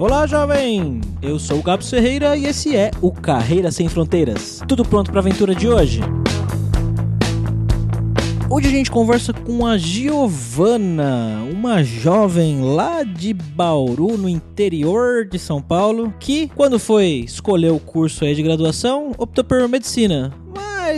Olá, 0.00 0.28
jovem! 0.28 1.00
Eu 1.20 1.40
sou 1.40 1.58
o 1.58 1.62
Gabs 1.62 1.90
Ferreira 1.90 2.36
e 2.36 2.44
esse 2.46 2.76
é 2.76 2.92
o 3.02 3.10
Carreira 3.10 3.72
Sem 3.72 3.88
Fronteiras. 3.88 4.62
Tudo 4.68 4.84
pronto 4.84 5.10
para 5.10 5.18
a 5.18 5.22
aventura 5.22 5.56
de 5.56 5.66
hoje? 5.68 6.00
Hoje 8.48 8.68
a 8.68 8.70
gente 8.70 8.92
conversa 8.92 9.32
com 9.32 9.66
a 9.66 9.76
Giovana, 9.76 11.42
uma 11.52 11.82
jovem 11.82 12.62
lá 12.62 13.02
de 13.02 13.34
Bauru, 13.34 14.16
no 14.16 14.28
interior 14.28 15.26
de 15.26 15.36
São 15.36 15.60
Paulo, 15.60 16.14
que 16.20 16.46
quando 16.54 16.78
foi 16.78 17.24
escolher 17.26 17.72
o 17.72 17.80
curso 17.80 18.24
aí 18.24 18.36
de 18.36 18.42
graduação, 18.44 19.10
optou 19.18 19.42
por 19.42 19.68
medicina 19.68 20.32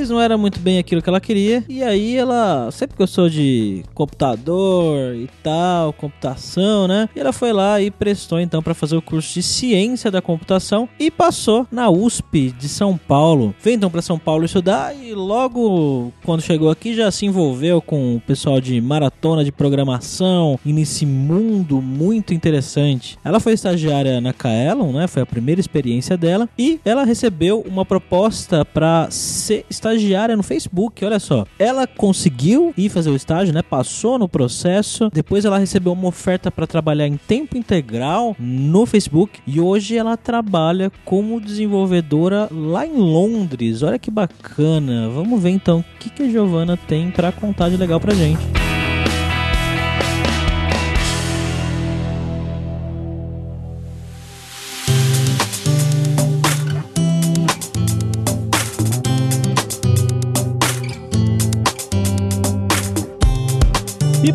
mas 0.00 0.08
não 0.08 0.18
era 0.18 0.38
muito 0.38 0.58
bem 0.60 0.78
aquilo 0.78 1.02
que 1.02 1.08
ela 1.10 1.20
queria. 1.20 1.62
E 1.68 1.82
aí 1.82 2.16
ela 2.16 2.70
sempre 2.70 2.96
gostou 2.96 3.28
de 3.28 3.84
computador 3.94 5.14
e 5.14 5.28
tal, 5.42 5.92
computação, 5.92 6.88
né? 6.88 7.06
E 7.14 7.20
ela 7.20 7.34
foi 7.34 7.52
lá 7.52 7.80
e 7.82 7.90
prestou 7.90 8.40
então 8.40 8.62
para 8.62 8.72
fazer 8.72 8.96
o 8.96 9.02
curso 9.02 9.34
de 9.34 9.42
ciência 9.42 10.10
da 10.10 10.22
computação 10.22 10.88
e 10.98 11.10
passou 11.10 11.66
na 11.70 11.90
USP 11.90 12.50
de 12.58 12.66
São 12.66 12.96
Paulo. 12.96 13.54
Veio 13.62 13.76
então 13.76 13.90
para 13.90 14.00
São 14.00 14.18
Paulo 14.18 14.46
estudar 14.46 14.96
e 14.96 15.12
logo 15.12 16.10
quando 16.24 16.40
chegou 16.40 16.70
aqui 16.70 16.94
já 16.94 17.10
se 17.10 17.26
envolveu 17.26 17.82
com 17.82 18.16
o 18.16 18.20
pessoal 18.20 18.58
de 18.58 18.80
maratona 18.80 19.44
de 19.44 19.52
programação 19.52 20.58
e 20.64 20.72
nesse 20.72 21.04
mundo 21.04 21.82
muito 21.82 22.32
interessante. 22.32 23.18
Ela 23.22 23.38
foi 23.38 23.52
estagiária 23.52 24.18
na 24.18 24.32
Kaelon, 24.32 24.92
né? 24.92 25.06
Foi 25.06 25.20
a 25.20 25.26
primeira 25.26 25.60
experiência 25.60 26.16
dela 26.16 26.48
e 26.58 26.80
ela 26.86 27.04
recebeu 27.04 27.62
uma 27.68 27.84
proposta 27.84 28.64
para 28.64 29.08
ser 29.10 29.66
estagiária 29.68 29.89
no 30.36 30.42
Facebook, 30.42 31.04
olha 31.04 31.18
só. 31.18 31.46
Ela 31.58 31.86
conseguiu 31.86 32.72
ir 32.76 32.88
fazer 32.88 33.10
o 33.10 33.16
estágio, 33.16 33.52
né? 33.54 33.62
Passou 33.62 34.18
no 34.18 34.28
processo. 34.28 35.10
Depois 35.12 35.44
ela 35.44 35.58
recebeu 35.58 35.92
uma 35.92 36.08
oferta 36.08 36.50
para 36.50 36.66
trabalhar 36.66 37.06
em 37.06 37.16
tempo 37.16 37.56
integral 37.56 38.36
no 38.38 38.86
Facebook 38.86 39.40
e 39.46 39.60
hoje 39.60 39.96
ela 39.96 40.16
trabalha 40.16 40.90
como 41.04 41.40
desenvolvedora 41.40 42.48
lá 42.50 42.86
em 42.86 42.96
Londres. 42.96 43.82
Olha 43.82 43.98
que 43.98 44.10
bacana. 44.10 45.08
Vamos 45.08 45.42
ver 45.42 45.50
então 45.50 45.80
o 45.80 45.98
que, 45.98 46.10
que 46.10 46.22
a 46.22 46.28
Giovana 46.28 46.76
tem 46.76 47.10
para 47.10 47.32
contar 47.32 47.68
de 47.68 47.76
legal 47.76 48.00
pra 48.00 48.14
gente. 48.14 48.59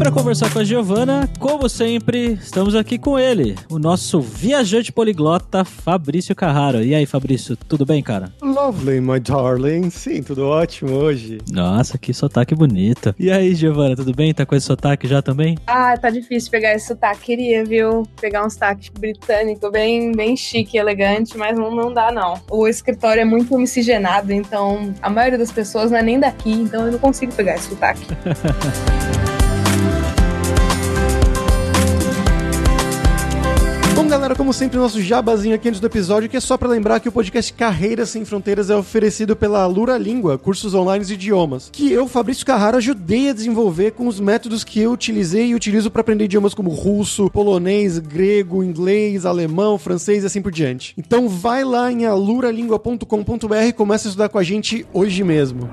Para 0.06 0.12
conversar 0.12 0.54
com 0.54 0.60
a 0.60 0.64
Giovana, 0.64 1.28
como 1.40 1.68
sempre, 1.68 2.34
estamos 2.34 2.76
aqui 2.76 2.96
com 2.96 3.18
ele, 3.18 3.56
o 3.68 3.80
nosso 3.80 4.22
viajante 4.22 4.92
poliglota 4.92 5.66
Fabrício 5.66 6.36
Carraro. 6.36 6.84
E 6.84 6.94
aí, 6.94 7.08
Fabrício, 7.08 7.58
tudo 7.58 7.88
bem, 7.88 8.04
cara? 8.04 8.32
Lovely, 8.40 9.02
my 9.02 9.20
darling. 9.20 9.90
Sim, 9.90 10.22
tudo 10.22 10.46
ótimo 10.46 10.92
hoje. 10.92 11.40
Nossa, 11.52 11.98
que 11.98 12.14
sotaque 12.14 12.54
bonito. 12.54 13.16
E 13.18 13.32
aí, 13.32 13.56
Giovana, 13.56 13.96
tudo 13.96 14.14
bem? 14.14 14.32
Tá 14.32 14.46
com 14.46 14.56
esse 14.56 14.68
sotaque 14.68 15.08
já 15.08 15.24
também? 15.24 15.58
Ah, 15.66 15.98
tá 15.98 16.12
difícil 16.12 16.52
pegar 16.52 16.76
esse 16.76 16.86
sotaque. 16.86 17.22
Queria, 17.22 17.66
viu? 17.66 18.04
Pegar 18.22 18.46
um 18.46 18.50
sotaque 18.50 18.92
britânico 18.92 19.72
bem, 19.72 20.12
bem 20.12 20.38
chique 20.38 20.78
e 20.78 20.80
elegante, 20.80 21.36
mas 21.36 21.58
não, 21.58 21.76
não 21.76 21.92
dá, 21.92 22.12
não. 22.12 22.36
O 22.52 22.68
escritório 22.68 23.22
é 23.22 23.26
muito 23.26 23.58
miscigenado, 23.58 24.32
então 24.32 24.94
a 25.02 25.10
maioria 25.10 25.40
das 25.40 25.52
pessoas 25.52 25.90
não 25.90 25.98
é 25.98 26.04
nem 26.04 26.20
daqui, 26.20 26.52
então 26.52 26.86
eu 26.86 26.92
não 26.92 27.00
consigo 27.00 27.34
pegar 27.34 27.56
esse 27.56 27.70
sotaque. 27.70 28.06
galera, 34.26 34.36
como 34.36 34.54
sempre, 34.54 34.80
nosso 34.80 35.00
jabazinho 35.00 35.54
aqui 35.54 35.70
antes 35.70 35.80
do 35.80 35.86
episódio, 35.86 36.28
que 36.28 36.36
é 36.36 36.40
só 36.40 36.58
para 36.58 36.68
lembrar 36.68 37.00
que 37.00 37.08
o 37.08 37.12
podcast 37.12 37.54
Carreiras 37.54 38.10
Sem 38.10 38.26
Fronteiras 38.26 38.72
é 38.72 38.76
oferecido 38.76 39.36
pela 39.36 39.64
Lura 39.68 40.00
Língua, 40.00 40.36
cursos 40.36 40.74
online 40.74 41.06
de 41.06 41.14
idiomas, 41.14 41.70
que 41.72 41.92
eu, 41.92 42.08
Fabrício 42.08 42.44
Carrara, 42.44 42.78
ajudei 42.78 43.30
a 43.30 43.34
desenvolver 43.34 43.92
com 43.92 44.08
os 44.08 44.20
métodos 44.20 44.64
que 44.64 44.80
eu 44.80 44.92
utilizei 44.92 45.50
e 45.50 45.56
utilizo 45.56 45.92
para 45.92 46.02
aprender 46.02 46.24
idiomas 46.24 46.56
como 46.56 46.72
russo, 46.72 47.30
polonês, 47.30 48.00
grego, 48.00 48.64
inglês, 48.64 49.28
alemão, 49.28 49.78
francês 49.78 50.24
e 50.24 50.26
assim 50.26 50.42
por 50.42 50.52
diante. 50.52 50.96
Então 50.98 51.30
vai 51.30 51.64
lá 51.64 51.92
em 51.92 52.08
aluralingua.com.br 52.08 53.56
e 53.68 53.74
começa 53.74 54.08
a 54.08 54.10
estudar 54.10 54.30
com 54.30 54.40
a 54.40 54.44
gente 54.44 54.88
hoje 54.92 55.24
mesmo. 55.24 55.70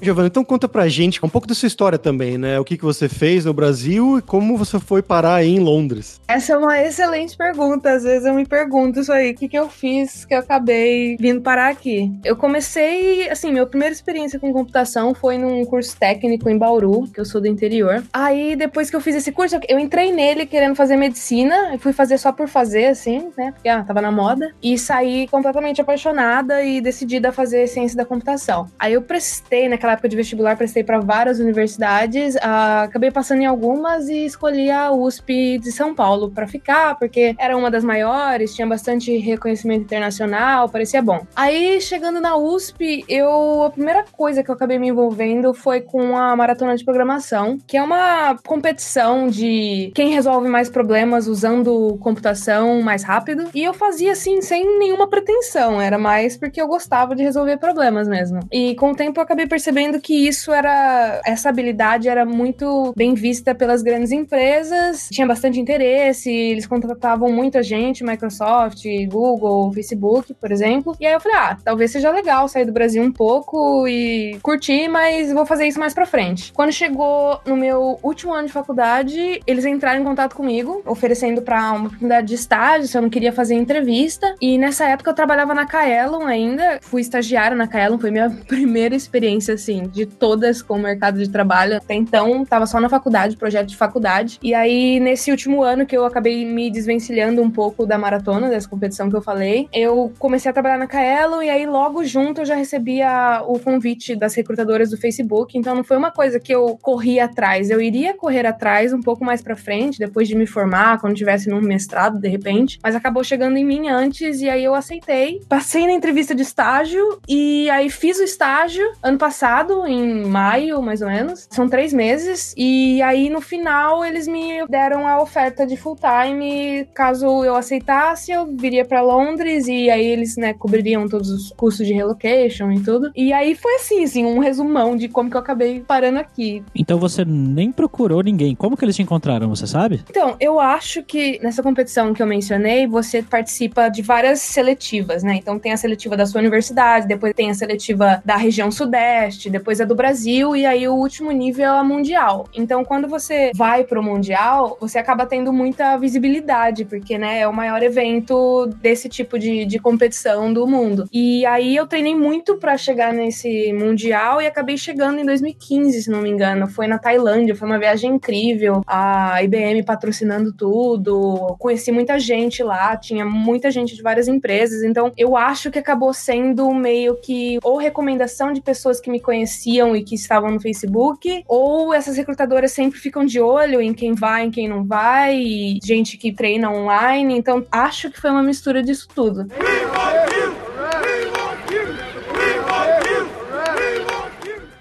Giovana, 0.00 0.28
então 0.28 0.44
conta 0.44 0.68
pra 0.68 0.88
gente 0.88 1.24
um 1.24 1.28
pouco 1.28 1.46
da 1.46 1.54
sua 1.54 1.66
história 1.66 1.98
também, 1.98 2.38
né? 2.38 2.58
O 2.58 2.64
que, 2.64 2.76
que 2.76 2.84
você 2.84 3.08
fez 3.08 3.44
no 3.44 3.52
Brasil 3.52 4.18
e 4.18 4.22
como 4.22 4.56
você 4.56 4.78
foi 4.78 5.02
parar 5.02 5.36
aí 5.36 5.56
em 5.56 5.58
Londres. 5.58 6.20
Essa 6.28 6.52
é 6.52 6.56
uma 6.56 6.80
excelente 6.80 7.36
pergunta. 7.36 7.90
Às 7.90 8.04
vezes 8.04 8.24
eu 8.24 8.34
me 8.34 8.46
pergunto 8.46 9.00
isso 9.00 9.12
aí. 9.12 9.32
O 9.32 9.34
que, 9.34 9.48
que 9.48 9.58
eu 9.58 9.68
fiz 9.68 10.24
que 10.24 10.34
eu 10.34 10.38
acabei 10.38 11.16
vindo 11.18 11.40
parar 11.40 11.68
aqui? 11.70 12.12
Eu 12.24 12.36
comecei, 12.36 13.28
assim, 13.28 13.50
minha 13.50 13.66
primeira 13.66 13.92
experiência 13.92 14.38
com 14.38 14.52
computação 14.52 15.14
foi 15.14 15.36
num 15.36 15.64
curso 15.64 15.96
técnico 15.98 16.48
em 16.48 16.56
Bauru, 16.56 17.08
que 17.12 17.20
eu 17.20 17.24
sou 17.24 17.40
do 17.40 17.48
interior. 17.48 18.02
Aí, 18.12 18.54
depois 18.54 18.90
que 18.90 18.96
eu 18.96 19.00
fiz 19.00 19.16
esse 19.16 19.32
curso, 19.32 19.58
eu 19.68 19.78
entrei 19.78 20.12
nele 20.12 20.46
querendo 20.46 20.76
fazer 20.76 20.96
medicina. 20.96 21.74
e 21.74 21.78
fui 21.78 21.92
fazer 21.92 22.18
só 22.18 22.30
por 22.30 22.48
fazer, 22.48 22.86
assim, 22.86 23.30
né? 23.36 23.52
Porque 23.52 23.68
ah, 23.68 23.82
tava 23.82 24.00
na 24.00 24.12
moda. 24.12 24.54
E 24.62 24.78
saí 24.78 25.26
completamente 25.28 25.80
apaixonada 25.80 26.62
e 26.62 26.80
decidida 26.80 27.30
a 27.30 27.32
fazer 27.32 27.66
ciência 27.66 27.96
da 27.96 28.04
computação. 28.04 28.66
Aí 28.78 28.92
eu 28.92 29.02
prestei 29.02 29.68
naquela 29.68 29.87
naquela 29.88 29.92
época 29.92 30.08
de 30.08 30.16
vestibular, 30.16 30.56
prestei 30.56 30.84
para 30.84 31.00
várias 31.00 31.38
universidades, 31.40 32.34
uh, 32.36 32.84
acabei 32.84 33.10
passando 33.10 33.40
em 33.40 33.46
algumas 33.46 34.08
e 34.08 34.24
escolhi 34.24 34.70
a 34.70 34.92
USP 34.92 35.58
de 35.58 35.72
São 35.72 35.94
Paulo 35.94 36.30
para 36.30 36.46
ficar, 36.46 36.98
porque 36.98 37.34
era 37.38 37.56
uma 37.56 37.70
das 37.70 37.82
maiores, 37.82 38.54
tinha 38.54 38.66
bastante 38.66 39.16
reconhecimento 39.16 39.82
internacional, 39.82 40.68
parecia 40.68 41.00
bom. 41.00 41.26
Aí, 41.34 41.80
chegando 41.80 42.20
na 42.20 42.36
USP, 42.36 43.04
eu 43.08 43.62
a 43.62 43.70
primeira 43.70 44.04
coisa 44.12 44.42
que 44.42 44.50
eu 44.50 44.54
acabei 44.54 44.78
me 44.78 44.88
envolvendo 44.88 45.54
foi 45.54 45.80
com 45.80 46.16
a 46.16 46.36
maratona 46.36 46.76
de 46.76 46.84
programação, 46.84 47.58
que 47.66 47.76
é 47.76 47.82
uma 47.82 48.36
competição 48.46 49.28
de 49.28 49.90
quem 49.94 50.10
resolve 50.10 50.48
mais 50.48 50.68
problemas 50.68 51.26
usando 51.26 51.98
computação 52.00 52.82
mais 52.82 53.02
rápido. 53.02 53.48
E 53.54 53.62
eu 53.62 53.72
fazia 53.72 54.12
assim 54.12 54.40
sem 54.42 54.78
nenhuma 54.78 55.08
pretensão, 55.08 55.80
era 55.80 55.98
mais 55.98 56.36
porque 56.36 56.60
eu 56.60 56.66
gostava 56.66 57.14
de 57.14 57.22
resolver 57.22 57.56
problemas 57.56 58.08
mesmo. 58.08 58.40
E 58.52 58.74
com 58.74 58.90
o 58.92 58.94
tempo 58.94 59.18
eu 59.18 59.24
acabei 59.24 59.46
percebendo 59.46 59.77
percebendo 59.78 60.00
que 60.00 60.26
isso 60.26 60.52
era. 60.52 61.20
Essa 61.24 61.48
habilidade 61.48 62.08
era 62.08 62.24
muito 62.24 62.92
bem 62.96 63.14
vista 63.14 63.54
pelas 63.54 63.82
grandes 63.82 64.10
empresas, 64.10 65.08
tinha 65.10 65.26
bastante 65.26 65.60
interesse, 65.60 66.30
eles 66.30 66.66
contratavam 66.66 67.30
muita 67.30 67.62
gente, 67.62 68.04
Microsoft, 68.04 68.84
Google, 69.08 69.72
Facebook, 69.72 70.34
por 70.34 70.50
exemplo. 70.50 70.96
E 71.00 71.06
aí 71.06 71.12
eu 71.12 71.20
falei, 71.20 71.38
ah, 71.38 71.56
talvez 71.64 71.92
seja 71.92 72.10
legal 72.10 72.48
sair 72.48 72.64
do 72.64 72.72
Brasil 72.72 73.02
um 73.02 73.12
pouco 73.12 73.86
e 73.86 74.38
curtir, 74.42 74.88
mas 74.88 75.32
vou 75.32 75.46
fazer 75.46 75.66
isso 75.66 75.78
mais 75.78 75.94
pra 75.94 76.06
frente. 76.06 76.52
Quando 76.52 76.72
chegou 76.72 77.40
no 77.46 77.56
meu 77.56 77.98
último 78.02 78.32
ano 78.34 78.48
de 78.48 78.52
faculdade, 78.52 79.40
eles 79.46 79.64
entraram 79.64 80.00
em 80.00 80.04
contato 80.04 80.34
comigo, 80.34 80.82
oferecendo 80.86 81.42
para 81.42 81.72
uma 81.72 81.86
oportunidade 81.86 82.26
de 82.26 82.34
estágio, 82.34 82.88
se 82.88 82.96
eu 82.96 83.02
não 83.02 83.10
queria 83.10 83.32
fazer 83.32 83.54
entrevista. 83.54 84.34
E 84.40 84.58
nessa 84.58 84.86
época 84.86 85.10
eu 85.10 85.14
trabalhava 85.14 85.54
na 85.54 85.66
Kaelon 85.66 86.24
ainda, 86.24 86.78
fui 86.82 87.00
estagiária 87.00 87.56
na 87.56 87.68
Kaelon, 87.68 87.98
foi 87.98 88.10
minha 88.10 88.30
primeira 88.48 88.94
experiência 88.94 89.54
assim 89.68 89.86
de 89.86 90.06
todas 90.06 90.62
com 90.62 90.74
o 90.74 90.78
mercado 90.78 91.18
de 91.18 91.28
trabalho. 91.28 91.76
Até 91.76 91.94
então, 91.94 92.44
tava 92.44 92.66
só 92.66 92.80
na 92.80 92.88
faculdade, 92.88 93.36
projeto 93.36 93.66
de 93.66 93.76
faculdade. 93.76 94.38
E 94.42 94.54
aí, 94.54 94.98
nesse 94.98 95.30
último 95.30 95.62
ano 95.62 95.84
que 95.84 95.96
eu 95.96 96.04
acabei 96.04 96.44
me 96.44 96.70
desvencilhando 96.70 97.42
um 97.42 97.50
pouco 97.50 97.86
da 97.86 97.98
maratona, 97.98 98.48
dessa 98.48 98.68
competição 98.68 99.10
que 99.10 99.16
eu 99.16 99.22
falei, 99.22 99.68
eu 99.72 100.12
comecei 100.18 100.50
a 100.50 100.54
trabalhar 100.54 100.78
na 100.78 100.86
Kaelo 100.86 101.42
e 101.42 101.50
aí 101.50 101.66
logo 101.66 102.04
junto 102.04 102.40
eu 102.40 102.46
já 102.46 102.54
recebia 102.54 103.42
o 103.46 103.58
convite 103.58 104.16
das 104.16 104.34
recrutadoras 104.34 104.90
do 104.90 104.96
Facebook. 104.96 105.58
Então 105.58 105.74
não 105.74 105.84
foi 105.84 105.96
uma 105.96 106.10
coisa 106.10 106.40
que 106.40 106.54
eu 106.54 106.78
corri 106.80 107.20
atrás. 107.20 107.70
Eu 107.70 107.80
iria 107.80 108.14
correr 108.14 108.46
atrás 108.46 108.92
um 108.92 109.00
pouco 109.00 109.24
mais 109.24 109.42
para 109.42 109.56
frente, 109.56 109.98
depois 109.98 110.26
de 110.26 110.34
me 110.34 110.46
formar, 110.46 111.00
quando 111.00 111.14
tivesse 111.14 111.48
num 111.50 111.60
mestrado, 111.60 112.18
de 112.18 112.28
repente. 112.28 112.78
Mas 112.82 112.94
acabou 112.94 113.22
chegando 113.22 113.56
em 113.56 113.64
mim 113.64 113.88
antes 113.88 114.40
e 114.40 114.48
aí 114.48 114.64
eu 114.64 114.74
aceitei. 114.74 115.40
Passei 115.48 115.86
na 115.86 115.92
entrevista 115.92 116.34
de 116.34 116.42
estágio 116.42 117.20
e 117.28 117.68
aí 117.70 117.90
fiz 117.90 118.18
o 118.18 118.22
estágio 118.22 118.84
ano 119.02 119.18
passado 119.18 119.57
passado, 119.58 119.86
em 119.86 120.24
maio, 120.24 120.82
mais 120.82 121.02
ou 121.02 121.08
menos. 121.08 121.46
São 121.50 121.68
três 121.68 121.92
meses. 121.92 122.54
E 122.56 123.00
aí, 123.02 123.28
no 123.28 123.40
final, 123.40 124.04
eles 124.04 124.26
me 124.28 124.66
deram 124.68 125.06
a 125.06 125.20
oferta 125.20 125.66
de 125.66 125.76
full 125.76 125.96
time. 125.96 126.86
Caso 126.94 127.44
eu 127.44 127.54
aceitasse, 127.56 128.30
eu 128.30 128.46
viria 128.46 128.84
para 128.84 129.02
Londres 129.02 129.66
e 129.68 129.90
aí 129.90 130.04
eles, 130.04 130.36
né, 130.36 130.54
cobririam 130.54 131.08
todos 131.08 131.30
os 131.30 131.52
custos 131.56 131.86
de 131.86 131.92
relocation 131.92 132.70
e 132.72 132.80
tudo. 132.80 133.10
E 133.16 133.32
aí 133.32 133.54
foi 133.54 133.76
assim, 133.76 134.04
assim, 134.04 134.24
um 134.24 134.38
resumão 134.38 134.96
de 134.96 135.08
como 135.08 135.30
que 135.30 135.36
eu 135.36 135.40
acabei 135.40 135.80
parando 135.80 136.18
aqui. 136.18 136.62
Então 136.74 136.98
você 136.98 137.24
nem 137.24 137.72
procurou 137.72 138.22
ninguém. 138.22 138.54
Como 138.54 138.76
que 138.76 138.84
eles 138.84 138.96
te 138.96 139.02
encontraram, 139.02 139.48
você 139.48 139.66
sabe? 139.66 140.02
Então, 140.08 140.36
eu 140.40 140.60
acho 140.60 141.02
que 141.02 141.38
nessa 141.42 141.62
competição 141.62 142.12
que 142.14 142.22
eu 142.22 142.26
mencionei, 142.26 142.86
você 142.86 143.22
participa 143.22 143.88
de 143.88 144.02
várias 144.02 144.40
seletivas, 144.40 145.22
né? 145.22 145.36
Então 145.36 145.58
tem 145.58 145.72
a 145.72 145.76
seletiva 145.76 146.16
da 146.16 146.26
sua 146.26 146.40
universidade, 146.40 147.06
depois 147.06 147.34
tem 147.34 147.50
a 147.50 147.54
seletiva 147.54 148.22
da 148.24 148.36
região 148.36 148.70
sudeste, 148.70 149.47
depois 149.50 149.80
é 149.80 149.86
do 149.86 149.94
Brasil 149.94 150.54
e 150.54 150.64
aí 150.66 150.86
o 150.86 150.94
último 150.94 151.30
nível 151.30 151.64
é 151.64 151.78
a 151.78 151.84
mundial. 151.84 152.48
Então, 152.54 152.84
quando 152.84 153.08
você 153.08 153.50
vai 153.54 153.84
pro 153.84 154.02
mundial, 154.02 154.76
você 154.80 154.98
acaba 154.98 155.26
tendo 155.26 155.52
muita 155.52 155.96
visibilidade, 155.96 156.84
porque 156.84 157.18
né, 157.18 157.40
é 157.40 157.48
o 157.48 157.52
maior 157.52 157.82
evento 157.82 158.66
desse 158.80 159.08
tipo 159.08 159.38
de, 159.38 159.64
de 159.64 159.78
competição 159.78 160.52
do 160.52 160.66
mundo. 160.66 161.08
E 161.12 161.44
aí 161.46 161.74
eu 161.74 161.86
treinei 161.86 162.14
muito 162.14 162.56
para 162.56 162.76
chegar 162.76 163.12
nesse 163.12 163.72
mundial 163.72 164.40
e 164.40 164.46
acabei 164.46 164.76
chegando 164.76 165.18
em 165.18 165.24
2015, 165.24 166.02
se 166.02 166.10
não 166.10 166.22
me 166.22 166.30
engano. 166.30 166.68
Foi 166.68 166.86
na 166.86 166.98
Tailândia, 166.98 167.56
foi 167.56 167.68
uma 167.68 167.78
viagem 167.78 168.12
incrível. 168.14 168.82
A 168.86 169.42
IBM 169.42 169.82
patrocinando 169.82 170.52
tudo, 170.52 171.56
conheci 171.58 171.90
muita 171.90 172.18
gente 172.18 172.62
lá, 172.62 172.96
tinha 172.96 173.24
muita 173.24 173.70
gente 173.70 173.94
de 173.94 174.02
várias 174.02 174.28
empresas. 174.28 174.82
Então, 174.82 175.12
eu 175.16 175.36
acho 175.36 175.70
que 175.70 175.78
acabou 175.78 176.12
sendo 176.12 176.72
meio 176.74 177.16
que 177.16 177.58
ou 177.62 177.76
recomendação 177.76 178.52
de 178.52 178.60
pessoas 178.60 179.00
que 179.00 179.10
me 179.10 179.20
conheciam 179.20 179.37
e 179.44 180.02
que 180.02 180.14
estavam 180.14 180.50
no 180.50 180.60
Facebook, 180.60 181.44
ou 181.46 181.92
essas 181.94 182.16
recrutadoras 182.16 182.72
sempre 182.72 182.98
ficam 182.98 183.24
de 183.24 183.40
olho 183.40 183.80
em 183.80 183.92
quem 183.92 184.14
vai, 184.14 184.44
em 184.44 184.50
quem 184.50 184.68
não 184.68 184.84
vai, 184.84 185.78
gente 185.82 186.16
que 186.16 186.32
treina 186.32 186.70
online. 186.70 187.36
Então, 187.36 187.66
acho 187.70 188.10
que 188.10 188.20
foi 188.20 188.30
uma 188.30 188.42
mistura 188.42 188.82
disso 188.82 189.08
tudo. 189.14 189.46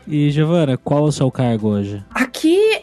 E 0.07 0.31
Giovana, 0.31 0.77
qual 0.77 1.05
é 1.05 1.09
o 1.09 1.11
seu 1.11 1.29
cargo 1.29 1.67
hoje? 1.67 2.01
Aqui 2.15 2.26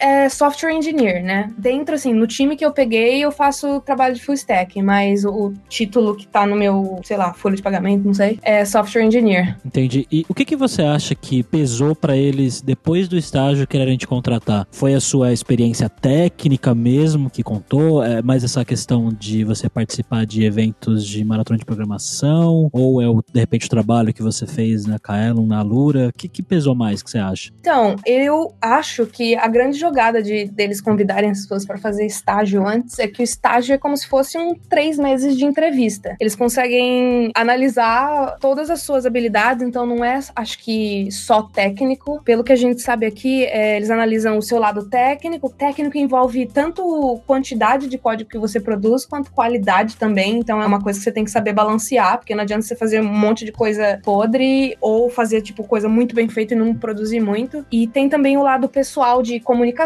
é 0.04 0.28
software 0.28 0.74
engineer, 0.74 1.24
né? 1.24 1.50
Dentro, 1.56 1.94
assim, 1.94 2.12
no 2.12 2.26
time 2.26 2.56
que 2.56 2.64
eu 2.64 2.72
peguei, 2.72 3.24
eu 3.24 3.32
faço 3.32 3.80
trabalho 3.80 4.14
de 4.14 4.22
full 4.22 4.34
stack, 4.34 4.82
mas 4.82 5.24
o 5.24 5.54
título 5.66 6.14
que 6.14 6.26
tá 6.26 6.46
no 6.46 6.54
meu, 6.54 7.00
sei 7.02 7.16
lá, 7.16 7.32
folha 7.32 7.56
de 7.56 7.62
pagamento, 7.62 8.04
não 8.04 8.12
sei, 8.12 8.38
é 8.42 8.66
software 8.66 9.04
engineer. 9.04 9.56
Entendi. 9.64 10.06
E 10.12 10.26
o 10.28 10.34
que, 10.34 10.44
que 10.44 10.56
você 10.56 10.82
acha 10.82 11.14
que 11.14 11.42
pesou 11.42 11.96
para 11.96 12.14
eles 12.14 12.60
depois 12.60 13.08
do 13.08 13.16
estágio 13.16 13.66
quererem 13.66 13.96
te 13.96 14.06
contratar? 14.06 14.66
Foi 14.70 14.92
a 14.92 15.00
sua 15.00 15.32
experiência 15.32 15.88
técnica 15.88 16.74
mesmo 16.74 17.30
que 17.30 17.42
contou? 17.42 18.04
É 18.04 18.20
mais 18.20 18.44
essa 18.44 18.62
questão 18.62 19.08
de 19.08 19.42
você 19.42 19.70
participar 19.70 20.26
de 20.26 20.44
eventos 20.44 21.06
de 21.06 21.24
maratona 21.24 21.58
de 21.58 21.64
programação? 21.64 22.68
Ou 22.72 23.00
é, 23.00 23.08
o, 23.08 23.22
de 23.32 23.40
repente, 23.40 23.66
o 23.66 23.70
trabalho 23.70 24.12
que 24.12 24.22
você 24.22 24.46
fez 24.46 24.84
na 24.84 24.98
Kaelon, 24.98 25.46
na 25.46 25.62
Lura? 25.62 26.08
O 26.08 26.12
que, 26.12 26.28
que 26.28 26.42
pesou 26.42 26.74
mais? 26.74 27.02
Que 27.02 27.10
você 27.10 27.18
acha? 27.18 27.50
Então, 27.58 27.96
eu 28.04 28.54
acho 28.60 29.06
que 29.06 29.34
a 29.34 29.48
grande 29.48 29.78
jogada 29.78 29.93
de 30.22 30.46
deles 30.46 30.80
convidarem 30.80 31.30
as 31.30 31.42
pessoas 31.42 31.64
para 31.64 31.78
fazer 31.78 32.06
estágio 32.06 32.66
antes 32.66 32.98
é 32.98 33.06
que 33.06 33.20
o 33.20 33.24
estágio 33.24 33.74
é 33.74 33.78
como 33.78 33.96
se 33.96 34.06
fosse 34.06 34.36
um 34.36 34.54
três 34.68 34.98
meses 34.98 35.36
de 35.36 35.44
entrevista. 35.44 36.16
Eles 36.20 36.34
conseguem 36.34 37.30
analisar 37.34 38.36
todas 38.40 38.70
as 38.70 38.82
suas 38.82 39.06
habilidades, 39.06 39.66
então 39.66 39.86
não 39.86 40.04
é, 40.04 40.18
acho 40.34 40.58
que, 40.58 41.08
só 41.10 41.42
técnico. 41.42 42.22
Pelo 42.24 42.44
que 42.44 42.52
a 42.52 42.56
gente 42.56 42.82
sabe 42.82 43.06
aqui, 43.06 43.44
é, 43.44 43.76
eles 43.76 43.90
analisam 43.90 44.38
o 44.38 44.42
seu 44.42 44.58
lado 44.58 44.88
técnico. 44.88 45.46
O 45.46 45.50
técnico 45.50 45.96
envolve 45.96 46.46
tanto 46.46 47.20
quantidade 47.26 47.88
de 47.88 47.98
código 47.98 48.30
que 48.30 48.38
você 48.38 48.60
produz, 48.60 49.06
quanto 49.06 49.32
qualidade 49.32 49.96
também. 49.96 50.38
Então 50.38 50.62
é 50.62 50.66
uma 50.66 50.80
coisa 50.80 50.98
que 50.98 51.04
você 51.04 51.12
tem 51.12 51.24
que 51.24 51.30
saber 51.30 51.52
balancear, 51.52 52.18
porque 52.18 52.34
não 52.34 52.42
adianta 52.42 52.62
você 52.62 52.76
fazer 52.76 53.00
um 53.00 53.04
monte 53.04 53.44
de 53.44 53.52
coisa 53.52 54.00
podre 54.02 54.76
ou 54.80 55.08
fazer, 55.08 55.42
tipo, 55.42 55.64
coisa 55.64 55.88
muito 55.88 56.14
bem 56.14 56.28
feita 56.28 56.54
e 56.54 56.56
não 56.56 56.74
produzir 56.74 57.20
muito. 57.20 57.64
E 57.70 57.86
tem 57.86 58.08
também 58.08 58.36
o 58.36 58.42
lado 58.42 58.68
pessoal 58.68 59.22
de 59.22 59.40
comunicação, 59.40 59.83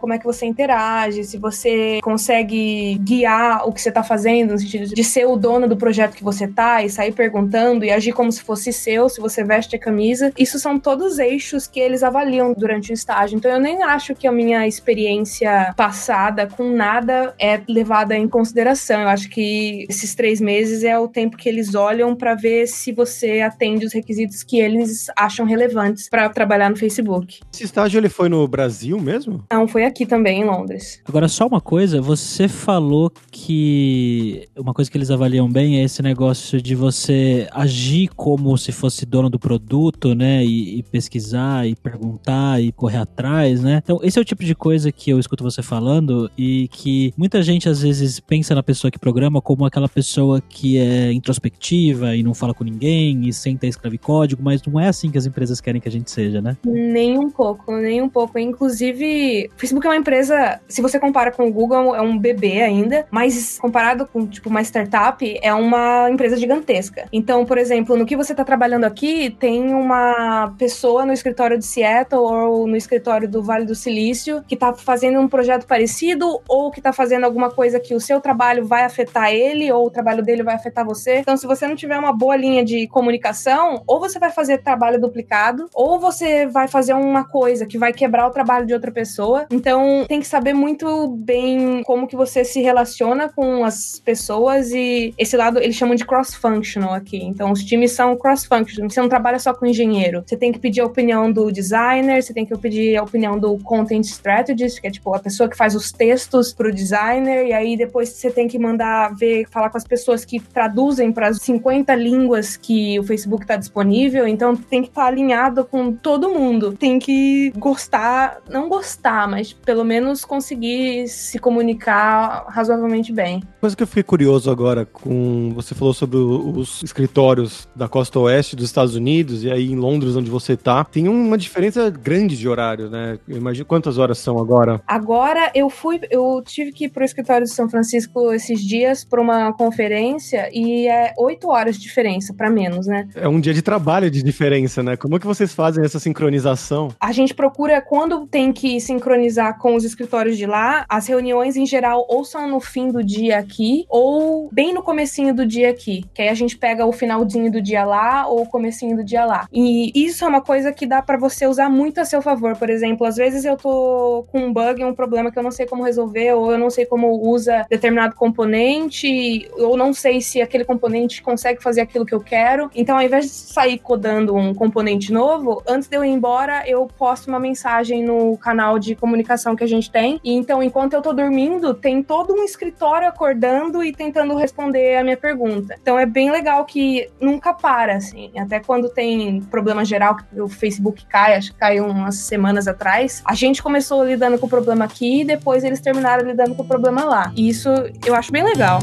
como 0.00 0.12
é 0.12 0.18
que 0.18 0.24
você 0.24 0.46
interage, 0.46 1.24
se 1.24 1.38
você 1.38 2.00
consegue 2.02 2.98
guiar 3.00 3.66
o 3.66 3.72
que 3.72 3.80
você 3.80 3.90
tá 3.90 4.02
fazendo, 4.02 4.52
no 4.52 4.58
sentido 4.58 4.94
de 4.94 5.04
ser 5.04 5.26
o 5.26 5.36
dono 5.36 5.68
do 5.68 5.76
projeto 5.76 6.14
que 6.14 6.24
você 6.24 6.46
tá 6.46 6.82
e 6.82 6.90
sair 6.90 7.12
perguntando 7.12 7.84
e 7.84 7.90
agir 7.90 8.12
como 8.12 8.30
se 8.30 8.42
fosse 8.42 8.72
seu, 8.72 9.08
se 9.08 9.20
você 9.20 9.44
veste 9.44 9.76
a 9.76 9.78
camisa. 9.78 10.32
Isso 10.38 10.58
são 10.58 10.78
todos 10.78 11.18
eixos 11.18 11.66
que 11.66 11.80
eles 11.80 12.02
avaliam 12.02 12.54
durante 12.56 12.90
o 12.90 12.94
estágio. 12.94 13.36
Então 13.36 13.50
eu 13.50 13.60
nem 13.60 13.82
acho 13.82 14.14
que 14.14 14.26
a 14.26 14.32
minha 14.32 14.66
experiência 14.66 15.72
passada 15.76 16.46
com 16.46 16.70
nada 16.70 17.34
é 17.38 17.60
levada 17.68 18.16
em 18.16 18.28
consideração. 18.28 19.02
Eu 19.02 19.08
acho 19.08 19.28
que 19.28 19.86
esses 19.88 20.14
três 20.14 20.40
meses 20.40 20.84
é 20.84 20.98
o 20.98 21.08
tempo 21.08 21.36
que 21.36 21.48
eles 21.48 21.74
olham 21.74 22.14
para 22.14 22.34
ver 22.34 22.66
se 22.66 22.92
você 22.92 23.40
atende 23.40 23.86
os 23.86 23.92
requisitos 23.92 24.42
que 24.42 24.60
eles 24.60 25.06
acham 25.16 25.46
relevantes 25.46 26.08
para 26.08 26.28
trabalhar 26.28 26.70
no 26.70 26.76
Facebook. 26.76 27.40
Esse 27.52 27.64
estágio 27.64 27.98
ele 27.98 28.08
foi 28.08 28.28
no 28.28 28.46
Brasil 28.46 28.98
mesmo? 28.98 29.11
Não, 29.50 29.68
foi 29.68 29.84
aqui 29.84 30.06
também, 30.06 30.40
em 30.40 30.44
Londres. 30.44 31.00
Agora, 31.06 31.28
só 31.28 31.46
uma 31.46 31.60
coisa, 31.60 32.00
você 32.00 32.48
falou 32.48 33.12
que 33.30 34.48
uma 34.56 34.74
coisa 34.74 34.90
que 34.90 34.96
eles 34.96 35.10
avaliam 35.10 35.50
bem 35.50 35.78
é 35.78 35.84
esse 35.84 36.02
negócio 36.02 36.60
de 36.60 36.74
você 36.74 37.48
agir 37.52 38.08
como 38.16 38.56
se 38.56 38.72
fosse 38.72 39.04
dono 39.04 39.28
do 39.28 39.38
produto, 39.38 40.14
né? 40.14 40.44
E, 40.44 40.78
e 40.78 40.82
pesquisar, 40.82 41.66
e 41.66 41.76
perguntar, 41.76 42.62
e 42.62 42.72
correr 42.72 42.98
atrás, 42.98 43.62
né? 43.62 43.80
Então, 43.82 44.00
esse 44.02 44.18
é 44.18 44.22
o 44.22 44.24
tipo 44.24 44.44
de 44.44 44.54
coisa 44.54 44.90
que 44.90 45.10
eu 45.10 45.18
escuto 45.18 45.44
você 45.44 45.62
falando 45.62 46.30
e 46.36 46.68
que 46.68 47.12
muita 47.16 47.42
gente 47.42 47.68
às 47.68 47.82
vezes 47.82 48.18
pensa 48.20 48.54
na 48.54 48.62
pessoa 48.62 48.90
que 48.90 48.98
programa 48.98 49.40
como 49.40 49.64
aquela 49.64 49.88
pessoa 49.88 50.40
que 50.40 50.78
é 50.78 51.12
introspectiva 51.12 52.16
e 52.16 52.22
não 52.22 52.34
fala 52.34 52.54
com 52.54 52.64
ninguém 52.64 53.28
e 53.28 53.32
senta 53.32 53.66
e 53.66 53.68
escreve 53.68 53.98
código, 53.98 54.42
mas 54.42 54.62
não 54.62 54.80
é 54.80 54.88
assim 54.88 55.10
que 55.10 55.18
as 55.18 55.26
empresas 55.26 55.60
querem 55.60 55.80
que 55.80 55.88
a 55.88 55.92
gente 55.92 56.10
seja 56.10 56.22
seja, 56.22 56.40
né? 56.40 56.56
Nem 56.64 57.18
um 57.18 57.30
pouco, 57.30 57.72
nem 57.72 58.00
um 58.00 58.08
pouco. 58.08 58.38
Inclusive, 58.38 59.01
o 59.04 59.58
Facebook 59.58 59.86
é 59.86 59.90
uma 59.90 59.96
empresa, 59.96 60.60
se 60.68 60.80
você 60.80 60.98
compara 60.98 61.30
com 61.30 61.46
o 61.46 61.52
Google, 61.52 61.94
é 61.94 62.00
um 62.00 62.18
bebê 62.18 62.62
ainda, 62.62 63.06
mas 63.10 63.58
comparado 63.58 64.06
com, 64.06 64.26
tipo, 64.26 64.48
uma 64.48 64.62
startup, 64.62 65.38
é 65.42 65.52
uma 65.52 66.10
empresa 66.10 66.36
gigantesca. 66.36 67.06
Então, 67.12 67.44
por 67.44 67.58
exemplo, 67.58 67.96
no 67.96 68.06
que 68.06 68.16
você 68.16 68.32
está 68.32 68.44
trabalhando 68.44 68.84
aqui, 68.84 69.30
tem 69.30 69.74
uma 69.74 70.54
pessoa 70.58 71.04
no 71.04 71.12
escritório 71.12 71.58
de 71.58 71.64
Seattle 71.64 72.20
ou 72.20 72.66
no 72.66 72.76
escritório 72.76 73.28
do 73.28 73.42
Vale 73.42 73.66
do 73.66 73.74
Silício 73.74 74.42
que 74.46 74.54
está 74.54 74.72
fazendo 74.72 75.20
um 75.20 75.28
projeto 75.28 75.66
parecido 75.66 76.40
ou 76.48 76.70
que 76.70 76.80
está 76.80 76.92
fazendo 76.92 77.24
alguma 77.24 77.50
coisa 77.50 77.78
que 77.78 77.94
o 77.94 78.00
seu 78.00 78.20
trabalho 78.20 78.64
vai 78.64 78.84
afetar 78.84 79.32
ele 79.32 79.70
ou 79.70 79.86
o 79.86 79.90
trabalho 79.90 80.22
dele 80.22 80.42
vai 80.42 80.54
afetar 80.54 80.84
você. 80.84 81.18
Então, 81.18 81.36
se 81.36 81.46
você 81.46 81.66
não 81.66 81.76
tiver 81.76 81.98
uma 81.98 82.12
boa 82.12 82.36
linha 82.36 82.64
de 82.64 82.86
comunicação, 82.88 83.82
ou 83.86 84.00
você 84.00 84.18
vai 84.18 84.30
fazer 84.30 84.58
trabalho 84.58 85.00
duplicado, 85.00 85.66
ou 85.74 85.98
você 85.98 86.22
você 86.22 86.46
vai 86.46 86.68
fazer 86.68 86.94
uma 86.94 87.24
coisa 87.24 87.66
que 87.66 87.78
vai 87.78 87.92
quebrar 87.92 88.26
o 88.26 88.30
trabalho 88.30 88.66
de 88.66 88.74
outra 88.74 88.91
pessoa. 88.92 89.46
Então, 89.50 90.04
tem 90.06 90.20
que 90.20 90.26
saber 90.26 90.52
muito 90.52 91.08
bem 91.08 91.82
como 91.84 92.06
que 92.06 92.16
você 92.16 92.44
se 92.44 92.60
relaciona 92.60 93.28
com 93.28 93.64
as 93.64 94.00
pessoas 94.04 94.70
e 94.72 95.14
esse 95.18 95.36
lado 95.36 95.58
eles 95.58 95.76
chamam 95.76 95.94
de 95.94 96.04
cross-functional 96.04 96.94
aqui. 96.94 97.22
Então, 97.22 97.50
os 97.50 97.64
times 97.64 97.92
são 97.92 98.16
cross-functional. 98.16 98.90
Você 98.90 99.00
não 99.00 99.08
trabalha 99.08 99.38
só 99.38 99.52
com 99.52 99.66
engenheiro. 99.66 100.22
Você 100.26 100.36
tem 100.36 100.52
que 100.52 100.58
pedir 100.58 100.80
a 100.80 100.86
opinião 100.86 101.32
do 101.32 101.50
designer, 101.50 102.22
você 102.22 102.32
tem 102.32 102.46
que 102.46 102.56
pedir 102.58 102.96
a 102.96 103.02
opinião 103.02 103.38
do 103.38 103.58
content 103.58 104.04
strategist, 104.04 104.80
que 104.80 104.86
é 104.86 104.90
tipo 104.90 105.14
a 105.14 105.18
pessoa 105.18 105.48
que 105.48 105.56
faz 105.56 105.74
os 105.74 105.90
textos 105.90 106.52
pro 106.52 106.72
designer, 106.72 107.46
e 107.46 107.52
aí 107.52 107.76
depois 107.76 108.10
você 108.10 108.30
tem 108.30 108.46
que 108.46 108.58
mandar 108.58 109.14
ver, 109.14 109.46
falar 109.50 109.70
com 109.70 109.78
as 109.78 109.84
pessoas 109.84 110.24
que 110.24 110.38
traduzem 110.40 111.12
para 111.12 111.28
as 111.28 111.38
50 111.38 111.94
línguas 111.94 112.56
que 112.56 112.98
o 112.98 113.02
Facebook 113.02 113.44
está 113.44 113.56
disponível. 113.56 114.26
Então, 114.26 114.54
tem 114.56 114.82
que 114.82 114.88
estar 114.88 115.02
tá 115.02 115.08
alinhado 115.08 115.64
com 115.64 115.92
todo 115.92 116.30
mundo. 116.30 116.72
Tem 116.72 116.98
que 116.98 117.52
gostar, 117.56 118.40
não 118.48 118.68
gostar, 118.68 118.81
mas 119.28 119.52
pelo 119.52 119.84
menos 119.84 120.24
conseguir 120.24 121.08
se 121.08 121.38
comunicar 121.38 122.46
razoavelmente 122.48 123.12
bem. 123.12 123.42
Coisa 123.60 123.76
que 123.76 123.82
eu 123.82 123.86
fiquei 123.86 124.02
curioso 124.02 124.50
agora 124.50 124.84
com 124.84 125.52
você 125.54 125.74
falou 125.74 125.94
sobre 125.94 126.16
os 126.16 126.82
escritórios 126.82 127.68
da 127.74 127.88
costa 127.88 128.18
oeste 128.18 128.56
dos 128.56 128.66
Estados 128.66 128.94
Unidos 128.94 129.44
e 129.44 129.50
aí 129.50 129.70
em 129.70 129.76
Londres 129.76 130.16
onde 130.16 130.30
você 130.30 130.56
tá, 130.56 130.84
tem 130.84 131.08
uma 131.08 131.38
diferença 131.38 131.90
grande 131.90 132.36
de 132.36 132.48
horário, 132.48 132.90
né? 132.90 133.18
Eu 133.28 133.36
imagino 133.36 133.66
quantas 133.66 133.98
horas 133.98 134.18
são 134.18 134.38
agora? 134.38 134.80
Agora 134.86 135.50
eu 135.54 135.68
fui, 135.70 136.00
eu 136.10 136.42
tive 136.44 136.72
que 136.72 136.84
ir 136.84 136.88
pro 136.88 137.04
escritório 137.04 137.46
de 137.46 137.52
São 137.52 137.68
Francisco 137.68 138.32
esses 138.32 138.60
dias 138.60 139.04
para 139.04 139.20
uma 139.20 139.52
conferência 139.52 140.48
e 140.52 140.88
é 140.88 141.12
oito 141.18 141.48
horas 141.48 141.76
de 141.76 141.82
diferença 141.82 142.34
para 142.34 142.50
menos, 142.50 142.86
né? 142.86 143.08
É 143.14 143.28
um 143.28 143.40
dia 143.40 143.54
de 143.54 143.62
trabalho 143.62 144.10
de 144.10 144.22
diferença, 144.22 144.82
né? 144.82 144.96
Como 144.96 145.16
é 145.16 145.18
que 145.18 145.26
vocês 145.26 145.54
fazem 145.54 145.84
essa 145.84 145.98
sincronização? 145.98 146.88
A 147.00 147.12
gente 147.12 147.34
procura, 147.34 147.80
quando 147.80 148.26
tem 148.26 148.52
que 148.52 148.71
sincronizar 148.80 149.58
com 149.58 149.74
os 149.74 149.84
escritórios 149.84 150.36
de 150.36 150.46
lá, 150.46 150.84
as 150.88 151.06
reuniões 151.06 151.56
em 151.56 151.66
geral 151.66 152.06
ou 152.08 152.24
são 152.24 152.48
no 152.48 152.60
fim 152.60 152.90
do 152.90 153.02
dia 153.02 153.38
aqui, 153.38 153.84
ou 153.88 154.48
bem 154.52 154.72
no 154.72 154.82
comecinho 154.82 155.34
do 155.34 155.46
dia 155.46 155.70
aqui. 155.70 156.04
Que 156.14 156.22
aí 156.22 156.28
a 156.28 156.34
gente 156.34 156.56
pega 156.56 156.86
o 156.86 156.92
finalzinho 156.92 157.50
do 157.50 157.60
dia 157.60 157.84
lá 157.84 158.26
ou 158.26 158.42
o 158.42 158.46
comecinho 158.46 158.96
do 158.96 159.04
dia 159.04 159.24
lá. 159.24 159.46
E 159.52 159.92
isso 159.94 160.24
é 160.24 160.28
uma 160.28 160.40
coisa 160.40 160.72
que 160.72 160.86
dá 160.86 161.02
para 161.02 161.16
você 161.16 161.46
usar 161.46 161.68
muito 161.68 161.98
a 162.00 162.04
seu 162.04 162.22
favor. 162.22 162.56
Por 162.56 162.70
exemplo, 162.70 163.06
às 163.06 163.16
vezes 163.16 163.44
eu 163.44 163.56
tô 163.56 164.24
com 164.30 164.40
um 164.40 164.52
bug, 164.52 164.84
um 164.84 164.94
problema 164.94 165.30
que 165.30 165.38
eu 165.38 165.42
não 165.42 165.50
sei 165.50 165.66
como 165.66 165.82
resolver, 165.82 166.32
ou 166.34 166.52
eu 166.52 166.58
não 166.58 166.70
sei 166.70 166.86
como 166.86 167.08
usa 167.28 167.66
determinado 167.68 168.14
componente, 168.14 169.48
ou 169.58 169.76
não 169.76 169.92
sei 169.92 170.20
se 170.20 170.40
aquele 170.40 170.64
componente 170.64 171.22
consegue 171.22 171.62
fazer 171.62 171.80
aquilo 171.80 172.06
que 172.06 172.14
eu 172.14 172.20
quero. 172.20 172.70
Então, 172.74 172.96
ao 172.96 173.02
invés 173.02 173.24
de 173.24 173.30
sair 173.30 173.78
codando 173.78 174.34
um 174.34 174.54
componente 174.54 175.12
novo, 175.12 175.62
antes 175.66 175.88
de 175.88 175.96
eu 175.96 176.04
ir 176.04 176.10
embora, 176.10 176.68
eu 176.68 176.86
posto 176.86 177.28
uma 177.28 177.40
mensagem 177.40 178.02
no 178.02 178.36
canal 178.36 178.61
canal 178.62 178.78
de 178.78 178.94
comunicação 178.94 179.56
que 179.56 179.64
a 179.64 179.66
gente 179.66 179.90
tem. 179.90 180.20
E 180.22 180.32
então, 180.32 180.62
enquanto 180.62 180.92
eu 180.94 181.02
tô 181.02 181.12
dormindo, 181.12 181.74
tem 181.74 182.02
todo 182.02 182.32
um 182.32 182.44
escritório 182.44 183.08
acordando 183.08 183.82
e 183.82 183.92
tentando 183.92 184.36
responder 184.36 184.96
a 184.96 185.04
minha 185.04 185.16
pergunta. 185.16 185.76
Então 185.80 185.98
é 185.98 186.06
bem 186.06 186.30
legal 186.30 186.64
que 186.64 187.08
nunca 187.20 187.52
para, 187.52 187.96
assim. 187.96 188.30
Até 188.38 188.60
quando 188.60 188.88
tem 188.88 189.40
problema 189.42 189.84
geral, 189.84 190.16
que 190.16 190.40
o 190.40 190.48
Facebook 190.48 191.04
cai, 191.06 191.34
acho 191.34 191.52
que 191.52 191.58
caiu 191.58 191.86
umas 191.86 192.16
semanas 192.16 192.68
atrás, 192.68 193.22
a 193.24 193.34
gente 193.34 193.62
começou 193.62 194.04
lidando 194.04 194.38
com 194.38 194.46
o 194.46 194.50
problema 194.50 194.84
aqui 194.84 195.22
e 195.22 195.24
depois 195.24 195.64
eles 195.64 195.80
terminaram 195.80 196.24
lidando 196.24 196.54
com 196.54 196.62
o 196.62 196.66
problema 196.66 197.04
lá. 197.04 197.32
E 197.36 197.48
isso 197.48 197.68
eu 198.06 198.14
acho 198.14 198.30
bem 198.30 198.44
legal. 198.44 198.78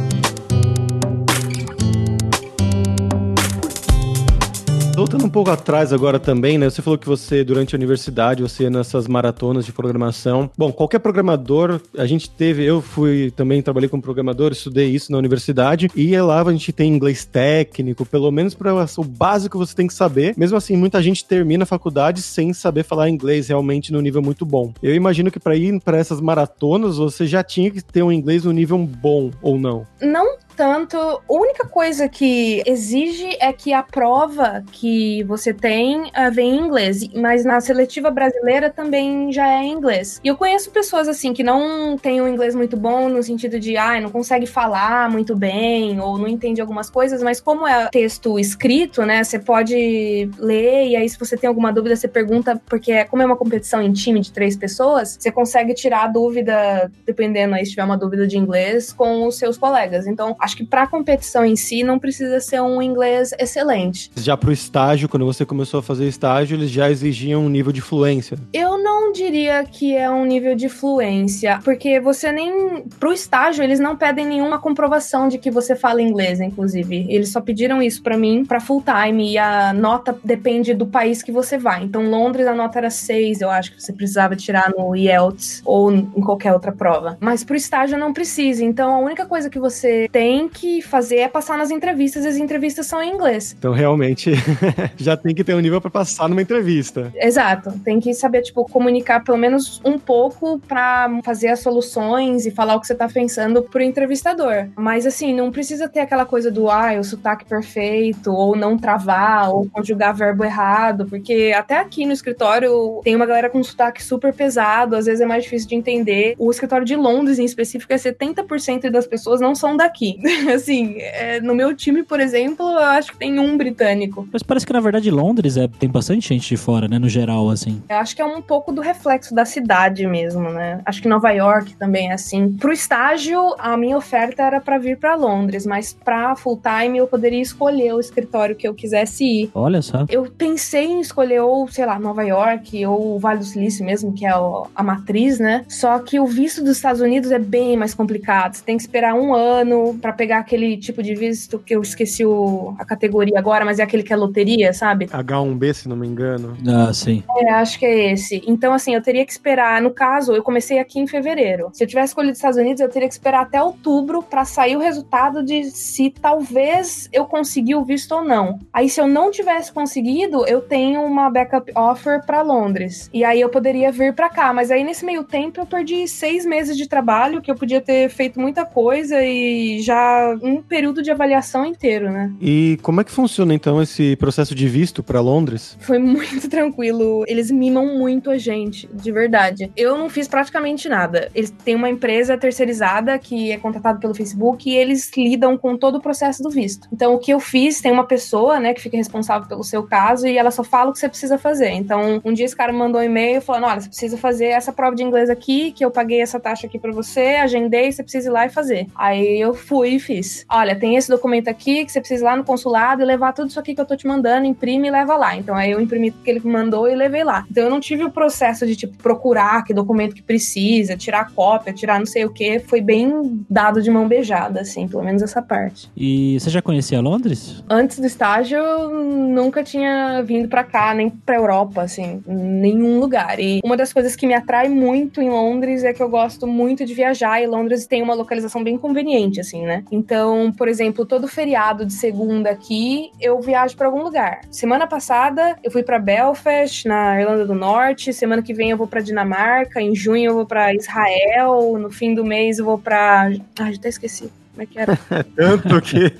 Voltando 5.00 5.26
um 5.26 5.30
pouco 5.30 5.50
atrás 5.50 5.94
agora 5.94 6.20
também, 6.20 6.58
né? 6.58 6.70
Você 6.70 6.82
falou 6.82 7.00
que 7.00 7.08
você, 7.08 7.42
durante 7.42 7.74
a 7.74 7.78
universidade, 7.78 8.42
você 8.42 8.64
ia 8.64 8.70
nessas 8.70 9.08
maratonas 9.08 9.66
de 9.66 9.72
programação. 9.72 10.52
Bom, 10.58 10.74
qualquer 10.74 11.00
programador, 11.00 11.80
a 11.98 12.06
gente 12.06 12.30
teve, 12.30 12.66
eu 12.66 12.82
fui 12.82 13.32
também, 13.32 13.62
trabalhei 13.62 13.88
como 13.88 14.04
programador, 14.04 14.52
estudei 14.52 14.90
isso 14.90 15.10
na 15.10 15.18
universidade, 15.18 15.90
e 15.96 16.20
lá 16.20 16.42
a 16.42 16.52
gente 16.52 16.74
tem 16.74 16.94
inglês 16.94 17.24
técnico, 17.24 18.06
pelo 18.06 18.30
menos 18.30 18.54
para 18.54 18.74
o 18.98 19.04
básico 19.06 19.58
você 19.58 19.74
tem 19.74 19.88
que 19.88 19.94
saber. 19.94 20.34
Mesmo 20.36 20.58
assim, 20.58 20.76
muita 20.76 21.02
gente 21.02 21.24
termina 21.24 21.64
a 21.64 21.66
faculdade 21.66 22.22
sem 22.22 22.52
saber 22.52 22.84
falar 22.84 23.08
inglês 23.08 23.48
realmente 23.48 23.94
no 23.94 24.02
nível 24.02 24.22
muito 24.22 24.46
bom. 24.46 24.74
Eu 24.84 24.94
imagino 24.94 25.32
que 25.32 25.40
para 25.40 25.56
ir 25.56 25.80
para 25.80 25.98
essas 25.98 26.20
maratonas, 26.20 26.98
você 26.98 27.26
já 27.26 27.42
tinha 27.42 27.72
que 27.72 27.82
ter 27.82 28.04
um 28.04 28.12
inglês 28.12 28.44
no 28.44 28.52
nível 28.52 28.78
bom, 28.78 29.32
ou 29.42 29.58
não? 29.58 29.88
Não 30.02 30.38
tanto, 30.60 30.98
a 30.98 31.22
única 31.30 31.66
coisa 31.70 32.10
que 32.10 32.62
exige 32.66 33.30
é 33.40 33.54
que 33.54 33.72
a 33.72 33.82
prova 33.82 34.62
que 34.74 34.89
você 35.28 35.54
tem 35.54 36.04
uh, 36.04 36.32
vem 36.32 36.56
em 36.56 36.60
inglês, 36.60 37.08
mas 37.14 37.46
na 37.46 37.60
seletiva 37.60 38.10
brasileira 38.10 38.70
também 38.70 39.32
já 39.32 39.48
é 39.48 39.64
em 39.64 39.74
inglês. 39.74 40.20
E 40.24 40.28
eu 40.28 40.36
conheço 40.36 40.72
pessoas 40.72 41.08
assim 41.08 41.34
que 41.34 41.44
não 41.44 41.98
têm 41.98 42.22
um 42.22 42.28
inglês 42.28 42.56
muito 42.56 42.78
bom 42.78 43.10
no 43.10 43.22
sentido 43.22 43.60
de, 43.60 43.78
ah, 43.78 44.00
não 44.00 44.10
consegue 44.10 44.46
falar 44.46 45.10
muito 45.10 45.36
bem 45.36 46.00
ou 46.00 46.18
não 46.18 46.28
entende 46.28 46.62
algumas 46.62 46.90
coisas, 46.90 47.22
mas 47.22 47.40
como 47.40 47.68
é 47.68 47.88
texto 47.90 48.40
escrito, 48.40 49.04
né, 49.04 49.24
você 49.24 49.40
pode 49.40 50.30
ler 50.38 50.88
e 50.88 50.96
aí 50.96 51.08
se 51.08 51.18
você 51.18 51.38
tem 51.38 51.48
alguma 51.48 51.72
dúvida 51.72 51.96
você 51.96 52.08
pergunta, 52.08 52.62
porque 52.68 53.04
como 53.06 53.22
é 53.22 53.26
uma 53.26 53.36
competição 53.36 53.82
em 53.82 53.92
time 53.92 54.20
de 54.20 54.32
três 54.32 54.56
pessoas, 54.56 55.18
você 55.20 55.32
consegue 55.32 55.74
tirar 55.74 56.04
a 56.04 56.08
dúvida, 56.08 56.92
dependendo 57.06 57.56
aí 57.56 57.66
se 57.66 57.72
tiver 57.72 57.84
uma 57.84 57.98
dúvida 57.98 58.28
de 58.28 58.38
inglês, 58.38 58.94
com 58.94 59.28
os 59.28 59.38
seus 59.38 59.58
colegas. 59.58 60.08
Então, 60.08 60.36
acho 60.40 60.56
que 60.58 60.66
para 60.66 60.88
competição 60.88 61.46
em 61.46 61.56
si 61.56 61.84
não 61.84 62.00
precisa 62.00 62.40
ser 62.40 62.62
um 62.62 62.82
inglês 62.82 63.34
excelente. 63.40 64.12
Já 64.16 64.36
para 64.36 64.50
o 64.50 64.54
estágio, 64.80 65.10
quando 65.10 65.26
você 65.26 65.46
começou 65.46 65.82
a 65.82 65.84
fazer 65.84 66.08
estágio, 66.08 66.56
eles 66.56 66.70
já 66.70 66.90
exigiam 66.90 67.46
um 67.46 67.50
nível 67.50 67.74
de 67.74 67.82
fluência? 67.82 68.38
Eu 68.54 68.82
não 68.82 69.12
diria 69.12 69.64
que 69.66 69.94
é 69.94 70.10
um 70.10 70.24
nível 70.24 70.56
de 70.56 70.70
fluência, 70.70 71.60
porque 71.66 72.00
você 72.00 72.32
nem 72.32 72.84
para 72.98 73.10
o 73.10 73.12
estágio 73.12 73.62
eles 73.62 73.80
não 73.80 73.98
pedem 73.98 74.26
nenhuma 74.26 74.58
comprovação 74.58 75.28
de 75.28 75.38
que 75.38 75.52
você 75.52 75.76
fala 75.76 76.02
inglês, 76.02 76.40
inclusive. 76.40 77.06
Eles 77.10 77.30
só 77.30 77.42
pediram 77.42 77.82
isso 77.82 78.02
para 78.02 78.18
mim 78.18 78.46
para 78.46 78.62
full 78.62 78.82
time 78.82 79.34
e 79.34 79.38
a 79.38 79.74
nota 79.74 80.18
depende 80.24 80.74
do 80.74 80.88
país 80.88 81.22
que 81.22 81.32
você 81.32 81.58
vai. 81.58 81.84
Então 81.84 82.10
Londres 82.10 82.48
a 82.48 82.56
nota 82.56 82.80
era 82.80 82.90
6, 82.90 83.42
eu 83.42 83.50
acho 83.50 83.74
que 83.76 83.84
você 83.84 83.92
precisava 83.92 84.36
tirar 84.36 84.72
no 84.78 84.96
IELTS 84.96 85.62
ou 85.66 85.92
em 85.92 86.22
qualquer 86.22 86.54
outra 86.54 86.72
prova. 86.72 87.18
Mas 87.20 87.44
para 87.44 87.56
o 87.56 87.58
estágio 87.58 87.98
não 87.98 88.14
precisa. 88.14 88.64
Então 88.64 88.94
a 88.94 89.00
única 89.00 89.26
coisa 89.26 89.50
que 89.50 89.60
você 89.60 90.08
tem 90.10 90.48
que 90.48 90.82
fazer 90.82 91.18
é 91.18 91.28
passar 91.28 91.58
nas 91.58 91.70
entrevistas 91.70 92.24
e 92.24 92.30
as 92.30 92.38
entrevistas 92.38 92.86
são 92.86 93.04
em 93.04 93.14
inglês. 93.14 93.56
Então, 93.58 93.74
realmente, 93.74 94.32
já 94.98 95.16
tem 95.16 95.34
que 95.34 95.44
ter 95.44 95.54
um 95.54 95.60
nível 95.60 95.82
para 95.82 95.90
passar 95.90 96.28
numa 96.28 96.42
entrevista. 96.42 97.12
Exato. 97.16 97.72
Tem 97.84 98.00
que 98.00 98.14
saber, 98.14 98.42
tipo, 98.42 98.66
comunicar 98.66 99.24
pelo 99.24 99.38
menos 99.38 99.82
um 99.84 99.98
pouco 99.98 100.60
para 100.60 101.10
fazer 101.24 101.50
as 101.50 101.60
soluções 101.60 102.46
e 102.46 102.52
falar 102.52 102.76
o 102.76 102.80
que 102.80 102.88
você 102.88 102.96
tá 102.96 103.08
pensando 103.08 103.64
pro 103.64 103.82
entrevistador. 103.82 104.68
Mas, 104.76 105.06
assim, 105.06 105.34
não 105.34 105.52
precisa 105.52 105.88
ter 105.88 106.00
aquela 106.00 106.26
coisa 106.26 106.52
do, 106.52 106.70
ah, 106.70 106.94
o 107.00 107.04
sotaque 107.04 107.46
perfeito, 107.46 108.32
ou 108.32 108.56
não 108.56 108.78
travar, 108.78 109.50
ou 109.50 109.70
conjugar 109.70 110.14
verbo 110.14 110.44
errado, 110.44 111.06
porque 111.06 111.54
até 111.56 111.78
aqui 111.78 112.06
no 112.06 112.14
escritório 112.14 113.02
tem 113.04 113.16
uma 113.16 113.26
galera 113.26 113.50
com 113.50 113.64
sotaque 113.64 114.04
super 114.04 114.34
pesado, 114.34 114.96
às 114.96 115.06
vezes 115.06 115.22
é 115.22 115.26
mais 115.26 115.44
difícil 115.44 115.70
de 115.70 115.76
entender. 115.76 116.36
O 116.38 116.52
escritório 116.52 116.86
de 116.86 116.96
Londres, 116.96 117.40
em 117.40 117.46
específico, 117.46 117.94
é 117.94 117.96
70% 117.96 118.90
das 118.90 119.08
pessoas 119.08 119.40
não 119.40 119.56
são 119.56 119.76
daqui. 119.76 120.18
assim, 120.54 120.96
é, 121.00 121.40
no 121.42 121.54
meu 121.54 121.76
time, 121.76 122.04
por 122.04 122.20
exemplo, 122.20 122.66
eu 122.70 122.80
acho 122.80 123.12
que 123.12 123.18
tem 123.18 123.40
um 123.40 123.58
britânico. 123.58 124.28
Mas 124.32 124.44
parece 124.60 124.66
que, 124.66 124.74
na 124.74 124.80
verdade, 124.80 125.12
Londres 125.12 125.58
é, 125.58 125.68
tem 125.68 125.90
bastante 125.90 126.28
gente 126.28 126.50
de 126.50 126.58
fora, 126.58 126.88
né? 126.88 127.00
No 127.00 127.08
geral, 127.08 127.50
assim. 127.50 127.82
Eu 127.88 127.98
acho 127.98 128.16
que 128.16 128.22
é 128.22 128.26
um 128.26 128.42
pouco 128.42 128.72
do 128.72 128.82
reflexo 128.82 129.34
da 129.34 129.46
cidade 129.46 130.06
mesmo, 130.06 130.50
né? 130.50 130.82
Acho 130.86 131.02
que 131.02 131.08
Nova 131.08 131.32
York 131.32 131.76
também 131.76 132.10
é 132.10 132.14
assim. 132.14 132.52
Pro 132.54 132.72
estágio, 132.72 133.56
a 133.58 133.78
minha 133.78 133.98
oferta 133.98 134.44
era 134.44 134.60
para 134.60 134.78
vir 134.78 134.98
para 134.98 135.16
Londres, 135.16 135.66
mas 135.66 135.94
pra 135.94 136.36
full 136.36 136.62
time 136.62 136.98
eu 136.98 137.08
poderia 137.08 137.42
escolher 137.42 137.94
o 137.94 138.00
escritório 138.00 138.56
que 138.56 138.68
eu 138.68 138.74
quisesse 138.74 139.24
ir. 139.24 139.52
Olha 139.54 139.82
só. 139.82 140.06
Eu 140.10 140.30
pensei 140.38 140.86
em 140.86 141.00
escolher 141.00 141.42
ou, 141.42 141.68
sei 141.68 141.86
lá, 141.86 142.00
Nova 142.00 142.24
York 142.24 142.86
ou 142.86 143.16
o 143.16 143.20
Vale 143.20 143.40
do 143.40 143.46
Silício 143.46 143.86
mesmo, 143.86 144.14
que 144.14 144.26
é 144.26 144.34
a 144.76 144.84
matriz, 144.84 145.40
né? 145.40 145.64
Só 145.68 146.00
que 146.00 146.20
o 146.20 146.26
visto 146.26 146.64
dos 146.64 146.78
Estados 146.78 147.02
Unidos 147.02 147.32
é 147.32 147.40
bem 147.40 147.78
mais 147.78 147.94
complicado. 147.94 148.56
Você 148.56 148.64
tem 148.64 148.76
que 148.76 148.84
esperar 148.84 149.14
um 149.14 149.34
ano 149.34 149.98
para 150.02 150.12
pegar 150.12 150.40
aquele 150.40 150.76
tipo 150.78 151.02
de 151.02 151.16
visto 151.16 151.60
que 151.60 151.76
eu 151.76 151.82
esqueci 151.82 152.26
o, 152.26 152.74
a 152.78 152.86
categoria 152.86 153.38
agora, 153.38 153.64
mas 153.64 153.80
é 153.80 153.84
aquele 153.84 154.04
que 154.04 154.12
é 154.12 154.16
loteria, 154.16 154.49
sabe? 154.74 155.08
H1B, 155.08 155.74
se 155.74 155.90
não 155.90 155.96
me 155.96 156.08
engano. 156.08 156.58
Ah, 156.68 156.94
sim. 156.94 157.24
É, 157.38 157.52
acho 157.52 157.80
que 157.80 157.86
é 157.86 158.12
esse. 158.14 158.42
Então, 158.48 158.74
assim, 158.74 158.94
eu 158.94 159.02
teria 159.02 159.26
que 159.26 159.32
esperar. 159.32 159.82
No 159.82 159.92
caso, 159.92 160.34
eu 160.34 160.44
comecei 160.44 160.80
aqui 160.80 161.00
em 161.00 161.08
fevereiro. 161.08 161.70
Se 161.74 161.84
eu 161.84 161.88
tivesse 161.88 162.10
escolhido 162.10 162.34
os 162.34 162.38
Estados 162.38 162.58
Unidos, 162.58 162.82
eu 162.82 162.90
teria 162.90 163.08
que 163.08 163.14
esperar 163.14 163.42
até 163.42 163.62
outubro 163.62 164.22
para 164.24 164.46
sair 164.46 164.76
o 164.76 164.80
resultado 164.80 165.44
de 165.44 165.70
se 165.72 166.10
talvez 166.10 167.10
eu 167.12 167.26
conseguir 167.26 167.76
o 167.76 167.84
visto 167.84 168.14
ou 168.14 168.24
não. 168.24 168.60
Aí, 168.74 168.90
se 168.90 169.00
eu 169.00 169.08
não 169.08 169.32
tivesse 169.32 169.72
conseguido, 169.72 170.46
eu 170.46 170.62
tenho 170.62 171.02
uma 171.02 171.30
backup 171.30 171.72
offer 171.76 172.26
para 172.26 172.42
Londres. 172.42 173.10
E 173.14 173.24
aí 173.24 173.42
eu 173.42 173.50
poderia 173.50 173.92
vir 173.92 174.14
para 174.14 174.30
cá. 174.30 174.54
Mas 174.54 174.72
aí, 174.72 174.84
nesse 174.84 175.06
meio 175.06 175.24
tempo, 175.24 175.60
eu 175.60 175.66
perdi 175.66 176.08
seis 176.08 176.46
meses 176.46 176.76
de 176.76 176.88
trabalho, 176.88 177.42
que 177.42 177.52
eu 177.52 177.56
podia 177.56 177.82
ter 177.82 178.10
feito 178.10 178.40
muita 178.40 178.66
coisa 178.66 179.24
e 179.24 179.82
já 179.82 180.38
um 180.42 180.62
período 180.62 181.02
de 181.02 181.12
avaliação 181.12 181.66
inteiro, 181.66 182.12
né? 182.12 182.32
E 182.42 182.80
como 182.82 183.02
é 183.02 183.04
que 183.04 183.12
funciona 183.12 183.54
então 183.54 183.82
esse 183.82 184.16
processo 184.16 184.39
de 184.48 184.68
visto 184.68 185.04
para 185.04 185.22
Londres? 185.22 185.78
Foi 185.80 186.00
muito 186.00 186.48
tranquilo. 186.50 187.24
Eles 187.28 187.52
mimam 187.52 187.98
muito 187.98 188.30
a 188.30 188.38
gente, 188.38 188.90
de 188.94 189.12
verdade. 189.12 189.72
Eu 189.76 189.98
não 189.98 190.10
fiz 190.10 190.28
praticamente 190.28 190.88
nada. 190.88 191.30
Eles 191.36 191.52
têm 191.52 191.76
uma 191.76 191.90
empresa 191.90 192.38
terceirizada 192.38 193.18
que 193.20 193.52
é 193.52 193.58
contratada 193.58 194.00
pelo 194.00 194.16
Facebook 194.16 194.70
e 194.70 194.76
eles 194.76 195.12
lidam 195.16 195.58
com 195.58 195.78
todo 195.78 195.96
o 195.96 196.02
processo 196.02 196.42
do 196.42 196.50
visto. 196.50 196.88
Então, 196.92 197.14
o 197.14 197.20
que 197.20 197.32
eu 197.32 197.40
fiz, 197.40 197.82
tem 197.82 197.92
uma 197.92 198.06
pessoa, 198.06 198.60
né, 198.60 198.74
que 198.74 198.82
fica 198.82 198.98
responsável 198.98 199.48
pelo 199.48 199.64
seu 199.64 199.84
caso 199.84 200.28
e 200.28 200.38
ela 200.38 200.52
só 200.52 200.64
fala 200.64 200.90
o 200.90 200.94
que 200.94 201.00
você 201.00 201.10
precisa 201.10 201.38
fazer. 201.38 201.70
Então, 201.72 202.22
um 202.24 202.34
dia 202.34 202.46
esse 202.46 202.56
cara 202.56 202.72
mandou 202.72 203.02
um 203.02 203.04
e-mail 203.04 203.42
falando: 203.42 203.66
olha, 203.66 203.82
você 203.82 203.90
precisa 203.90 204.18
fazer 204.18 204.48
essa 204.48 204.72
prova 204.72 204.96
de 204.96 205.04
inglês 205.04 205.30
aqui, 205.30 205.72
que 205.72 205.84
eu 205.84 205.92
paguei 205.92 206.22
essa 206.22 206.40
taxa 206.40 206.68
aqui 206.68 206.80
para 206.80 206.92
você, 206.92 207.38
agendei, 207.42 207.92
você 207.92 208.04
precisa 208.04 208.30
ir 208.30 208.32
lá 208.32 208.46
e 208.46 208.50
fazer. 208.50 208.88
Aí 208.96 209.40
eu 209.40 209.54
fui 209.54 209.96
e 209.96 210.00
fiz. 210.00 210.46
Olha, 210.50 210.76
tem 210.76 210.96
esse 210.96 211.10
documento 211.10 211.48
aqui 211.48 211.86
que 211.86 211.92
você 211.92 212.00
precisa 212.00 212.24
ir 212.24 212.26
lá 212.26 212.36
no 212.36 212.44
consulado 212.44 213.02
e 213.02 213.06
levar 213.06 213.34
tudo 213.34 213.50
isso 213.50 213.60
aqui 213.60 213.76
que 213.76 213.82
eu 213.82 213.86
tô 213.86 213.96
te 213.96 214.08
mandando, 214.08 214.19
imprime 214.46 214.88
e 214.88 214.92
leva 214.92 215.16
lá. 215.16 215.36
Então 215.36 215.56
aí 215.56 215.72
eu 215.72 215.82
imprimi 215.82 216.10
o 216.10 216.14
que 216.14 216.30
ele 216.30 216.42
mandou 216.44 216.88
e 216.88 216.96
levei 216.96 217.24
lá. 217.24 217.46
Então 217.50 217.64
eu 217.64 217.70
não 217.70 217.80
tive 217.80 218.04
o 218.04 218.12
processo 218.12 218.66
de 218.66 218.76
tipo 218.76 218.98
procurar 218.98 219.64
que 219.64 219.74
documento 219.74 220.16
que 220.16 220.22
precisa, 220.22 220.96
tirar 220.96 221.32
cópia, 221.34 221.74
tirar 221.74 222.00
não 222.00 222.06
sei 222.06 222.26
o 222.26 222.30
que. 222.30 222.60
Foi 222.60 222.82
bem 222.82 223.44
dado 223.50 223.82
de 223.82 223.90
mão 223.90 224.08
beijada, 224.08 224.62
assim, 224.62 224.88
pelo 224.88 225.04
menos 225.04 225.22
essa 225.22 225.42
parte. 225.42 225.90
E 225.96 226.40
você 226.40 226.50
já 226.50 226.62
conhecia 226.62 227.02
Londres? 227.02 227.64
Antes 227.70 228.00
do 228.00 228.06
estágio, 228.06 228.58
eu 228.58 228.90
nunca 228.90 229.64
tinha 229.64 230.22
vindo 230.24 230.48
para 230.48 230.64
cá, 230.64 230.94
nem 230.94 231.10
pra 231.10 231.36
Europa, 231.36 231.82
assim, 231.82 232.22
nenhum 232.26 233.00
lugar. 233.00 233.40
E 233.40 233.60
uma 233.64 233.78
das 233.78 233.94
coisas 233.94 234.16
que 234.16 234.28
me 234.28 234.34
atrai 234.34 234.70
muito 234.70 235.22
em 235.22 235.30
Londres 235.30 235.84
é 235.84 235.94
que 235.94 236.02
eu 236.02 236.10
gosto 236.10 236.48
muito 236.48 236.86
de 236.86 236.94
viajar 236.94 237.42
e 237.42 237.48
Londres 237.48 237.86
tem 237.86 238.02
uma 238.02 238.14
localização 238.14 238.64
bem 238.64 238.78
conveniente, 238.78 239.40
assim, 239.40 239.64
né? 239.64 239.84
Então, 239.92 240.52
por 240.52 240.68
exemplo, 240.68 241.06
todo 241.06 241.28
feriado 241.28 241.86
de 241.86 241.94
segunda 241.94 242.50
aqui, 242.50 243.12
eu 243.20 243.40
viajo 243.42 243.76
para 243.76 243.88
algum 243.88 244.04
lugar. 244.10 244.42
Semana 244.52 244.88
passada, 244.88 245.56
eu 245.64 245.72
fui 245.72 245.84
para 245.84 246.00
Belfast, 246.00 246.88
na 246.88 247.22
Irlanda 247.22 247.46
do 247.46 247.54
Norte. 247.54 248.12
Semana 248.12 248.42
que 248.42 248.54
vem 248.54 248.72
eu 248.72 248.78
vou 248.78 248.88
para 248.88 249.02
Dinamarca. 249.02 249.80
Em 249.80 249.96
junho 249.96 250.32
eu 250.32 250.34
vou 250.34 250.46
para 250.46 250.74
Israel. 250.74 251.78
No 251.78 251.92
fim 251.92 252.14
do 252.14 252.26
mês 252.26 252.60
eu 252.60 252.66
vou 252.66 252.78
para. 252.78 253.30
Ai, 253.60 253.74
já 253.74 253.80
até 253.80 253.90
esqueci 253.90 254.32
como 254.52 254.64
é 254.64 254.66
que 254.66 254.80
era? 254.80 254.98
Tanto 255.36 255.82
que. 255.82 256.14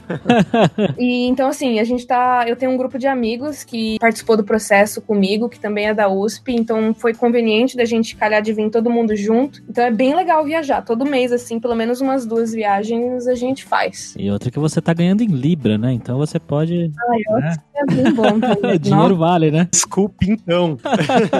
e 0.98 1.28
então, 1.28 1.50
assim, 1.50 1.80
a 1.80 1.84
gente 1.84 2.06
tá. 2.06 2.46
Eu 2.48 2.56
tenho 2.56 2.72
um 2.72 2.78
grupo 2.78 2.98
de 2.98 3.08
amigos 3.08 3.64
que 3.64 3.98
participou 4.00 4.38
do 4.38 4.44
processo 4.44 5.02
comigo, 5.02 5.50
que 5.50 5.60
também 5.60 5.88
é 5.88 5.94
da 5.94 6.08
USP, 6.08 6.54
então 6.54 6.94
foi 6.94 7.14
conveniente 7.14 7.76
da 7.76 7.86
gente 7.86 8.16
calhar 8.16 8.42
de 8.42 8.54
vir 8.54 8.70
todo 8.70 8.90
mundo 8.90 9.16
junto. 9.16 9.62
Então 9.68 9.84
é 9.84 9.92
bem 9.92 10.16
legal 10.16 10.44
viajar. 10.46 10.82
Todo 10.84 11.06
mês, 11.06 11.32
assim, 11.32 11.60
pelo 11.60 11.76
menos 11.76 12.02
umas 12.02 12.26
duas 12.26 12.54
viagens 12.54 13.28
a 13.28 13.36
gente 13.36 13.66
faz. 13.66 14.14
E 14.18 14.30
outra 14.32 14.52
que 14.52 14.60
você 14.60 14.82
tá 14.82 14.94
ganhando 14.94 15.22
em 15.22 15.28
Libra, 15.28 15.78
né? 15.78 15.92
Então 15.92 16.18
você 16.18 16.40
pode. 16.40 16.92
Ah, 16.98 17.40
né? 17.40 17.58
é 17.76 17.86
bem 17.86 18.14
bom 18.14 18.40
também. 18.40 18.80
Dinheiro 18.80 19.16
vale, 19.16 19.52
né? 19.52 19.68
Desculpa, 19.72 20.18
então. 20.28 20.78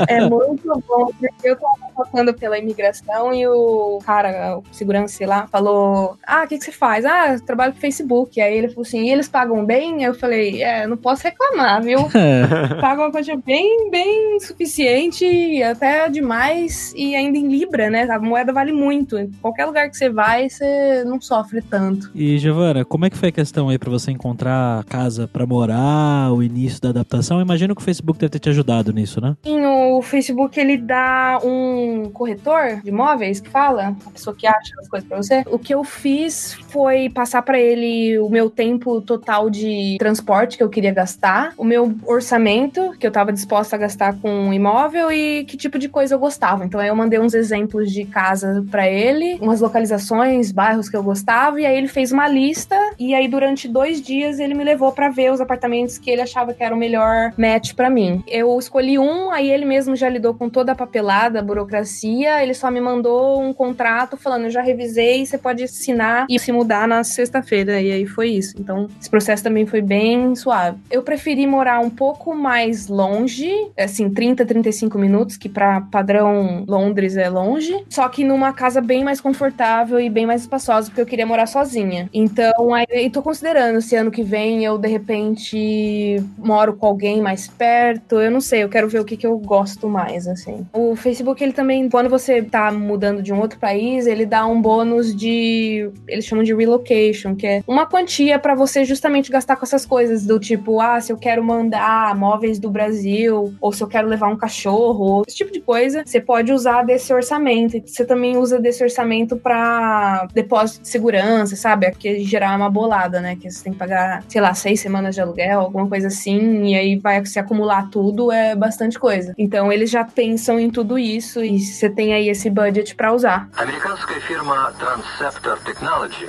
É 0.08 0.28
muito 0.28 0.68
bom, 0.88 1.12
porque 1.18 1.50
eu 1.50 1.56
tava 1.56 1.92
passando 1.96 2.34
pela 2.34 2.58
imigração 2.58 3.34
e 3.34 3.48
o 3.48 4.00
cara, 4.06 4.58
o 4.58 4.64
segurança, 4.72 5.16
sei 5.16 5.28
lá, 5.28 5.48
falou: 5.48 6.18
Ah, 6.26 6.44
o 6.44 6.48
que, 6.48 6.58
que 6.58 6.66
você 6.66 6.72
faz? 6.72 6.89
Ah, 7.06 7.38
trabalho 7.46 7.74
com 7.74 7.80
Facebook. 7.80 8.40
Aí 8.40 8.58
ele 8.58 8.70
falou 8.70 8.84
assim: 8.84 9.06
e 9.06 9.12
eles 9.12 9.28
pagam 9.28 9.66
bem? 9.66 10.04
Eu 10.04 10.14
falei: 10.14 10.62
É, 10.62 10.88
não 10.88 10.98
posso 10.98 11.24
reclamar, 11.24 11.82
viu? 11.82 12.00
Pagam 12.80 13.06
uma 13.06 13.12
quantia 13.12 13.38
bem, 13.38 13.90
bem 13.90 14.40
suficiente, 14.40 15.62
até 15.64 16.10
demais, 16.10 16.94
e 16.96 17.16
ainda 17.16 17.38
em 17.38 17.48
Libra, 17.48 17.90
né? 17.90 18.04
A 18.10 18.20
moeda 18.20 18.52
vale 18.54 18.72
muito. 18.72 19.18
Em 19.18 19.32
qualquer 19.42 19.66
lugar 19.66 19.90
que 19.90 19.98
você 19.98 20.10
vai, 20.10 20.50
você 20.50 21.04
não 21.06 21.20
sofre 21.20 21.62
tanto. 21.62 22.12
E, 22.14 22.38
Giovana, 22.38 22.86
como 22.86 23.06
é 23.06 23.10
que 23.10 23.18
foi 23.18 23.30
a 23.30 23.32
questão 23.32 23.70
aí 23.70 23.78
pra 23.78 23.90
você 23.90 24.12
encontrar 24.12 24.84
casa 24.86 25.28
pra 25.28 25.46
morar, 25.46 26.32
o 26.32 26.42
início 26.44 26.82
da 26.82 26.90
adaptação? 26.90 27.38
Eu 27.38 27.44
imagino 27.44 27.76
que 27.76 27.82
o 27.82 27.86
Facebook 27.86 28.20
deve 28.20 28.32
ter 28.32 28.40
te 28.40 28.50
ajudado 28.50 28.92
nisso, 28.94 29.22
né? 29.22 29.36
E 29.46 29.58
no 29.58 30.02
Facebook 30.02 30.60
ele 30.60 30.78
dá 30.78 31.40
um 31.44 32.10
corretor 32.12 32.82
de 32.82 32.90
imóveis 32.90 33.40
que 33.40 33.50
fala, 33.50 33.96
a 34.06 34.12
pessoa 34.12 34.36
que 34.36 34.48
acha 34.48 34.74
as 34.80 34.88
coisas 34.88 35.08
pra 35.08 35.18
você. 35.18 35.44
O 35.48 35.60
que 35.60 35.74
eu 35.74 35.84
fiz 35.84 36.58
foi 36.70 37.10
passar 37.10 37.42
pra 37.42 37.60
ele 37.60 38.18
o 38.20 38.30
meu 38.30 38.50
tempo 38.50 39.02
total 39.02 39.50
de 39.50 39.98
transporte 40.00 40.58
que 40.58 40.64
eu 40.64 40.70
queria 40.70 40.94
gastar, 40.94 41.54
o 41.58 41.64
meu 41.64 41.94
orçamento 42.06 42.94
que 43.00 43.06
eu 43.06 43.12
tava 43.12 43.32
disposta 43.32 43.76
a 43.76 43.80
gastar 43.80 44.16
com 44.20 44.54
imóvel 44.54 45.12
e 45.12 45.44
que 45.46 45.58
tipo 45.58 45.80
de 45.80 45.90
coisa 45.90 46.16
eu 46.16 46.20
gostava. 46.20 46.66
Então 46.66 46.80
aí 46.80 46.88
eu 46.88 46.96
mandei 46.96 47.20
uns 47.20 47.34
exemplos 47.34 47.92
de 47.92 48.06
casa 48.06 48.66
pra 48.70 48.88
ele, 48.88 49.38
umas 49.42 49.62
localizações, 49.62 50.52
bairros 50.52 50.90
que 50.90 50.96
eu 50.96 51.04
gostava, 51.04 51.60
e 51.60 51.66
aí 51.66 51.78
ele 51.78 51.88
fez 51.88 52.12
uma 52.12 52.28
lista. 52.28 52.76
E 52.98 53.14
aí 53.14 53.28
durante 53.28 53.68
dois 53.68 54.02
dias 54.02 54.40
ele 54.40 54.54
me 54.54 54.64
levou 54.64 54.92
pra 54.92 55.10
ver 55.10 55.32
os 55.32 55.42
apartamentos 55.42 55.98
que 55.98 56.10
ele 56.10 56.22
achava 56.22 56.54
que 56.54 56.64
era 56.64 56.74
o 56.74 56.78
melhor 56.78 57.34
match 57.38 57.74
pra 57.74 57.90
mim. 57.90 58.24
Eu 58.28 58.58
escolhi 58.58 59.00
um, 59.00 59.32
aí 59.32 59.50
ele 59.50 59.66
mesmo 59.66 59.96
já 59.96 60.10
lidou 60.10 60.34
com 60.34 60.50
toda 60.50 60.72
a 60.72 60.76
papelada, 60.76 61.40
a 61.40 61.44
burocracia. 61.44 62.42
Ele 62.44 62.54
só 62.54 62.70
me 62.70 62.82
mandou 62.82 63.42
um 63.42 63.54
contrato 63.54 64.18
falando: 64.18 64.46
eu 64.46 64.52
já 64.52 64.62
revisei, 64.62 65.26
você 65.26 65.38
pode 65.38 65.64
assinar 65.64 66.26
e 66.30 66.40
se 66.40 66.52
mudar 66.60 66.88
na 66.88 67.04
sexta-feira. 67.04 67.82
E 67.82 67.92
aí 67.92 68.06
foi 68.06 68.30
isso. 68.30 68.56
Então 68.60 68.88
esse 69.00 69.10
processo 69.10 69.44
também 69.44 69.66
foi 69.66 69.82
bem 69.82 70.36
suave. 70.36 70.78
Eu 70.92 71.02
preferi 71.04 71.48
morar 71.48 71.80
um 71.80 71.90
pouco 71.90 72.36
mais 72.36 72.88
longe, 72.88 73.50
assim, 73.78 74.10
30, 74.10 74.46
35 74.46 74.98
minutos, 74.98 75.38
que 75.38 75.50
pra 75.50 75.82
padrão 75.82 76.64
Londres 76.68 77.16
é 77.18 77.30
longe. 77.30 77.74
Só 77.90 78.08
que 78.10 78.24
numa 78.24 78.54
casa 78.54 78.82
bem 78.82 79.04
mais 79.04 79.22
confortável 79.22 80.00
e 80.00 80.10
bem 80.10 80.26
mais 80.26 80.42
espaçosa, 80.42 80.88
porque 80.88 81.02
eu 81.02 81.06
queria 81.06 81.26
morar 81.26 81.48
sozinha. 81.48 82.10
Então, 82.14 82.74
aí 82.74 83.10
tô 83.10 83.22
considerando 83.22 83.82
se 83.82 83.96
ano 83.96 84.12
que 84.12 84.24
vem 84.24 84.66
eu, 84.66 84.78
de 84.78 84.88
repente, 84.88 86.22
moro 86.38 86.74
com 86.74 86.86
alguém 86.86 87.22
mais 87.22 87.48
perto. 87.48 88.20
Eu 88.20 88.32
não 88.32 88.42
sei, 88.42 88.64
eu 88.64 88.70
quero 88.70 88.90
ver 88.90 89.00
o 89.00 89.06
que, 89.06 89.18
que 89.18 89.28
eu 89.28 89.38
gosto 89.38 89.88
mais, 89.88 90.28
assim. 90.28 90.66
O 90.74 90.96
Facebook, 90.96 91.44
ele 91.44 91.54
também, 91.54 91.90
quando 91.90 92.10
você 92.10 92.42
tá 92.42 92.72
mudando 92.72 93.22
de 93.22 93.34
um 93.34 93.40
outro 93.40 93.60
país, 93.60 94.08
ele 94.08 94.26
dá 94.26 94.46
um 94.46 94.62
bônus 94.62 95.16
de. 95.16 95.90
Eles 96.08 96.26
chamam 96.26 96.44
de 96.44 96.49
relocation, 96.49 97.35
que 97.35 97.47
é 97.47 97.63
uma 97.67 97.87
quantia 97.87 98.39
para 98.39 98.55
você 98.55 98.85
justamente 98.85 99.31
gastar 99.31 99.57
com 99.57 99.65
essas 99.65 99.85
coisas, 99.85 100.25
do 100.25 100.39
tipo, 100.39 100.81
ah, 100.81 101.01
se 101.01 101.13
eu 101.13 101.17
quero 101.17 101.43
mandar 101.43 102.15
móveis 102.15 102.59
do 102.59 102.71
Brasil, 102.71 103.55
ou 103.61 103.73
se 103.73 103.83
eu 103.83 103.89
quero 103.89 104.09
levar 104.09 104.29
um 104.29 104.37
cachorro, 104.37 105.23
esse 105.27 105.37
tipo 105.37 105.53
de 105.53 105.61
coisa, 105.61 106.03
você 106.05 106.21
pode 106.21 106.53
usar 106.53 106.83
desse 106.83 107.13
orçamento. 107.13 107.81
Você 107.85 108.05
também 108.05 108.37
usa 108.37 108.59
desse 108.59 108.83
orçamento 108.83 109.37
para 109.37 110.27
depósito 110.33 110.83
de 110.83 110.89
segurança, 110.89 111.57
sabe? 111.57 111.87
Aqui 111.87 112.25
gerar 112.25 112.57
uma 112.57 112.71
bolada, 112.71 113.21
né? 113.21 113.37
Que 113.37 113.51
você 113.51 113.65
tem 113.65 113.73
que 113.73 113.79
pagar, 113.79 114.23
sei 114.29 114.41
lá, 114.41 114.55
seis 114.55 114.81
semanas 114.81 115.15
de 115.15 115.21
aluguel, 115.21 115.61
alguma 115.61 115.89
coisa 115.89 116.09
assim, 116.09 116.67
e 116.67 116.75
aí 116.75 116.97
vai 116.97 117.25
se 117.27 117.39
acumular 117.39 117.89
tudo, 117.91 118.31
é 118.31 118.55
bastante 118.55 118.99
coisa. 118.99 119.35
Então 119.37 119.73
eles 119.73 119.91
já 119.91 120.05
pensam 120.05 120.59
em 120.59 120.71
tudo 120.71 120.99
isso 120.99 121.43
e 121.43 121.59
você 121.61 121.89
tem 121.89 122.15
aí 122.15 122.29
esse 122.29 122.49
budget 122.51 122.95
para 122.95 123.13
usar. 123.13 123.49
Американская 123.57 124.21
фирма 124.21 124.73
Transceptor 124.79 125.59
Technology 125.65 126.29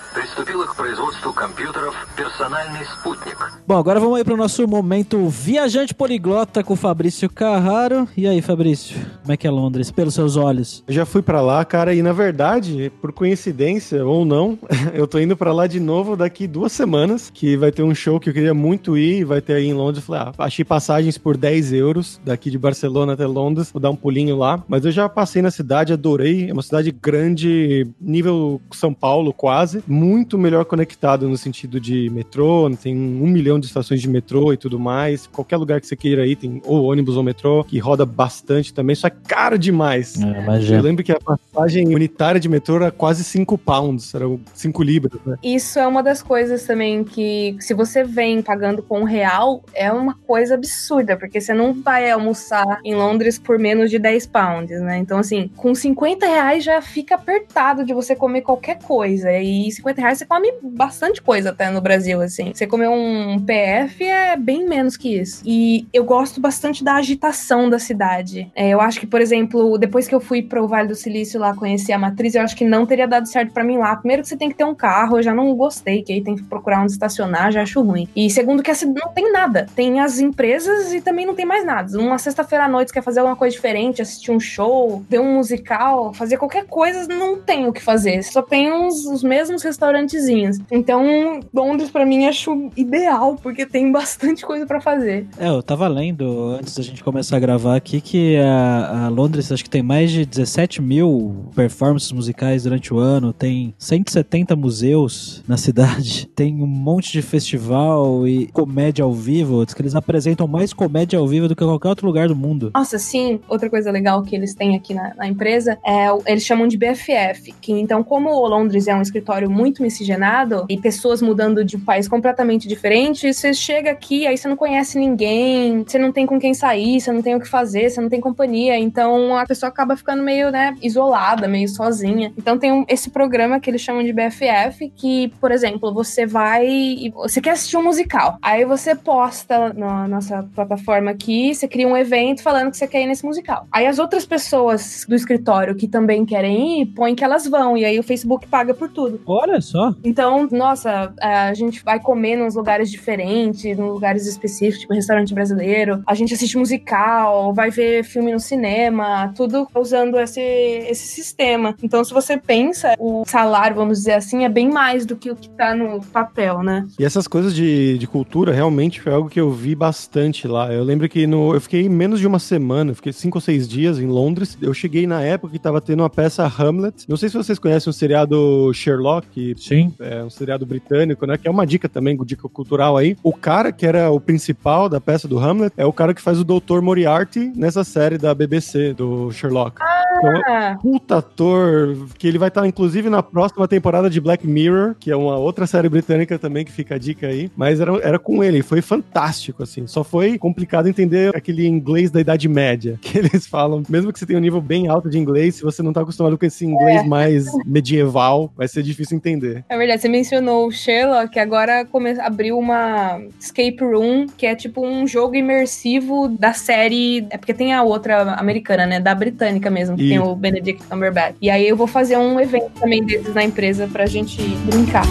приступила 0.12 0.66
к 0.66 0.74
производству 0.74 1.32
компьютеров 1.32 1.94
«Персональный 2.16 2.84
спутник». 2.86 3.36
Bom, 3.66 3.76
agora 3.76 3.98
vamos 3.98 4.16
aí 4.16 4.24
pro 4.24 4.36
nosso 4.36 4.66
momento 4.66 5.28
viajante 5.28 5.94
poliglota 5.94 6.62
com 6.62 6.74
o 6.74 6.76
Fabrício 6.76 7.28
Carraro. 7.28 8.08
E 8.16 8.26
aí, 8.26 8.40
Fabrício, 8.40 8.96
como 9.22 9.32
é 9.32 9.36
que 9.36 9.46
é 9.46 9.50
Londres? 9.50 9.90
Pelos 9.90 10.14
seus 10.14 10.36
olhos. 10.36 10.84
Eu 10.86 10.94
já 10.94 11.04
fui 11.04 11.20
pra 11.20 11.40
lá, 11.40 11.64
cara, 11.64 11.92
e 11.92 12.02
na 12.02 12.12
verdade, 12.12 12.92
por 13.00 13.12
coincidência 13.12 14.04
ou 14.06 14.24
não, 14.24 14.58
eu 14.94 15.06
tô 15.06 15.18
indo 15.18 15.36
pra 15.36 15.52
lá 15.52 15.66
de 15.66 15.80
novo 15.80 16.16
daqui 16.16 16.46
duas 16.46 16.72
semanas, 16.72 17.30
que 17.32 17.56
vai 17.56 17.72
ter 17.72 17.82
um 17.82 17.94
show 17.94 18.20
que 18.20 18.30
eu 18.30 18.34
queria 18.34 18.54
muito 18.54 18.96
ir, 18.96 19.24
vai 19.24 19.40
ter 19.40 19.54
aí 19.54 19.66
em 19.66 19.74
Londres. 19.74 20.04
Falei, 20.04 20.22
ah, 20.22 20.32
achei 20.38 20.64
passagens 20.64 21.18
por 21.18 21.36
10 21.36 21.72
euros 21.72 22.20
daqui 22.24 22.50
de 22.50 22.58
Barcelona 22.58 23.14
até 23.14 23.26
Londres, 23.26 23.70
vou 23.72 23.80
dar 23.80 23.90
um 23.90 23.96
pulinho 23.96 24.36
lá. 24.36 24.62
Mas 24.68 24.84
eu 24.84 24.92
já 24.92 25.08
passei 25.08 25.42
na 25.42 25.50
cidade, 25.50 25.92
adorei. 25.92 26.48
É 26.48 26.52
uma 26.52 26.62
cidade 26.62 26.90
grande, 26.90 27.88
nível 28.00 28.60
São 28.72 28.94
Paulo 28.94 29.32
quase, 29.32 29.82
muito 30.01 30.37
melhor 30.37 30.65
conectado 30.65 31.29
no 31.29 31.37
sentido 31.37 31.79
de 31.79 32.09
metrô, 32.09 32.69
tem 32.81 32.95
um 32.95 33.27
milhão 33.27 33.59
de 33.59 33.67
estações 33.67 34.01
de 34.01 34.09
metrô 34.09 34.51
e 34.51 34.57
tudo 34.57 34.79
mais. 34.79 35.27
Qualquer 35.27 35.57
lugar 35.57 35.79
que 35.79 35.87
você 35.87 35.95
queira 35.95 36.25
ir, 36.25 36.35
tem 36.35 36.61
ou 36.65 36.85
ônibus 36.85 37.15
ou 37.15 37.23
metrô, 37.23 37.63
que 37.63 37.77
roda 37.77 38.05
bastante 38.05 38.73
também, 38.73 38.95
só 38.95 39.07
é 39.07 39.11
caro 39.11 39.57
demais. 39.57 40.19
É, 40.19 40.41
imagina. 40.41 40.77
Eu 40.77 40.83
lembro 40.83 41.03
que 41.03 41.11
a 41.11 41.19
passagem 41.19 41.93
unitária 41.93 42.39
de 42.39 42.49
metrô 42.49 42.77
era 42.77 42.91
quase 42.91 43.23
5 43.23 43.57
pounds, 43.57 44.13
era 44.15 44.25
5 44.53 44.83
libras, 44.83 45.21
né? 45.25 45.37
Isso 45.43 45.77
é 45.77 45.85
uma 45.85 46.01
das 46.01 46.23
coisas 46.23 46.63
também 46.63 47.03
que, 47.03 47.55
se 47.59 47.73
você 47.73 48.03
vem 48.03 48.41
pagando 48.41 48.81
com 48.81 49.01
um 49.01 49.03
real, 49.03 49.63
é 49.73 49.91
uma 49.91 50.15
coisa 50.15 50.55
absurda, 50.55 51.15
porque 51.17 51.39
você 51.39 51.53
não 51.53 51.73
vai 51.73 52.09
almoçar 52.09 52.79
em 52.83 52.95
Londres 52.95 53.37
por 53.37 53.59
menos 53.59 53.89
de 53.89 53.99
10 53.99 54.27
pounds, 54.27 54.81
né? 54.81 54.97
Então, 54.97 55.17
assim, 55.17 55.49
com 55.55 55.75
50 55.75 56.25
reais 56.25 56.63
já 56.63 56.81
fica 56.81 57.15
apertado 57.15 57.83
de 57.83 57.93
você 57.93 58.15
comer 58.15 58.41
qualquer 58.41 58.79
coisa. 58.79 59.31
E 59.37 59.71
50 59.71 59.90
reais 59.99 60.17
você 60.17 60.25
come 60.25 60.53
bastante 60.61 61.21
coisa 61.21 61.49
até 61.49 61.69
no 61.69 61.81
Brasil, 61.81 62.21
assim. 62.21 62.51
Você 62.53 62.67
comer 62.67 62.87
um 62.87 63.39
PF 63.39 64.03
é 64.03 64.35
bem 64.37 64.67
menos 64.67 64.95
que 64.95 65.17
isso. 65.19 65.41
E 65.45 65.87
eu 65.91 66.03
gosto 66.03 66.39
bastante 66.39 66.83
da 66.83 66.95
agitação 66.95 67.69
da 67.69 67.79
cidade. 67.79 68.51
É, 68.55 68.69
eu 68.69 68.81
acho 68.81 68.99
que, 68.99 69.07
por 69.07 69.21
exemplo, 69.21 69.77
depois 69.77 70.07
que 70.07 70.15
eu 70.15 70.19
fui 70.19 70.41
pro 70.41 70.67
Vale 70.67 70.87
do 70.87 70.95
Silício 70.95 71.39
lá 71.39 71.55
conhecer 71.55 71.91
a 71.93 71.99
matriz, 71.99 72.35
eu 72.35 72.41
acho 72.41 72.55
que 72.55 72.65
não 72.65 72.85
teria 72.85 73.07
dado 73.07 73.27
certo 73.27 73.51
pra 73.51 73.63
mim 73.63 73.77
lá. 73.77 73.95
Primeiro 73.95 74.21
que 74.21 74.29
você 74.29 74.37
tem 74.37 74.49
que 74.49 74.55
ter 74.55 74.63
um 74.63 74.75
carro, 74.75 75.17
eu 75.17 75.23
já 75.23 75.33
não 75.33 75.53
gostei, 75.55 76.01
que 76.03 76.13
aí 76.13 76.21
tem 76.21 76.35
que 76.35 76.43
procurar 76.43 76.81
onde 76.81 76.91
estacionar, 76.91 77.51
já 77.51 77.61
acho 77.61 77.81
ruim. 77.81 78.07
E 78.15 78.29
segundo 78.29 78.63
que 78.63 78.71
a 78.71 78.75
cidade 78.75 78.99
não 79.03 79.13
tem 79.13 79.31
nada. 79.31 79.67
Tem 79.75 79.99
as 79.99 80.19
empresas 80.19 80.93
e 80.93 81.01
também 81.01 81.25
não 81.25 81.35
tem 81.35 81.45
mais 81.45 81.65
nada. 81.65 81.97
Uma 81.97 82.17
sexta-feira 82.17 82.65
à 82.65 82.67
noite 82.67 82.93
quer 82.93 83.01
fazer 83.01 83.19
alguma 83.19 83.35
coisa 83.35 83.55
diferente, 83.55 84.01
assistir 84.01 84.31
um 84.31 84.39
show, 84.39 85.03
ver 85.09 85.19
um 85.19 85.35
musical, 85.35 86.13
fazer 86.13 86.37
qualquer 86.37 86.65
coisa, 86.65 87.07
não 87.07 87.39
tem 87.39 87.67
o 87.67 87.73
que 87.73 87.81
fazer. 87.81 88.23
Só 88.23 88.41
tem 88.41 88.71
uns, 88.71 89.05
os 89.05 89.23
mesmos 89.23 89.63
restaurantezinhos. 89.81 90.59
Então, 90.71 91.39
Londres 91.53 91.89
pra 91.89 92.05
mim 92.05 92.25
acho 92.25 92.69
ideal, 92.77 93.35
porque 93.41 93.65
tem 93.65 93.91
bastante 93.91 94.45
coisa 94.45 94.65
pra 94.65 94.79
fazer. 94.79 95.27
É, 95.37 95.47
eu 95.47 95.63
tava 95.63 95.87
lendo 95.87 96.51
antes 96.59 96.75
da 96.75 96.83
gente 96.83 97.03
começar 97.03 97.37
a 97.37 97.39
gravar 97.39 97.75
aqui 97.75 97.99
que 97.99 98.37
a, 98.37 99.05
a 99.05 99.09
Londres 99.09 99.51
acho 99.51 99.63
que 99.63 99.69
tem 99.69 99.81
mais 99.81 100.11
de 100.11 100.25
17 100.25 100.81
mil 100.81 101.45
performances 101.55 102.11
musicais 102.11 102.63
durante 102.63 102.93
o 102.93 102.99
ano, 102.99 103.33
tem 103.33 103.73
170 103.77 104.55
museus 104.55 105.43
na 105.47 105.57
cidade, 105.57 106.27
tem 106.35 106.61
um 106.61 106.67
monte 106.67 107.11
de 107.11 107.21
festival 107.21 108.27
e 108.27 108.47
comédia 108.47 109.03
ao 109.03 109.13
vivo, 109.13 109.65
diz 109.65 109.73
que 109.73 109.81
eles 109.81 109.95
apresentam 109.95 110.47
mais 110.47 110.73
comédia 110.73 111.17
ao 111.17 111.27
vivo 111.27 111.47
do 111.47 111.55
que 111.55 111.63
qualquer 111.63 111.89
outro 111.89 112.05
lugar 112.05 112.27
do 112.27 112.35
mundo. 112.35 112.71
Nossa, 112.73 112.99
sim. 112.99 113.39
Outra 113.49 113.69
coisa 113.69 113.89
legal 113.91 114.21
que 114.21 114.35
eles 114.35 114.53
têm 114.53 114.75
aqui 114.75 114.93
na, 114.93 115.13
na 115.15 115.27
empresa 115.27 115.77
é 115.85 116.07
eles 116.25 116.43
chamam 116.43 116.67
de 116.67 116.77
BFF, 116.77 117.53
que 117.61 117.71
então 117.71 118.03
como 118.03 118.29
o 118.29 118.47
Londres 118.47 118.87
é 118.87 118.95
um 118.95 119.01
escritório 119.01 119.49
muito 119.71 119.81
miscigenado 119.81 120.65
e 120.69 120.77
pessoas 120.77 121.21
mudando 121.21 121.63
de 121.63 121.77
um 121.77 121.79
país 121.79 122.07
completamente 122.07 122.67
diferente, 122.67 123.33
você 123.33 123.53
chega 123.53 123.89
aqui, 123.89 124.27
aí 124.27 124.37
você 124.37 124.47
não 124.47 124.57
conhece 124.57 124.99
ninguém, 124.99 125.83
você 125.87 125.97
não 125.97 126.11
tem 126.11 126.25
com 126.25 126.37
quem 126.37 126.53
sair, 126.53 126.99
você 126.99 127.11
não 127.11 127.21
tem 127.21 127.35
o 127.35 127.39
que 127.39 127.47
fazer, 127.47 127.89
você 127.89 128.01
não 128.01 128.09
tem 128.09 128.19
companhia, 128.19 128.77
então 128.77 129.37
a 129.37 129.45
pessoa 129.45 129.69
acaba 129.69 129.95
ficando 129.95 130.21
meio, 130.21 130.51
né, 130.51 130.75
isolada, 130.81 131.47
meio 131.47 131.69
sozinha. 131.69 132.33
Então 132.37 132.57
tem 132.57 132.71
um- 132.71 132.85
esse 132.87 133.09
programa 133.09 133.59
que 133.59 133.69
eles 133.69 133.81
chamam 133.81 134.03
de 134.03 134.11
BFF, 134.11 134.91
que, 134.95 135.29
por 135.39 135.51
exemplo, 135.51 135.93
você 135.93 136.25
vai 136.25 136.67
e 136.67 137.09
você 137.11 137.39
quer 137.39 137.51
assistir 137.51 137.77
um 137.77 137.83
musical, 137.83 138.37
aí 138.41 138.65
você 138.65 138.93
posta 138.93 139.73
na 139.73 140.07
nossa 140.07 140.43
plataforma 140.53 141.11
aqui, 141.11 141.55
você 141.55 141.67
cria 141.67 141.87
um 141.87 141.95
evento 141.95 142.43
falando 142.43 142.71
que 142.71 142.77
você 142.77 142.87
quer 142.87 143.03
ir 143.03 143.07
nesse 143.07 143.25
musical. 143.25 143.67
Aí 143.71 143.87
as 143.87 143.99
outras 143.99 144.25
pessoas 144.25 145.05
do 145.07 145.15
escritório 145.15 145.75
que 145.75 145.87
também 145.87 146.25
querem 146.25 146.81
ir, 146.81 146.85
põem 146.87 147.15
que 147.15 147.23
elas 147.23 147.47
vão, 147.47 147.77
e 147.77 147.85
aí 147.85 147.97
o 147.97 148.03
Facebook 148.03 148.47
paga 148.47 148.73
por 148.73 148.89
tudo. 148.89 149.21
Olha, 149.25 149.60
Olha 149.61 149.91
só. 149.91 149.95
Então, 150.03 150.47
nossa, 150.51 151.13
a 151.21 151.53
gente 151.53 151.83
vai 151.83 151.99
comer 151.99 152.35
nos 152.35 152.55
lugares 152.55 152.89
diferentes, 152.89 153.63
em 153.65 153.75
lugares 153.75 154.25
específicos, 154.25 154.81
tipo 154.81 154.93
restaurante 154.93 155.33
brasileiro. 155.33 156.01
A 156.07 156.15
gente 156.15 156.33
assiste 156.33 156.57
musical, 156.57 157.53
vai 157.53 157.69
ver 157.69 158.03
filme 158.03 158.31
no 158.31 158.39
cinema, 158.39 159.31
tudo 159.35 159.67
usando 159.75 160.19
esse, 160.19 160.41
esse 160.41 161.07
sistema. 161.07 161.75
Então, 161.81 162.03
se 162.03 162.13
você 162.13 162.37
pensa, 162.37 162.95
o 162.97 163.23
salário, 163.25 163.75
vamos 163.75 163.99
dizer 163.99 164.13
assim, 164.13 164.43
é 164.43 164.49
bem 164.49 164.69
mais 164.69 165.05
do 165.05 165.15
que 165.15 165.29
o 165.29 165.35
que 165.35 165.49
tá 165.49 165.75
no 165.75 166.01
papel, 166.01 166.63
né? 166.63 166.87
E 166.99 167.05
essas 167.05 167.27
coisas 167.27 167.53
de, 167.53 167.97
de 167.97 168.07
cultura 168.07 168.51
realmente 168.51 168.99
foi 168.99 169.13
algo 169.13 169.29
que 169.29 169.39
eu 169.39 169.51
vi 169.51 169.75
bastante 169.75 170.47
lá. 170.47 170.73
Eu 170.73 170.83
lembro 170.83 171.07
que 171.07 171.27
no, 171.27 171.53
eu 171.53 171.61
fiquei 171.61 171.87
menos 171.87 172.19
de 172.19 172.27
uma 172.27 172.39
semana, 172.39 172.95
fiquei 172.95 173.13
cinco 173.13 173.37
ou 173.37 173.41
seis 173.41 173.67
dias 173.67 173.99
em 173.99 174.07
Londres. 174.07 174.57
Eu 174.61 174.73
cheguei 174.73 175.05
na 175.05 175.21
época 175.21 175.53
que 175.53 175.59
tava 175.59 175.79
tendo 175.81 176.01
uma 176.01 176.09
peça 176.09 176.45
Hamlet. 176.45 177.05
Não 177.07 177.17
sei 177.17 177.29
se 177.29 177.37
vocês 177.37 177.59
conhecem 177.59 177.89
o 177.89 177.93
seriado 177.93 178.71
Sherlock, 178.73 179.50
Sim. 179.57 179.93
é 179.99 180.23
um 180.23 180.29
seriado 180.29 180.65
britânico, 180.65 181.25
né? 181.25 181.37
Que 181.37 181.47
é 181.47 181.51
uma 181.51 181.65
dica 181.65 181.87
também, 181.89 182.17
dica 182.25 182.47
cultural 182.47 182.97
aí. 182.97 183.17
O 183.23 183.33
cara 183.33 183.71
que 183.71 183.85
era 183.85 184.09
o 184.11 184.19
principal 184.19 184.87
da 184.87 184.99
peça 184.99 185.27
do 185.27 185.39
Hamlet 185.39 185.73
é 185.77 185.85
o 185.85 185.93
cara 185.93 186.13
que 186.13 186.21
faz 186.21 186.39
o 186.39 186.43
Dr. 186.43 186.81
Moriarty 186.81 187.51
nessa 187.55 187.83
série 187.83 188.17
da 188.17 188.33
BBC, 188.33 188.93
do 188.93 189.31
Sherlock. 189.31 189.77
Então, 190.17 190.41
Ah, 190.47 190.77
puta 190.81 191.17
ator, 191.17 191.95
que 192.17 192.27
ele 192.27 192.37
vai 192.37 192.49
estar 192.49 192.67
inclusive 192.67 193.09
na 193.09 193.23
próxima 193.23 193.67
temporada 193.67 194.09
de 194.09 194.21
Black 194.21 194.45
Mirror, 194.45 194.95
que 194.99 195.09
é 195.09 195.15
uma 195.15 195.37
outra 195.37 195.65
série 195.65 195.89
britânica 195.89 196.37
também 196.37 196.63
que 196.63 196.71
fica 196.71 196.95
a 196.95 196.97
dica 196.97 197.27
aí. 197.27 197.49
Mas 197.55 197.79
era, 197.79 197.91
era 197.97 198.19
com 198.19 198.43
ele, 198.43 198.61
foi 198.61 198.81
fantástico, 198.81 199.63
assim. 199.63 199.87
Só 199.87 200.03
foi 200.03 200.37
complicado 200.37 200.87
entender 200.87 201.35
aquele 201.35 201.65
inglês 201.67 202.11
da 202.11 202.19
Idade 202.21 202.47
Média 202.47 202.97
que 203.01 203.17
eles 203.17 203.47
falam. 203.47 203.83
Mesmo 203.89 204.11
que 204.13 204.19
você 204.19 204.25
tenha 204.25 204.37
um 204.37 204.41
nível 204.41 204.61
bem 204.61 204.87
alto 204.87 205.09
de 205.09 205.17
inglês, 205.17 205.55
se 205.55 205.63
você 205.63 205.81
não 205.81 205.93
tá 205.93 206.01
acostumado 206.01 206.37
com 206.37 206.45
esse 206.45 206.65
inglês 206.65 207.05
mais 207.07 207.45
medieval, 207.65 208.51
vai 208.55 208.67
ser 208.67 208.83
difícil 208.83 209.17
entender. 209.17 209.30
É 209.69 209.77
verdade, 209.77 210.01
você 210.01 210.09
mencionou 210.09 210.67
o 210.67 210.71
Sherlock, 210.71 211.37
agora 211.39 211.85
come... 211.85 212.11
abriu 212.19 212.57
uma 212.57 213.21
escape 213.39 213.79
room, 213.81 214.27
que 214.37 214.45
é 214.45 214.55
tipo 214.55 214.85
um 214.85 215.07
jogo 215.07 215.35
imersivo 215.35 216.27
da 216.27 216.53
série. 216.53 217.25
É 217.29 217.37
porque 217.37 217.53
tem 217.53 217.73
a 217.73 217.83
outra 217.83 218.33
americana, 218.33 218.85
né? 218.85 218.99
Da 218.99 219.13
britânica 219.13 219.69
mesmo, 219.69 219.95
que 219.95 220.07
tem 220.07 220.17
Isso. 220.17 220.25
o 220.25 220.35
Benedict 220.35 220.83
Cumberbatch. 220.87 221.35
E 221.41 221.49
aí 221.49 221.67
eu 221.67 221.75
vou 221.75 221.87
fazer 221.87 222.17
um 222.17 222.39
evento 222.39 222.71
também 222.79 223.03
desses 223.03 223.33
na 223.33 223.43
empresa 223.43 223.87
pra 223.91 224.05
gente 224.05 224.41
brincar. 224.65 225.05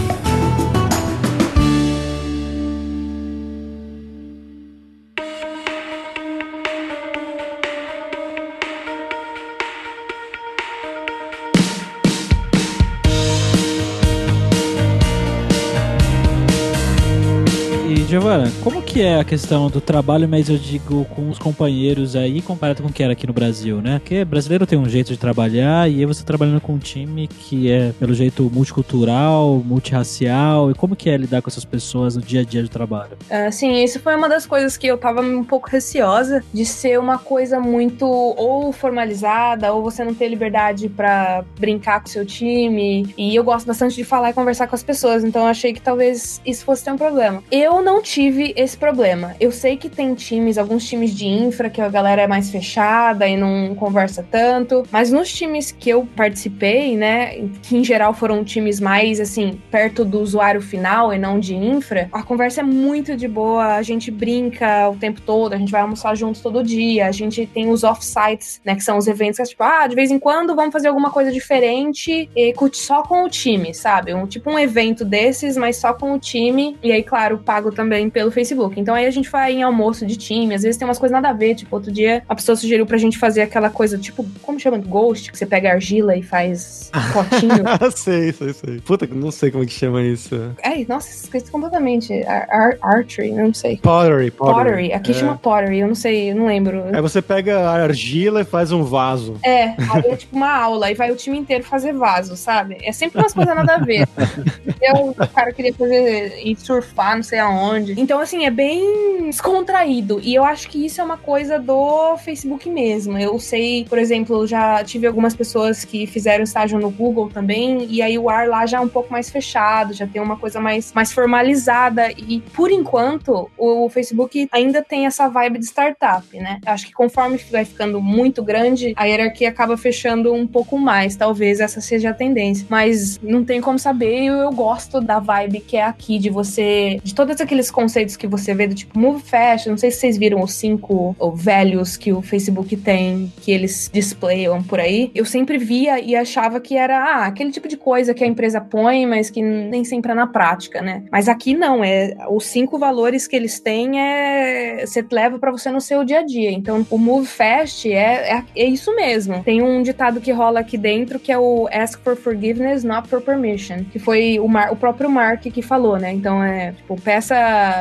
Giovana, 18.11 18.51
como 18.65 18.83
que 18.83 19.03
é 19.03 19.21
a 19.21 19.25
questão 19.25 19.71
do 19.71 19.81
trabalho, 19.81 20.29
mas 20.29 20.49
eu 20.49 20.59
digo 20.59 21.05
com 21.15 21.31
os 21.31 21.39
companheiros 21.39 22.17
aí, 22.17 22.43
comparado 22.43 22.83
com 22.83 22.89
o 22.89 22.93
que 22.93 23.05
era 23.05 23.13
aqui 23.13 23.25
no 23.25 23.33
Brasil, 23.33 23.81
né? 23.81 24.01
Porque 24.01 24.25
brasileiro 24.25 24.67
tem 24.67 24.77
um 24.77 24.89
jeito 24.89 25.13
de 25.13 25.17
trabalhar 25.17 25.89
e 25.89 26.01
aí 26.01 26.05
você 26.05 26.25
trabalhando 26.25 26.61
com 26.61 26.73
um 26.73 26.79
time 26.79 27.29
que 27.29 27.71
é, 27.71 27.93
pelo 28.01 28.13
jeito, 28.13 28.51
multicultural, 28.53 29.63
multirracial. 29.65 30.73
E 30.73 30.75
como 30.75 30.97
que 30.97 31.09
é 31.09 31.17
lidar 31.17 31.41
com 31.41 31.49
essas 31.49 31.65
pessoas 31.65 32.17
no 32.17 32.23
dia 32.23 32.41
a 32.41 32.45
dia 32.45 32.65
de 32.65 32.69
trabalho? 32.69 33.17
Ah, 33.31 33.53
sim, 33.53 33.81
isso 33.81 34.01
foi 34.01 34.17
uma 34.17 34.29
das 34.29 34.45
coisas 34.45 34.77
que 34.77 34.89
eu 34.89 34.99
tava 34.99 35.21
um 35.21 35.45
pouco 35.45 35.71
receosa 35.71 36.43
de 36.53 36.67
ser 36.67 36.99
uma 36.99 37.17
coisa 37.17 37.61
muito 37.61 38.05
ou 38.09 38.73
formalizada, 38.73 39.73
ou 39.73 39.85
você 39.85 40.03
não 40.03 40.15
ter 40.15 40.27
liberdade 40.27 40.89
pra 40.89 41.45
brincar 41.61 42.01
com 42.01 42.09
seu 42.09 42.27
time. 42.27 43.15
E 43.17 43.37
eu 43.37 43.45
gosto 43.45 43.69
bastante 43.69 43.95
de 43.95 44.03
falar 44.03 44.31
e 44.31 44.33
conversar 44.33 44.67
com 44.67 44.75
as 44.75 44.83
pessoas, 44.83 45.23
então 45.23 45.43
eu 45.43 45.49
achei 45.49 45.73
que 45.73 45.81
talvez 45.81 46.41
isso 46.45 46.65
fosse 46.65 46.83
ter 46.83 46.91
um 46.91 46.99
problema. 46.99 47.41
Eu 47.53 47.81
não 47.81 48.00
tive 48.01 48.53
esse 48.57 48.77
problema. 48.77 49.35
Eu 49.39 49.53
sei 49.53 49.77
que 49.77 49.89
tem 49.89 50.15
times, 50.15 50.59
alguns 50.59 50.87
times 50.87 51.15
de 51.15 51.27
infra, 51.27 51.71
que 51.71 51.81
a 51.81 51.89
galera 51.89 52.23
é 52.23 52.27
mais 52.27 52.51
fechada 52.51 53.27
e 53.29 53.37
não 53.37 53.75
conversa 53.75 54.27
tanto, 54.29 54.83
mas 54.91 55.11
nos 55.11 55.33
times 55.33 55.71
que 55.71 55.91
eu 55.91 56.07
participei, 56.17 56.97
né, 56.97 57.49
que 57.63 57.77
em 57.77 57.85
geral 57.85 58.15
foram 58.15 58.43
times 58.43 58.81
mais 58.81 59.21
assim, 59.21 59.61
perto 59.71 60.05
do 60.05 60.21
usuário 60.21 60.61
final 60.61 61.13
e 61.13 61.19
não 61.19 61.39
de 61.39 61.55
infra, 61.55 62.09
a 62.13 62.23
conversa 62.23 62.61
é 62.61 62.65
muito 62.65 63.17
de 63.17 63.29
boa, 63.29 63.75
a 63.75 63.83
gente 63.83 64.11
brinca 64.11 64.89
o 64.89 64.97
tempo 64.97 65.21
todo, 65.21 65.53
a 65.53 65.59
gente 65.59 65.73
vai 65.73 65.83
almoçar 65.83 66.15
juntos 66.17 66.41
todo 66.41 66.63
dia, 66.63 67.07
a 67.07 67.13
gente 67.13 67.47
tem 67.47 67.71
os 67.71 67.85
off-sites, 67.85 68.61
né, 68.65 68.75
que 68.75 68.83
são 68.83 68.97
os 68.97 69.07
eventos 69.07 69.37
que 69.37 69.43
é 69.43 69.47
tipo, 69.47 69.63
ah, 69.63 69.87
de 69.87 69.95
vez 69.95 70.11
em 70.11 70.19
quando 70.19 70.55
vamos 70.55 70.73
fazer 70.73 70.89
alguma 70.89 71.11
coisa 71.11 71.31
diferente 71.31 72.31
e 72.35 72.55
só 72.73 73.03
com 73.03 73.25
o 73.25 73.29
time, 73.29 73.75
sabe? 73.75 74.15
Um 74.15 74.27
tipo 74.27 74.51
um 74.51 74.59
evento 74.59 75.05
desses, 75.05 75.57
mas 75.57 75.77
só 75.77 75.93
com 75.93 76.15
o 76.15 76.19
time, 76.19 76.77
e 76.83 76.93
aí, 76.93 77.03
claro, 77.03 77.39
pago 77.39 77.71
também 77.71 77.90
pelo 78.11 78.31
Facebook. 78.31 78.79
Então 78.79 78.95
aí 78.95 79.07
a 79.07 79.11
gente 79.11 79.29
vai 79.31 79.53
em 79.53 79.63
almoço 79.63 80.07
de 80.07 80.17
time, 80.17 80.55
às 80.55 80.63
vezes 80.63 80.77
tem 80.77 80.87
umas 80.87 80.99
coisas 80.99 81.13
nada 81.15 81.31
a 81.31 81.33
ver, 81.33 81.55
tipo, 81.55 81.75
outro 81.75 81.91
dia 81.91 82.23
a 82.29 82.35
pessoa 82.35 82.57
sugeriu 82.57 82.87
pra 82.87 82.97
gente 82.99 83.19
fazer 83.19 83.43
aquela 83.43 83.71
coisa, 83.71 83.99
tipo, 83.99 84.25
como 84.43 84.59
chama? 84.61 84.79
Ghost, 84.79 85.31
que 85.33 85.39
você 85.39 85.47
pega 85.47 85.73
argila 85.73 86.17
e 86.17 86.23
faz 86.23 86.91
potinho. 87.13 87.65
sei, 87.97 88.33
sei, 88.33 88.53
sei. 88.53 88.81
Puta, 88.81 89.07
não 89.07 89.31
sei 89.31 89.51
como 89.51 89.65
é 89.65 89.67
que 89.67 89.73
chama 89.73 90.03
isso. 90.03 90.55
Ai, 90.65 90.87
nossa, 90.89 91.09
esqueci 91.11 91.51
completamente. 91.51 92.13
Ar 92.25 92.47
ar 92.51 92.77
archery, 92.83 93.33
não 93.33 93.53
sei. 93.55 93.77
Pottery, 93.79 94.31
Pottery. 94.31 94.93
Aqui 94.93 95.11
É. 95.13 95.15
chama 95.15 95.37
pottery, 95.37 95.79
eu 95.81 95.89
não 95.89 95.95
sei, 95.95 96.31
eu 96.31 96.37
não 96.37 96.47
lembro. 96.47 96.85
Aí 96.93 97.01
você 97.01 97.21
pega 97.23 97.59
a 97.61 97.83
argila 97.83 98.43
e 98.43 98.45
faz 98.45 98.73
um 98.73 98.83
vaso. 98.85 99.37
É, 99.43 99.71
aí 99.91 100.05
é 100.11 100.17
tipo 100.17 100.37
uma 100.37 100.51
aula, 100.55 100.87
aí 100.87 100.95
vai 100.95 101.11
o 101.11 101.17
time 101.17 101.39
inteiro 101.39 101.65
fazer 101.65 101.93
vaso, 101.93 102.37
sabe? 102.37 102.77
É 102.83 102.93
sempre 102.93 103.19
umas 103.21 103.33
coisas 103.35 103.55
nada 103.55 103.75
a 103.75 103.79
ver. 103.79 104.07
Eu, 104.81 105.11
o 105.11 105.15
cara 105.15 105.53
queria 105.53 105.73
fazer 105.75 106.41
e 106.45 106.57
surfar, 106.57 107.17
não 107.17 107.23
sei 107.23 107.39
aonde. 107.39 107.80
Então, 107.97 108.21
assim, 108.21 108.45
é 108.45 108.51
bem 108.51 109.27
descontraído. 109.27 110.21
E 110.23 110.35
eu 110.35 110.45
acho 110.45 110.69
que 110.69 110.85
isso 110.85 111.01
é 111.01 111.05
uma 111.05 111.17
coisa 111.17 111.59
do 111.59 112.17
Facebook 112.19 112.69
mesmo. 112.69 113.19
Eu 113.19 113.39
sei, 113.39 113.85
por 113.89 113.99
exemplo, 113.99 114.47
já 114.47 114.83
tive 114.85 115.07
algumas 115.07 115.35
pessoas 115.35 115.85
que 115.85 116.07
fizeram 116.07 116.45
estágio 116.45 116.79
no 116.79 116.91
Google 116.91 117.29
também, 117.29 117.87
e 117.89 118.03
aí 118.03 118.19
o 118.19 118.29
ar 118.29 118.49
lá 118.49 118.67
já 118.67 118.79
é 118.79 118.81
um 118.81 118.89
pouco 118.89 119.13
mais 119.13 119.31
fechado, 119.31 119.95
já 119.95 120.07
tem 120.07 120.21
uma 120.21 120.37
coisa 120.37 120.61
mais, 120.61 120.93
mais 120.93 121.13
formalizada. 121.13 122.11
E 122.13 122.41
por 122.55 122.71
enquanto, 122.71 123.51
o 123.57 123.89
Facebook 123.89 124.49
ainda 124.53 124.83
tem 124.83 125.07
essa 125.07 125.29
vibe 125.29 125.59
de 125.59 125.67
startup, 125.67 126.25
né? 126.39 126.61
Eu 126.65 126.73
acho 126.73 126.87
que 126.87 126.93
conforme 126.93 127.39
vai 127.51 127.65
ficando 127.65 128.01
muito 128.01 128.43
grande, 128.43 128.93
a 128.97 129.05
hierarquia 129.05 129.49
acaba 129.49 129.77
fechando 129.77 130.33
um 130.33 130.47
pouco 130.47 130.79
mais. 130.79 131.17
Talvez 131.17 131.61
essa 131.61 131.81
seja 131.81 132.11
a 132.11 132.15
tendência. 132.15 132.67
Mas 132.69 133.19
não 133.23 133.45
tem 133.45 133.61
como 133.61 133.79
saber. 133.79 134.25
Eu, 134.25 134.35
eu 134.37 134.53
gosto 134.53 135.01
da 135.01 135.19
vibe 135.19 135.61
que 135.61 135.77
é 135.77 135.85
aqui, 135.85 136.19
de 136.19 136.31
você. 136.31 137.01
De 137.03 137.15
todos 137.15 137.41
aqueles 137.41 137.70
conceitos 137.71 138.17
que 138.17 138.27
você 138.27 138.55
vê, 138.55 138.67
do 138.67 138.75
tipo 138.75 138.99
Move 138.99 139.23
Fast. 139.23 139.69
Não 139.69 139.77
sei 139.77 139.91
se 139.91 139.99
vocês 139.99 140.19
viram 140.19 140.43
os 140.43 140.53
cinco 140.53 141.15
velhos 141.35 141.97
que 141.97 142.13
o 142.13 142.23
Facebook 142.23 142.77
tem, 142.77 143.33
que 143.41 143.53
eles 143.53 143.91
displayam 143.93 144.63
por 144.63 144.81
aí. 144.81 145.11
Eu 145.15 145.25
sempre 145.25 145.59
via 145.59 146.01
e 146.01 146.15
achava 146.17 146.61
que 146.61 146.77
era 146.77 146.99
ah, 146.99 147.27
aquele 147.27 147.51
tipo 147.51 147.69
de 147.69 147.77
coisa 147.77 148.15
que 148.15 148.25
a 148.25 148.27
empresa 148.27 148.61
põe, 148.61 149.07
mas 149.07 149.31
que 149.31 149.43
nem 149.43 149.85
sempre 149.85 150.13
é 150.13 150.15
na 150.15 150.27
prática, 150.27 150.83
né? 150.83 151.05
Mas 151.11 151.29
aqui 151.29 151.55
não, 151.55 151.85
é 151.85 152.17
os 152.29 152.47
cinco 152.47 152.79
valores 152.79 153.27
que 153.27 153.37
eles 153.37 153.61
têm 153.61 154.01
é 154.01 154.85
você 154.87 155.05
leva 155.11 155.39
para 155.39 155.51
você 155.51 155.71
no 155.71 155.81
seu 155.81 156.05
dia 156.05 156.21
a 156.21 156.25
dia. 156.25 156.51
Então, 156.51 156.87
o 156.91 156.99
Move 156.99 157.27
Fast 157.27 157.91
é, 157.91 158.37
é, 158.37 158.45
é 158.57 158.65
isso 158.65 158.95
mesmo. 158.95 159.43
Tem 159.43 159.63
um 159.63 159.83
ditado 159.83 160.21
que 160.21 160.33
rola 160.33 160.61
aqui 160.61 160.77
dentro 160.77 161.19
que 161.19 161.33
é 161.33 161.39
o 161.39 161.69
Ask 161.73 162.01
for 162.03 162.17
Forgiveness, 162.17 162.85
not 162.85 163.09
for 163.09 163.21
permission, 163.21 163.85
que 163.85 163.99
foi 163.99 164.39
o, 164.39 164.49
Mar, 164.49 164.73
o 164.73 164.77
próprio 164.77 165.11
Mark 165.11 165.43
que 165.43 165.63
falou, 165.63 165.99
né? 165.99 166.13
Então 166.13 166.43
é 166.43 166.73
tipo, 166.73 167.01
peça 167.01 167.35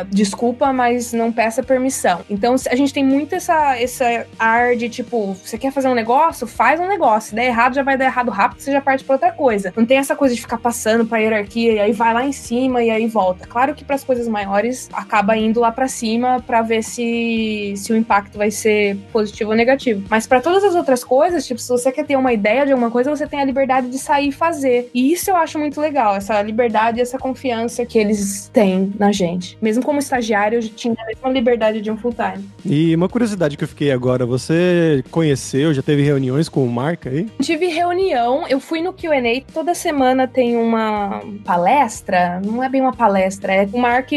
desculpa, 0.10 0.72
mas 0.74 1.14
não 1.14 1.32
peça 1.32 1.64
permissão. 1.64 2.22
Então 2.30 2.56
a 2.70 2.76
gente 2.76 2.94
tem 2.94 3.04
muito 3.04 3.36
essa, 3.36 3.78
essa 3.78 4.26
ar 4.38 4.76
de 4.76 4.90
tipo, 4.90 5.34
você 5.34 5.58
quer 5.58 5.72
fazer 5.72 5.88
um 5.88 5.94
negócio? 5.94 6.48
Faz 6.48 6.80
um 6.80 6.88
negócio. 6.88 7.30
Se 7.30 7.36
der 7.36 7.46
errado, 7.46 7.76
já 7.76 7.84
vai 7.84 7.98
dar 7.98 8.06
errado 8.06 8.32
rápido, 8.32 8.62
você 8.62 8.72
já 8.72 8.82
parte 8.82 9.04
pra 9.04 9.16
outra 9.16 9.32
coisa. 9.32 9.74
Não 9.76 9.86
tem 9.86 9.98
essa 9.98 10.16
coisa 10.16 10.34
de 10.34 10.42
ficar 10.42 10.58
passando 10.58 11.06
pra 11.06 11.20
hierarquia 11.20 11.74
e 11.74 11.80
aí 11.80 11.92
vai 11.92 12.14
lá 12.14 12.26
em 12.26 12.32
cima 12.32 12.84
e 12.84 12.90
aí 12.90 13.08
volta. 13.08 13.48
Claro 13.48 13.74
que 13.76 13.84
para 13.84 13.96
as 13.96 14.04
coisas 14.04 14.28
maiores 14.28 14.90
acaba 14.94 15.36
indo 15.38 15.60
lá 15.60 15.72
para 15.72 15.88
cima 15.88 16.42
para 16.46 16.62
ver 16.62 16.84
se, 16.84 17.74
se 17.76 17.92
o 17.92 17.96
impacto 17.96 18.38
vai 18.38 18.52
ser 18.52 18.98
positivo 19.12 19.52
ou 19.52 19.56
negativo. 19.56 20.06
Mas 20.10 20.26
para 20.26 20.42
todas 20.42 20.64
as 20.64 20.76
outras 20.76 21.04
coisas, 21.04 21.46
tipo, 21.46 21.60
se 21.60 21.70
você 21.70 21.92
quer 21.92 22.06
ter 22.06 22.16
uma 22.16 22.34
ideia 22.34 22.66
de 22.66 22.72
alguma 22.72 22.92
coisa, 22.92 23.10
você 23.10 23.28
tem 23.28 23.42
a 23.42 23.46
liberdade 23.46 23.90
de 23.90 23.98
sair 23.98 24.30
e 24.30 24.32
fazer. 24.32 24.90
E 24.94 25.12
isso 25.12 25.30
eu 25.30 25.36
acho 25.36 25.60
muito 25.60 25.80
legal, 25.80 26.16
essa 26.16 26.42
liberdade 26.42 27.00
e 27.00 27.02
essa 27.02 27.18
confiança 27.18 27.86
que 27.86 27.98
eles 27.98 28.50
têm 28.54 28.94
na 28.98 29.12
gente. 29.12 29.58
Mesmo 29.62 29.84
como 29.84 30.00
estagiário, 30.00 30.60
eu 30.60 30.70
tinha 30.70 30.96
a 30.98 31.06
mesma 31.06 31.30
liberdade 31.30 31.82
de 31.82 31.92
um 31.92 31.98
full-time. 31.98 32.50
E 32.66 32.96
uma 32.96 33.10
curiosidade 33.10 33.58
que 33.58 33.64
eu 33.64 33.68
fiquei 33.68 33.92
agora, 33.92 34.26
você 34.26 35.04
conheceu, 35.12 35.74
já 35.74 35.82
teve 35.82 36.02
reuniões 36.02 36.50
com 36.50 36.64
o 36.64 36.70
Mark 36.70 37.08
aí? 37.08 37.28
Tive 37.42 37.68
reunião, 37.68 38.48
eu 38.48 38.60
fui 38.60 38.82
no 38.82 38.94
Q&A, 38.94 39.42
toda 39.54 39.74
semana 39.74 40.28
tem 40.28 40.56
uma 40.56 41.22
palestra, 41.44 42.42
não 42.44 42.64
é 42.64 42.70
bem 42.70 42.82
uma 42.82 42.94
palestra, 42.94 43.54
é 43.54 43.70
o 43.72 43.78
Mark 43.78 44.10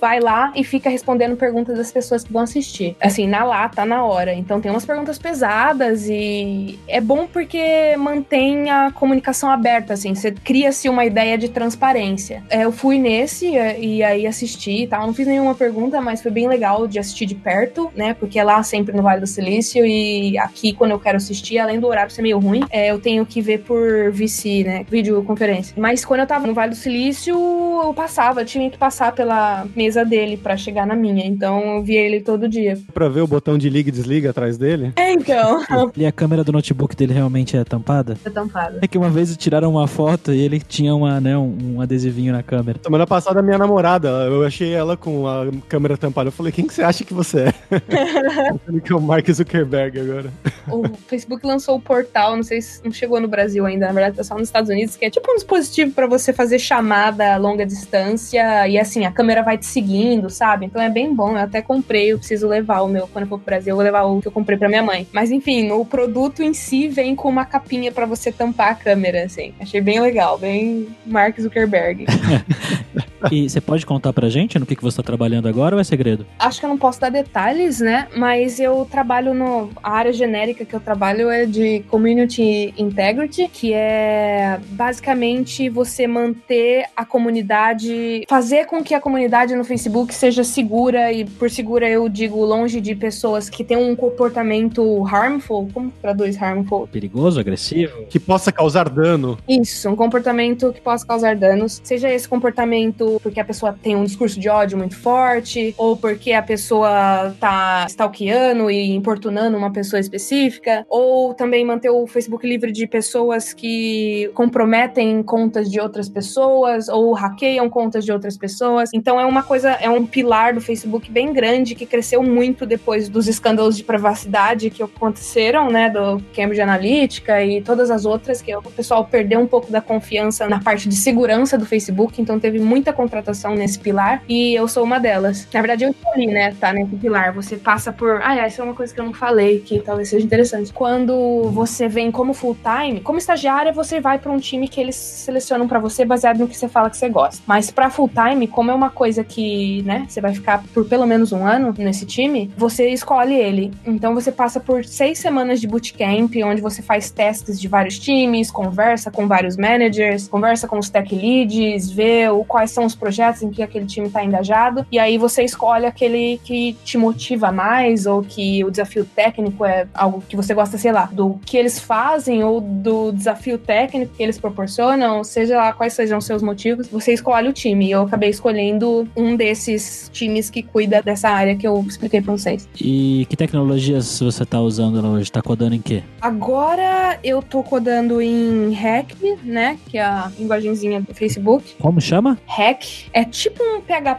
vai 0.00 0.20
lá 0.20 0.52
e 0.54 0.64
fica 0.64 0.90
respondendo 0.90 1.36
perguntas 1.36 1.76
das 1.76 1.90
pessoas 1.92 2.24
que 2.24 2.32
vão 2.32 2.42
assistir. 2.42 2.96
Assim, 3.00 3.26
na 3.26 3.44
lata, 3.44 3.84
na 3.84 4.04
hora. 4.04 4.32
Então 4.34 4.60
tem 4.60 4.70
umas 4.70 4.84
perguntas 4.84 5.18
pesadas 5.18 6.08
e 6.08 6.78
é 6.86 7.00
bom 7.00 7.26
porque 7.26 7.96
mantém 7.96 8.70
a 8.70 8.90
comunicação 8.90 9.50
aberta, 9.50 9.94
assim, 9.94 10.14
você 10.14 10.30
cria-se 10.32 10.88
uma 10.88 11.04
ideia 11.04 11.36
de 11.36 11.48
transparência. 11.48 12.42
É, 12.48 12.64
eu 12.64 12.72
fui 12.72 12.98
nesse 12.98 13.46
e 13.46 14.02
aí 14.02 14.26
assisti 14.26 14.86
tal, 14.88 15.06
não 15.06 15.14
fiz 15.14 15.26
nenhuma 15.26 15.54
pergunta, 15.54 16.00
mas 16.00 16.22
foi 16.22 16.30
bem 16.30 16.48
legal 16.48 16.86
de 16.86 16.98
assistir 16.98 17.26
de 17.26 17.34
perto, 17.34 17.90
né, 17.94 18.14
porque 18.14 18.38
é 18.38 18.44
lá 18.44 18.62
sempre 18.62 18.94
no 18.96 19.02
Vale 19.02 19.20
do 19.20 19.26
Silício 19.26 19.84
e 19.86 20.36
aqui 20.38 20.72
quando 20.72 20.92
eu 20.92 20.98
quero 20.98 21.16
assistir, 21.16 21.58
além 21.58 21.78
do 21.78 21.86
horário 21.86 22.10
ser 22.10 22.22
meio 22.22 22.38
ruim, 22.38 22.64
é, 22.70 22.90
eu 22.90 22.98
tenho 22.98 23.24
que 23.24 23.40
ver 23.40 23.58
por 23.58 24.10
VC, 24.10 24.64
né, 24.64 24.86
videoconferência. 24.88 25.74
Mas 25.76 26.04
quando 26.04 26.20
eu 26.20 26.26
tava 26.26 26.46
no 26.46 26.54
Vale 26.54 26.70
do 26.70 26.76
Silício, 26.76 27.34
eu 27.34 27.94
passava, 27.94 28.40
eu 28.40 28.46
tinha 28.46 28.70
que 28.70 28.78
passar 28.78 29.12
pela 29.12 29.66
mesa 29.76 30.04
dele 30.04 30.36
para 30.36 30.56
chegar 30.56 30.86
na 30.86 30.96
minha, 30.96 31.26
então 31.26 31.76
eu 31.76 31.82
via 31.82 32.00
ele 32.00 32.20
todo 32.20 32.48
dia. 32.48 32.78
Pra 32.92 33.08
ver 33.08 33.20
o 33.20 33.26
botão 33.26 33.58
de 33.58 33.68
liga 33.68 33.88
e 33.88 33.92
desliga 33.92 34.30
atrás 34.30 34.58
dele? 34.58 34.92
É, 34.96 35.12
então. 35.12 35.62
E 35.96 36.06
a 36.06 36.12
câmera 36.12 36.44
do 36.44 36.52
notebook 36.52 36.94
dele 36.94 37.12
realmente 37.12 37.56
é 37.56 37.64
tampada? 37.64 38.16
Tá 38.22 38.30
tampado. 38.30 38.78
É 38.80 38.86
que 38.86 38.96
uma 38.96 39.10
vez 39.10 39.36
tiraram 39.36 39.70
uma 39.70 39.86
foto 39.86 40.32
e 40.32 40.40
ele 40.40 40.60
tinha 40.60 40.94
uma, 40.94 41.20
né, 41.20 41.36
um, 41.36 41.76
um 41.76 41.80
adesivinho 41.80 42.32
na 42.32 42.42
câmera. 42.42 42.78
Semana 42.82 43.06
passada, 43.06 43.42
minha 43.42 43.58
namorada, 43.58 44.08
eu 44.08 44.44
achei 44.44 44.76
ela 44.78 44.96
com 44.96 45.26
a 45.26 45.46
câmera 45.68 45.96
tampada. 45.96 46.28
Eu 46.28 46.32
falei, 46.32 46.52
quem 46.52 46.66
que 46.66 46.74
você 46.74 46.82
acha 46.82 47.04
que 47.04 47.12
você 47.12 47.40
é? 47.40 47.54
Que 48.84 48.92
é 48.92 48.96
o 48.96 49.00
Mark 49.00 49.28
Zuckerberg 49.30 50.00
agora. 50.00 50.32
O 50.68 50.88
Facebook 51.06 51.44
lançou 51.46 51.76
o 51.76 51.80
portal, 51.80 52.36
não 52.36 52.42
sei 52.42 52.62
se 52.62 52.82
não 52.84 52.92
chegou 52.92 53.20
no 53.20 53.28
Brasil 53.28 53.66
ainda, 53.66 53.86
na 53.86 53.92
verdade 53.92 54.16
tá 54.16 54.24
só 54.24 54.34
nos 54.34 54.48
Estados 54.48 54.70
Unidos, 54.70 54.96
que 54.96 55.04
é 55.04 55.10
tipo 55.10 55.30
um 55.30 55.34
dispositivo 55.34 55.92
para 55.92 56.06
você 56.06 56.32
fazer 56.32 56.58
chamada 56.58 57.34
a 57.34 57.36
longa 57.36 57.66
distância 57.66 58.68
e 58.68 58.78
assim, 58.78 59.04
a 59.04 59.12
câmera 59.12 59.42
vai 59.42 59.58
te 59.58 59.66
seguindo, 59.66 60.30
sabe? 60.30 60.66
Então 60.66 60.80
é 60.80 60.88
bem 60.88 61.14
bom, 61.14 61.32
eu 61.32 61.38
até 61.38 61.60
comprei, 61.60 62.12
eu 62.12 62.18
preciso 62.18 62.46
levar 62.46 62.82
o 62.82 62.88
meu, 62.88 63.08
quando 63.08 63.24
eu 63.24 63.28
for 63.28 63.38
pro 63.38 63.46
Brasil, 63.46 63.72
eu 63.72 63.76
vou 63.76 63.84
levar 63.84 64.04
o 64.04 64.20
que 64.20 64.28
eu 64.28 64.32
comprei 64.32 64.56
pra 64.56 64.68
minha 64.68 64.82
mãe. 64.82 65.06
Mas 65.12 65.30
enfim, 65.30 65.70
o 65.70 65.84
produto 65.84 66.42
em 66.42 66.54
si 66.54 66.88
vem 66.88 67.16
com 67.16 67.28
uma 67.28 67.44
capinha 67.44 67.90
para 67.90 68.06
você 68.06 68.30
tampar 68.30 68.72
a 68.72 68.74
câmera, 68.74 69.24
assim. 69.24 69.52
Achei 69.60 69.80
bem 69.80 70.00
legal, 70.00 70.38
bem 70.38 70.88
Mark 71.06 71.38
Zuckerberg. 71.40 72.06
E 73.32 73.48
você 73.48 73.60
pode 73.60 73.84
contar 73.84 74.12
pra 74.12 74.28
gente 74.28 74.58
no 74.58 74.66
que, 74.68 74.76
que 74.76 74.82
você 74.82 74.98
tá 74.98 75.02
trabalhando 75.02 75.48
agora 75.48 75.74
ou 75.74 75.80
é 75.80 75.84
segredo? 75.84 76.26
Acho 76.38 76.60
que 76.60 76.66
eu 76.66 76.70
não 76.70 76.78
posso 76.78 77.00
dar 77.00 77.10
detalhes, 77.10 77.80
né? 77.80 78.06
Mas 78.14 78.60
eu 78.60 78.86
trabalho 78.88 79.32
no. 79.32 79.70
A 79.82 79.92
área 79.92 80.12
genérica 80.12 80.64
que 80.64 80.74
eu 80.74 80.80
trabalho 80.80 81.30
é 81.30 81.46
de 81.46 81.80
Community 81.88 82.74
Integrity, 82.76 83.48
que 83.48 83.72
é 83.72 84.60
basicamente 84.70 85.68
você 85.68 86.06
manter 86.06 86.86
a 86.94 87.04
comunidade. 87.04 88.24
fazer 88.28 88.66
com 88.66 88.82
que 88.82 88.94
a 88.94 89.00
comunidade 89.00 89.54
no 89.54 89.64
Facebook 89.64 90.14
seja 90.14 90.44
segura, 90.44 91.12
e 91.12 91.24
por 91.24 91.50
segura 91.50 91.88
eu 91.88 92.08
digo 92.08 92.44
longe 92.44 92.80
de 92.80 92.94
pessoas 92.94 93.48
que 93.48 93.64
têm 93.64 93.76
um 93.76 93.96
comportamento 93.96 95.04
harmful. 95.06 95.68
Como 95.72 95.90
traduz 96.02 96.40
harmful? 96.40 96.86
Perigoso, 96.88 97.40
agressivo? 97.40 98.04
Que 98.08 98.20
possa 98.20 98.52
causar 98.52 98.88
dano. 98.88 99.38
Isso, 99.48 99.88
um 99.88 99.96
comportamento 99.96 100.72
que 100.72 100.80
possa 100.80 101.06
causar 101.06 101.34
danos. 101.34 101.80
Seja 101.82 102.10
esse 102.10 102.28
comportamento 102.28 103.18
porque 103.22 103.40
a 103.40 103.44
pessoa 103.44 103.74
tem 103.80 103.96
um 103.96 104.04
discurso 104.04 104.38
de 104.38 104.48
ódio 104.48 104.57
muito 104.76 104.96
forte, 104.96 105.74
ou 105.76 105.96
porque 105.96 106.32
a 106.32 106.42
pessoa 106.42 107.34
tá 107.40 107.86
stalkeando 107.88 108.70
e 108.70 108.90
importunando 108.90 109.56
uma 109.56 109.72
pessoa 109.72 110.00
específica, 110.00 110.84
ou 110.88 111.34
também 111.34 111.64
manter 111.64 111.90
o 111.90 112.06
Facebook 112.06 112.46
livre 112.46 112.72
de 112.72 112.86
pessoas 112.86 113.52
que 113.52 114.30
comprometem 114.34 115.22
contas 115.22 115.70
de 115.70 115.80
outras 115.80 116.08
pessoas, 116.08 116.88
ou 116.88 117.12
hackeiam 117.12 117.68
contas 117.68 118.04
de 118.04 118.12
outras 118.12 118.36
pessoas. 118.36 118.90
Então 118.92 119.20
é 119.20 119.26
uma 119.26 119.42
coisa, 119.42 119.70
é 119.72 119.90
um 119.90 120.06
pilar 120.06 120.54
do 120.54 120.60
Facebook 120.60 121.10
bem 121.10 121.32
grande 121.32 121.74
que 121.74 121.86
cresceu 121.86 122.22
muito 122.22 122.66
depois 122.66 123.08
dos 123.08 123.28
escândalos 123.28 123.76
de 123.76 123.84
privacidade 123.84 124.70
que 124.70 124.82
aconteceram, 124.82 125.70
né, 125.70 125.90
do 125.90 126.22
Cambridge 126.34 126.60
Analytica 126.60 127.44
e 127.44 127.60
todas 127.60 127.90
as 127.90 128.04
outras, 128.04 128.40
que 128.40 128.54
o 128.54 128.62
pessoal 128.62 129.04
perdeu 129.04 129.40
um 129.40 129.46
pouco 129.46 129.70
da 129.70 129.80
confiança 129.80 130.48
na 130.48 130.60
parte 130.60 130.88
de 130.88 130.94
segurança 130.94 131.58
do 131.58 131.66
Facebook, 131.66 132.20
então 132.20 132.38
teve 132.38 132.58
muita 132.58 132.92
contratação 132.92 133.54
nesse 133.54 133.78
pilar 133.78 134.22
e 134.28 134.47
eu 134.54 134.68
sou 134.68 134.84
uma 134.84 134.98
delas. 134.98 135.46
Na 135.52 135.60
verdade, 135.60 135.84
eu 135.84 135.90
escolhi, 135.90 136.26
né, 136.26 136.54
tá 136.58 136.72
nesse 136.72 136.96
pilar. 136.96 137.32
Você 137.32 137.56
passa 137.56 137.92
por. 137.92 138.20
Ah, 138.22 138.36
essa 138.36 138.62
é 138.62 138.64
uma 138.64 138.74
coisa 138.74 138.92
que 138.92 139.00
eu 139.00 139.04
não 139.04 139.14
falei, 139.14 139.60
que 139.60 139.80
talvez 139.80 140.08
seja 140.08 140.24
interessante. 140.24 140.72
Quando 140.72 141.50
você 141.50 141.88
vem 141.88 142.10
como 142.10 142.34
full 142.34 142.56
time, 142.56 143.00
como 143.00 143.18
estagiária, 143.18 143.72
você 143.72 144.00
vai 144.00 144.18
para 144.18 144.32
um 144.32 144.38
time 144.38 144.68
que 144.68 144.80
eles 144.80 144.96
selecionam 144.96 145.66
para 145.68 145.78
você 145.78 146.04
baseado 146.04 146.38
no 146.38 146.48
que 146.48 146.56
você 146.56 146.68
fala 146.68 146.90
que 146.90 146.96
você 146.96 147.08
gosta. 147.08 147.42
Mas 147.46 147.70
para 147.70 147.90
full 147.90 148.08
time, 148.08 148.46
como 148.46 148.70
é 148.70 148.74
uma 148.74 148.90
coisa 148.90 149.24
que, 149.24 149.82
né, 149.82 150.06
você 150.08 150.20
vai 150.20 150.34
ficar 150.34 150.62
por 150.72 150.86
pelo 150.86 151.06
menos 151.06 151.32
um 151.32 151.46
ano 151.46 151.74
nesse 151.78 152.06
time, 152.06 152.50
você 152.56 152.88
escolhe 152.88 153.34
ele. 153.34 153.72
Então 153.86 154.14
você 154.14 154.30
passa 154.32 154.60
por 154.60 154.84
seis 154.84 155.18
semanas 155.18 155.60
de 155.60 155.66
bootcamp, 155.66 156.34
onde 156.44 156.60
você 156.60 156.82
faz 156.82 157.10
testes 157.10 157.60
de 157.60 157.68
vários 157.68 157.98
times, 157.98 158.50
conversa 158.50 159.10
com 159.10 159.26
vários 159.26 159.56
managers, 159.56 160.28
conversa 160.28 160.66
com 160.66 160.78
os 160.78 160.88
tech 160.88 161.14
leads, 161.14 161.90
vê 161.90 162.24
quais 162.46 162.70
são 162.70 162.84
os 162.84 162.94
projetos 162.94 163.42
em 163.42 163.50
que 163.50 163.62
aquele 163.62 163.86
time 163.86 164.06
está 164.06 164.22
engajado, 164.38 164.86
e 164.90 164.98
aí 164.98 165.18
você 165.18 165.42
escolhe 165.42 165.86
aquele 165.86 166.40
que 166.44 166.74
te 166.84 166.96
motiva 166.96 167.50
mais, 167.52 168.06
ou 168.06 168.22
que 168.22 168.64
o 168.64 168.70
desafio 168.70 169.04
técnico 169.04 169.64
é 169.64 169.86
algo 169.92 170.22
que 170.26 170.36
você 170.36 170.54
gosta, 170.54 170.78
sei 170.78 170.92
lá, 170.92 171.08
do 171.12 171.38
que 171.44 171.56
eles 171.56 171.78
fazem, 171.78 172.42
ou 172.44 172.60
do 172.60 173.12
desafio 173.12 173.58
técnico 173.58 174.14
que 174.16 174.22
eles 174.22 174.38
proporcionam, 174.38 175.22
seja 175.24 175.56
lá 175.56 175.72
quais 175.72 175.92
sejam 175.92 176.18
os 176.18 176.24
seus 176.24 176.42
motivos, 176.42 176.86
você 176.88 177.12
escolhe 177.12 177.48
o 177.48 177.52
time. 177.52 177.86
E 177.86 177.90
eu 177.90 178.02
acabei 178.02 178.30
escolhendo 178.30 179.08
um 179.16 179.36
desses 179.36 180.10
times 180.12 180.50
que 180.50 180.62
cuida 180.62 181.02
dessa 181.02 181.28
área 181.28 181.56
que 181.56 181.66
eu 181.66 181.84
expliquei 181.86 182.20
pra 182.20 182.32
vocês. 182.32 182.68
E 182.80 183.26
que 183.28 183.36
tecnologias 183.36 184.18
você 184.20 184.44
tá 184.44 184.60
usando 184.60 185.04
hoje? 185.06 185.30
Tá 185.30 185.42
codando 185.42 185.74
em 185.74 185.80
quê? 185.80 186.02
Agora 186.20 187.18
eu 187.22 187.42
tô 187.42 187.62
codando 187.62 188.20
em 188.20 188.72
Hack, 188.72 189.12
né? 189.42 189.78
Que 189.88 189.98
é 189.98 190.02
a 190.02 190.30
linguagenzinha 190.38 191.00
do 191.00 191.14
Facebook. 191.14 191.74
Como 191.80 192.00
chama? 192.00 192.38
Hack 192.46 192.84
é 193.12 193.24
tipo 193.24 193.62
um 193.62 193.80
PHP 193.80 194.17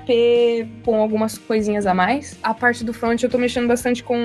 com 0.83 0.95
algumas 0.95 1.37
coisinhas 1.37 1.85
a 1.85 1.93
mais. 1.93 2.37
A 2.41 2.53
parte 2.53 2.83
do 2.83 2.93
front 2.93 3.21
eu 3.21 3.29
tô 3.29 3.37
mexendo 3.37 3.67
bastante 3.67 4.03
com 4.03 4.15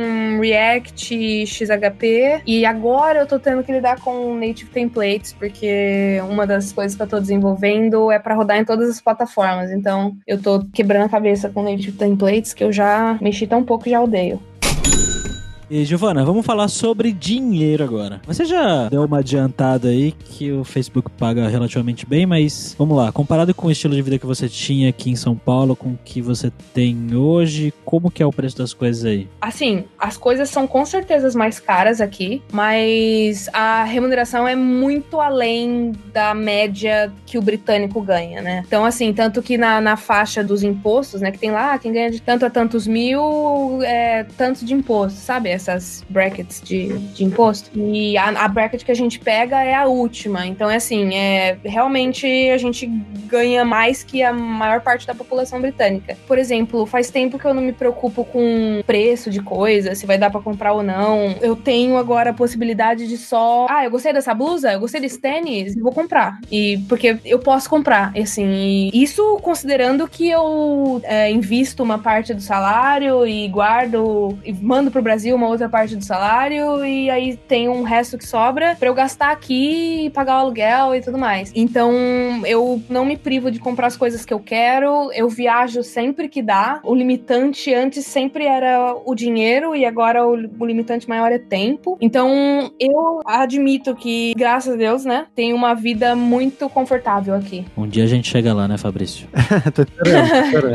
React, 0.40 1.46
XHP. 1.46 2.42
E 2.46 2.64
agora 2.64 3.20
eu 3.20 3.26
tô 3.26 3.38
tendo 3.38 3.62
que 3.62 3.72
lidar 3.72 4.00
com 4.00 4.34
Native 4.34 4.70
Templates, 4.70 5.32
porque 5.32 6.18
uma 6.28 6.46
das 6.46 6.72
coisas 6.72 6.96
que 6.96 7.02
eu 7.02 7.06
tô 7.06 7.20
desenvolvendo 7.20 8.10
é 8.10 8.18
para 8.18 8.34
rodar 8.34 8.58
em 8.58 8.64
todas 8.64 8.88
as 8.88 9.00
plataformas. 9.00 9.70
Então 9.70 10.16
eu 10.26 10.40
tô 10.40 10.64
quebrando 10.72 11.06
a 11.06 11.08
cabeça 11.08 11.48
com 11.48 11.62
Native 11.62 11.92
Templates, 11.92 12.54
que 12.54 12.64
eu 12.64 12.72
já 12.72 13.18
mexi 13.20 13.46
tão 13.46 13.62
pouco 13.62 13.88
e 13.88 13.90
já 13.90 14.00
odeio. 14.00 14.40
E 15.70 15.84
Giovana, 15.84 16.24
vamos 16.24 16.44
falar 16.44 16.68
sobre 16.68 17.12
dinheiro 17.12 17.82
agora. 17.82 18.20
Você 18.26 18.44
já 18.44 18.88
deu 18.88 19.04
uma 19.04 19.18
adiantada 19.18 19.88
aí 19.88 20.12
que 20.12 20.52
o 20.52 20.62
Facebook 20.62 21.10
paga 21.10 21.48
relativamente 21.48 22.04
bem, 22.04 22.26
mas 22.26 22.74
vamos 22.78 22.96
lá, 22.96 23.10
comparado 23.10 23.54
com 23.54 23.68
o 23.68 23.70
estilo 23.70 23.94
de 23.94 24.02
vida 24.02 24.18
que 24.18 24.26
você 24.26 24.48
tinha 24.48 24.90
aqui 24.90 25.10
em 25.10 25.16
São 25.16 25.34
Paulo 25.34 25.74
com 25.74 25.90
o 25.90 25.98
que 26.04 26.20
você 26.20 26.52
tem 26.74 27.14
hoje, 27.14 27.72
como 27.84 28.10
que 28.10 28.22
é 28.22 28.26
o 28.26 28.32
preço 28.32 28.58
das 28.58 28.74
coisas 28.74 29.04
aí? 29.04 29.28
Assim, 29.40 29.84
as 29.98 30.16
coisas 30.16 30.50
são 30.50 30.66
com 30.66 30.84
certeza 30.84 31.36
mais 31.36 31.58
caras 31.58 32.00
aqui, 32.00 32.42
mas 32.52 33.48
a 33.52 33.84
remuneração 33.84 34.46
é 34.46 34.54
muito 34.54 35.20
além 35.20 35.92
da 36.12 36.34
média 36.34 37.12
que 37.24 37.38
o 37.38 37.42
britânico 37.42 38.00
ganha, 38.02 38.42
né? 38.42 38.62
Então, 38.66 38.84
assim, 38.84 39.12
tanto 39.12 39.42
que 39.42 39.56
na, 39.56 39.80
na 39.80 39.96
faixa 39.96 40.44
dos 40.44 40.62
impostos, 40.62 41.20
né, 41.20 41.30
que 41.30 41.38
tem 41.38 41.50
lá, 41.50 41.78
quem 41.78 41.92
ganha 41.92 42.10
de 42.10 42.20
tanto 42.20 42.44
a 42.44 42.50
tantos 42.50 42.86
mil, 42.86 43.82
é 43.82 44.24
tanto 44.36 44.64
de 44.64 44.74
imposto, 44.74 45.18
sabe? 45.18 45.53
Essas 45.54 46.04
brackets 46.08 46.60
de, 46.60 46.98
de 46.98 47.24
imposto. 47.24 47.70
E 47.74 48.16
a, 48.16 48.28
a 48.44 48.48
bracket 48.48 48.84
que 48.84 48.90
a 48.92 48.94
gente 48.94 49.18
pega 49.18 49.62
é 49.62 49.74
a 49.74 49.86
última. 49.86 50.46
Então, 50.46 50.70
é 50.70 50.76
assim, 50.76 51.14
é, 51.14 51.56
realmente 51.64 52.26
a 52.50 52.58
gente 52.58 52.86
ganha 52.86 53.64
mais 53.64 54.02
que 54.02 54.22
a 54.22 54.32
maior 54.32 54.80
parte 54.80 55.06
da 55.06 55.14
população 55.14 55.60
britânica. 55.60 56.16
Por 56.26 56.38
exemplo, 56.38 56.86
faz 56.86 57.10
tempo 57.10 57.38
que 57.38 57.44
eu 57.44 57.54
não 57.54 57.62
me 57.62 57.72
preocupo 57.72 58.24
com 58.24 58.82
preço 58.86 59.30
de 59.30 59.40
coisa, 59.40 59.94
se 59.94 60.06
vai 60.06 60.18
dar 60.18 60.30
pra 60.30 60.40
comprar 60.40 60.72
ou 60.72 60.82
não. 60.82 61.36
Eu 61.40 61.56
tenho 61.56 61.96
agora 61.96 62.30
a 62.30 62.34
possibilidade 62.34 63.08
de 63.08 63.16
só. 63.16 63.66
Ah, 63.68 63.84
eu 63.84 63.90
gostei 63.90 64.12
dessa 64.12 64.34
blusa, 64.34 64.72
eu 64.72 64.80
gostei 64.80 65.00
desse 65.00 65.18
tênis, 65.18 65.74
vou 65.74 65.92
comprar. 65.92 66.38
E 66.50 66.78
porque 66.88 67.18
eu 67.24 67.38
posso 67.38 67.68
comprar, 67.68 68.12
assim. 68.16 68.90
Isso 68.92 69.38
considerando 69.42 70.06
que 70.08 70.28
eu 70.28 71.00
é, 71.04 71.30
invisto 71.30 71.82
uma 71.82 71.98
parte 71.98 72.34
do 72.34 72.40
salário 72.40 73.26
e 73.26 73.48
guardo 73.48 74.38
e 74.44 74.52
mando 74.52 74.90
pro 74.90 75.02
Brasil 75.02 75.34
uma 75.34 75.43
uma 75.44 75.50
outra 75.50 75.68
parte 75.68 75.94
do 75.94 76.04
salário 76.04 76.84
e 76.84 77.10
aí 77.10 77.36
tem 77.36 77.68
um 77.68 77.82
resto 77.82 78.16
que 78.16 78.26
sobra 78.26 78.74
para 78.74 78.88
eu 78.88 78.94
gastar 78.94 79.30
aqui 79.30 80.06
e 80.06 80.10
pagar 80.10 80.36
o 80.36 80.40
aluguel 80.40 80.94
e 80.94 81.00
tudo 81.00 81.18
mais. 81.18 81.52
Então, 81.54 81.92
eu 82.46 82.82
não 82.88 83.04
me 83.04 83.16
privo 83.16 83.50
de 83.50 83.58
comprar 83.58 83.88
as 83.88 83.96
coisas 83.96 84.24
que 84.24 84.32
eu 84.32 84.40
quero, 84.40 85.12
eu 85.12 85.28
viajo 85.28 85.82
sempre 85.82 86.28
que 86.28 86.42
dá. 86.42 86.80
O 86.82 86.94
limitante 86.94 87.72
antes 87.74 88.06
sempre 88.06 88.46
era 88.46 88.94
o 89.04 89.14
dinheiro 89.14 89.76
e 89.76 89.84
agora 89.84 90.26
o, 90.26 90.32
o 90.32 90.66
limitante 90.66 91.08
maior 91.08 91.30
é 91.30 91.38
tempo. 91.38 91.98
Então, 92.00 92.72
eu 92.80 93.20
admito 93.26 93.94
que, 93.94 94.32
graças 94.36 94.74
a 94.74 94.76
Deus, 94.76 95.04
né, 95.04 95.26
tenho 95.34 95.54
uma 95.54 95.74
vida 95.74 96.16
muito 96.16 96.68
confortável 96.68 97.34
aqui. 97.34 97.66
Um 97.76 97.86
dia 97.86 98.04
a 98.04 98.08
gente 98.08 98.28
chega 98.28 98.54
lá, 98.54 98.66
né, 98.66 98.78
Fabrício? 98.78 99.28
tô 99.74 99.82
esperando, 99.82 100.30
tô 100.30 100.36
esperando. 100.46 100.74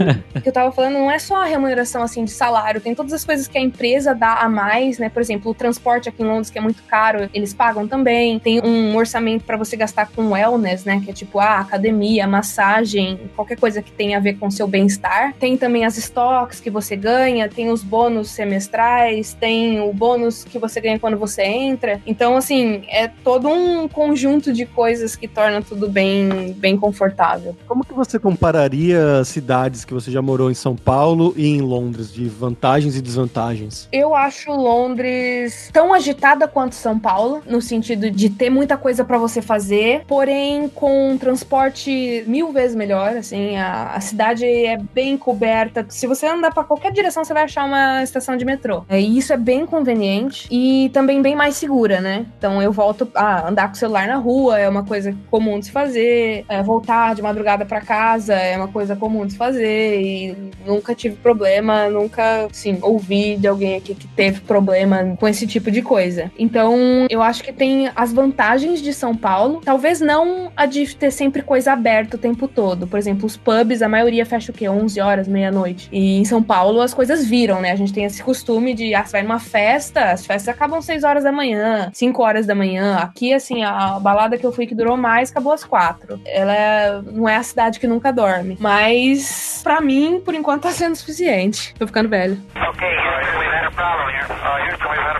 O 0.34 0.40
que 0.40 0.48
eu 0.48 0.52
tava 0.52 0.72
falando 0.72 0.94
não 0.94 1.10
é 1.10 1.18
só 1.18 1.42
a 1.42 1.44
remuneração 1.44 2.02
assim 2.02 2.24
de 2.24 2.30
salário, 2.30 2.80
tem 2.80 2.94
todas 2.94 3.12
as 3.12 3.24
coisas 3.24 3.46
que 3.46 3.58
a 3.58 3.60
empresa 3.60 3.79
dá 4.14 4.34
a 4.34 4.48
mais, 4.48 4.98
né? 4.98 5.08
Por 5.08 5.20
exemplo, 5.20 5.50
o 5.50 5.54
transporte 5.54 6.08
aqui 6.08 6.22
em 6.22 6.26
Londres 6.26 6.50
que 6.50 6.58
é 6.58 6.60
muito 6.60 6.82
caro, 6.84 7.28
eles 7.32 7.54
pagam 7.54 7.86
também. 7.86 8.38
Tem 8.38 8.60
um 8.62 8.96
orçamento 8.96 9.44
para 9.44 9.56
você 9.56 9.76
gastar 9.76 10.10
com 10.10 10.30
wellness, 10.30 10.84
né, 10.84 11.00
que 11.04 11.10
é 11.10 11.12
tipo 11.12 11.38
a 11.38 11.44
ah, 11.44 11.60
academia, 11.60 12.26
massagem, 12.26 13.18
qualquer 13.34 13.58
coisa 13.58 13.82
que 13.82 13.92
tenha 13.92 14.18
a 14.18 14.20
ver 14.20 14.34
com 14.34 14.50
seu 14.50 14.66
bem-estar. 14.66 15.34
Tem 15.38 15.56
também 15.56 15.84
as 15.84 15.96
stocks 15.96 16.60
que 16.60 16.70
você 16.70 16.96
ganha, 16.96 17.48
tem 17.48 17.70
os 17.70 17.82
bônus 17.82 18.30
semestrais, 18.30 19.34
tem 19.34 19.80
o 19.80 19.92
bônus 19.92 20.44
que 20.44 20.58
você 20.58 20.80
ganha 20.80 20.98
quando 20.98 21.16
você 21.16 21.42
entra. 21.42 22.00
Então, 22.06 22.36
assim, 22.36 22.82
é 22.88 23.08
todo 23.08 23.48
um 23.48 23.88
conjunto 23.88 24.52
de 24.52 24.66
coisas 24.66 25.16
que 25.16 25.28
torna 25.28 25.62
tudo 25.62 25.88
bem, 25.88 26.52
bem 26.56 26.76
confortável. 26.76 27.56
Como 27.66 27.84
que 27.84 27.94
você 27.94 28.18
compararia 28.18 29.24
cidades 29.24 29.84
que 29.84 29.94
você 29.94 30.10
já 30.10 30.22
morou 30.22 30.50
em 30.50 30.54
São 30.54 30.76
Paulo 30.76 31.34
e 31.36 31.46
em 31.46 31.60
Londres, 31.60 32.12
de 32.12 32.28
vantagens 32.28 32.96
e 32.96 33.02
desvantagens? 33.02 33.69
Eu 33.92 34.14
acho 34.14 34.50
Londres 34.52 35.70
tão 35.72 35.92
agitada 35.92 36.46
quanto 36.48 36.74
São 36.74 36.98
Paulo, 36.98 37.42
no 37.46 37.60
sentido 37.60 38.10
de 38.10 38.30
ter 38.30 38.50
muita 38.50 38.76
coisa 38.76 39.04
para 39.04 39.18
você 39.18 39.40
fazer, 39.40 40.04
porém 40.06 40.68
com 40.68 41.10
um 41.10 41.18
transporte 41.18 42.24
mil 42.26 42.52
vezes 42.52 42.76
melhor, 42.76 43.16
assim, 43.16 43.56
a, 43.56 43.92
a 43.94 44.00
cidade 44.00 44.44
é 44.44 44.76
bem 44.76 45.16
coberta. 45.16 45.84
Se 45.88 46.06
você 46.06 46.26
andar 46.26 46.52
para 46.52 46.64
qualquer 46.64 46.92
direção, 46.92 47.24
você 47.24 47.32
vai 47.32 47.44
achar 47.44 47.64
uma 47.64 48.02
estação 48.02 48.36
de 48.36 48.44
metrô. 48.44 48.84
É, 48.88 49.00
e 49.00 49.18
isso 49.18 49.32
é 49.32 49.36
bem 49.36 49.66
conveniente 49.66 50.48
e 50.50 50.90
também 50.92 51.22
bem 51.22 51.34
mais 51.34 51.56
segura, 51.56 52.00
né? 52.00 52.26
Então 52.38 52.62
eu 52.62 52.72
volto 52.72 53.08
a 53.14 53.48
andar 53.48 53.68
com 53.68 53.74
o 53.74 53.78
celular 53.78 54.06
na 54.06 54.16
rua, 54.16 54.58
é 54.58 54.68
uma 54.68 54.84
coisa 54.84 55.14
comum 55.30 55.58
de 55.58 55.66
se 55.66 55.72
fazer. 55.72 56.44
É, 56.48 56.62
voltar 56.62 57.14
de 57.14 57.22
madrugada 57.22 57.64
para 57.64 57.80
casa 57.80 58.34
é 58.34 58.56
uma 58.56 58.68
coisa 58.68 58.96
comum 58.96 59.26
de 59.26 59.32
se 59.32 59.38
fazer. 59.38 60.00
E 60.00 60.36
nunca 60.66 60.94
tive 60.94 61.16
problema, 61.16 61.88
nunca, 61.88 62.48
sim, 62.52 62.78
ouvi 62.82 63.36
de 63.36 63.46
alguém 63.60 63.76
aqui 63.76 63.94
que 63.94 64.08
teve 64.08 64.40
problema 64.40 65.16
com 65.18 65.28
esse 65.28 65.46
tipo 65.46 65.70
de 65.70 65.82
coisa. 65.82 66.30
Então 66.38 67.06
eu 67.10 67.22
acho 67.22 67.42
que 67.42 67.52
tem 67.52 67.90
as 67.94 68.12
vantagens 68.12 68.80
de 68.80 68.92
São 68.94 69.14
Paulo, 69.14 69.60
talvez 69.62 70.00
não 70.00 70.50
a 70.56 70.64
de 70.64 70.96
ter 70.96 71.10
sempre 71.10 71.42
coisa 71.42 71.72
aberta 71.72 72.16
o 72.16 72.18
tempo 72.18 72.48
todo. 72.48 72.86
Por 72.86 72.98
exemplo, 72.98 73.26
os 73.26 73.36
pubs, 73.36 73.82
a 73.82 73.88
maioria 73.88 74.24
fecha 74.24 74.50
o 74.50 74.54
quê? 74.54 74.68
11 74.68 75.00
horas, 75.00 75.28
meia-noite. 75.28 75.88
E 75.92 76.18
em 76.18 76.24
São 76.24 76.42
Paulo 76.42 76.80
as 76.80 76.94
coisas 76.94 77.26
viram, 77.26 77.60
né? 77.60 77.72
A 77.72 77.76
gente 77.76 77.92
tem 77.92 78.04
esse 78.04 78.22
costume 78.22 78.72
de, 78.72 78.94
ah, 78.94 79.04
você 79.04 79.12
vai 79.12 79.22
numa 79.22 79.38
festa, 79.38 80.10
as 80.12 80.24
festas 80.24 80.54
acabam 80.54 80.80
6 80.80 81.04
horas 81.04 81.24
da 81.24 81.32
manhã, 81.32 81.90
5 81.92 82.22
horas 82.22 82.46
da 82.46 82.54
manhã. 82.54 82.96
Aqui, 82.96 83.34
assim, 83.34 83.62
a 83.62 83.98
balada 84.00 84.38
que 84.38 84.46
eu 84.46 84.52
fui 84.52 84.66
que 84.66 84.74
durou 84.74 84.96
mais 84.96 85.30
acabou 85.30 85.52
às 85.52 85.64
4. 85.64 86.20
Ela 86.24 86.54
é, 86.54 87.02
não 87.12 87.28
é 87.28 87.36
a 87.36 87.42
cidade 87.42 87.78
que 87.78 87.86
nunca 87.86 88.12
dorme. 88.12 88.56
Mas, 88.58 89.60
para 89.62 89.80
mim, 89.80 90.20
por 90.24 90.34
enquanto 90.34 90.62
tá 90.62 90.70
sendo 90.70 90.96
suficiente. 90.96 91.74
Tô 91.78 91.86
ficando 91.86 92.08
velho. 92.08 92.38
Okay, 92.54 93.49
problem 93.74 94.08
here. 94.10 94.26
Uh, 94.28 94.58
Houston, 94.66 94.88
we've 94.90 95.00
had 95.00 95.16
a 95.16 95.19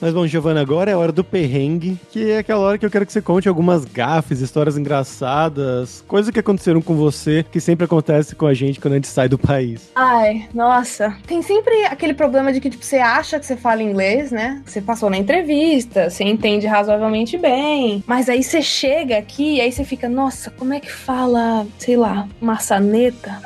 Mas 0.00 0.12
bom, 0.12 0.26
Giovana, 0.26 0.60
agora 0.60 0.90
é 0.90 0.94
a 0.94 0.98
hora 0.98 1.12
do 1.12 1.24
perrengue, 1.24 1.98
que 2.10 2.30
é 2.30 2.38
aquela 2.38 2.60
hora 2.60 2.78
que 2.78 2.84
eu 2.84 2.90
quero 2.90 3.06
que 3.06 3.12
você 3.12 3.22
conte 3.22 3.48
algumas 3.48 3.84
gafes, 3.84 4.40
histórias 4.40 4.76
engraçadas, 4.76 6.04
coisas 6.06 6.30
que 6.30 6.38
aconteceram 6.38 6.82
com 6.82 6.94
você, 6.94 7.44
que 7.50 7.60
sempre 7.60 7.84
acontece 7.84 8.34
com 8.34 8.46
a 8.46 8.54
gente 8.54 8.80
quando 8.80 8.92
a 8.92 8.96
gente 8.96 9.08
sai 9.08 9.28
do 9.28 9.38
país. 9.38 9.90
Ai, 9.94 10.48
nossa. 10.52 11.16
Tem 11.26 11.40
sempre 11.42 11.84
aquele 11.86 12.14
problema 12.14 12.52
de 12.52 12.60
que, 12.60 12.70
tipo, 12.70 12.84
você 12.84 12.96
acha 12.96 13.38
que 13.38 13.46
você 13.46 13.56
fala 13.56 13.82
inglês, 13.82 14.30
né? 14.30 14.62
Você 14.66 14.80
passou 14.80 15.08
na 15.08 15.16
entrevista, 15.16 16.10
você 16.10 16.24
entende 16.24 16.66
razoavelmente 16.66 17.38
bem. 17.38 18.04
Mas 18.06 18.28
aí 18.28 18.42
você 18.42 18.60
chega 18.60 19.18
aqui 19.18 19.56
e 19.56 19.60
aí 19.60 19.72
você 19.72 19.84
fica, 19.84 20.08
nossa, 20.08 20.50
como 20.50 20.74
é 20.74 20.80
que 20.80 20.92
fala, 20.92 21.66
sei 21.78 21.96
lá, 21.96 22.28
maçaneta? 22.40 23.40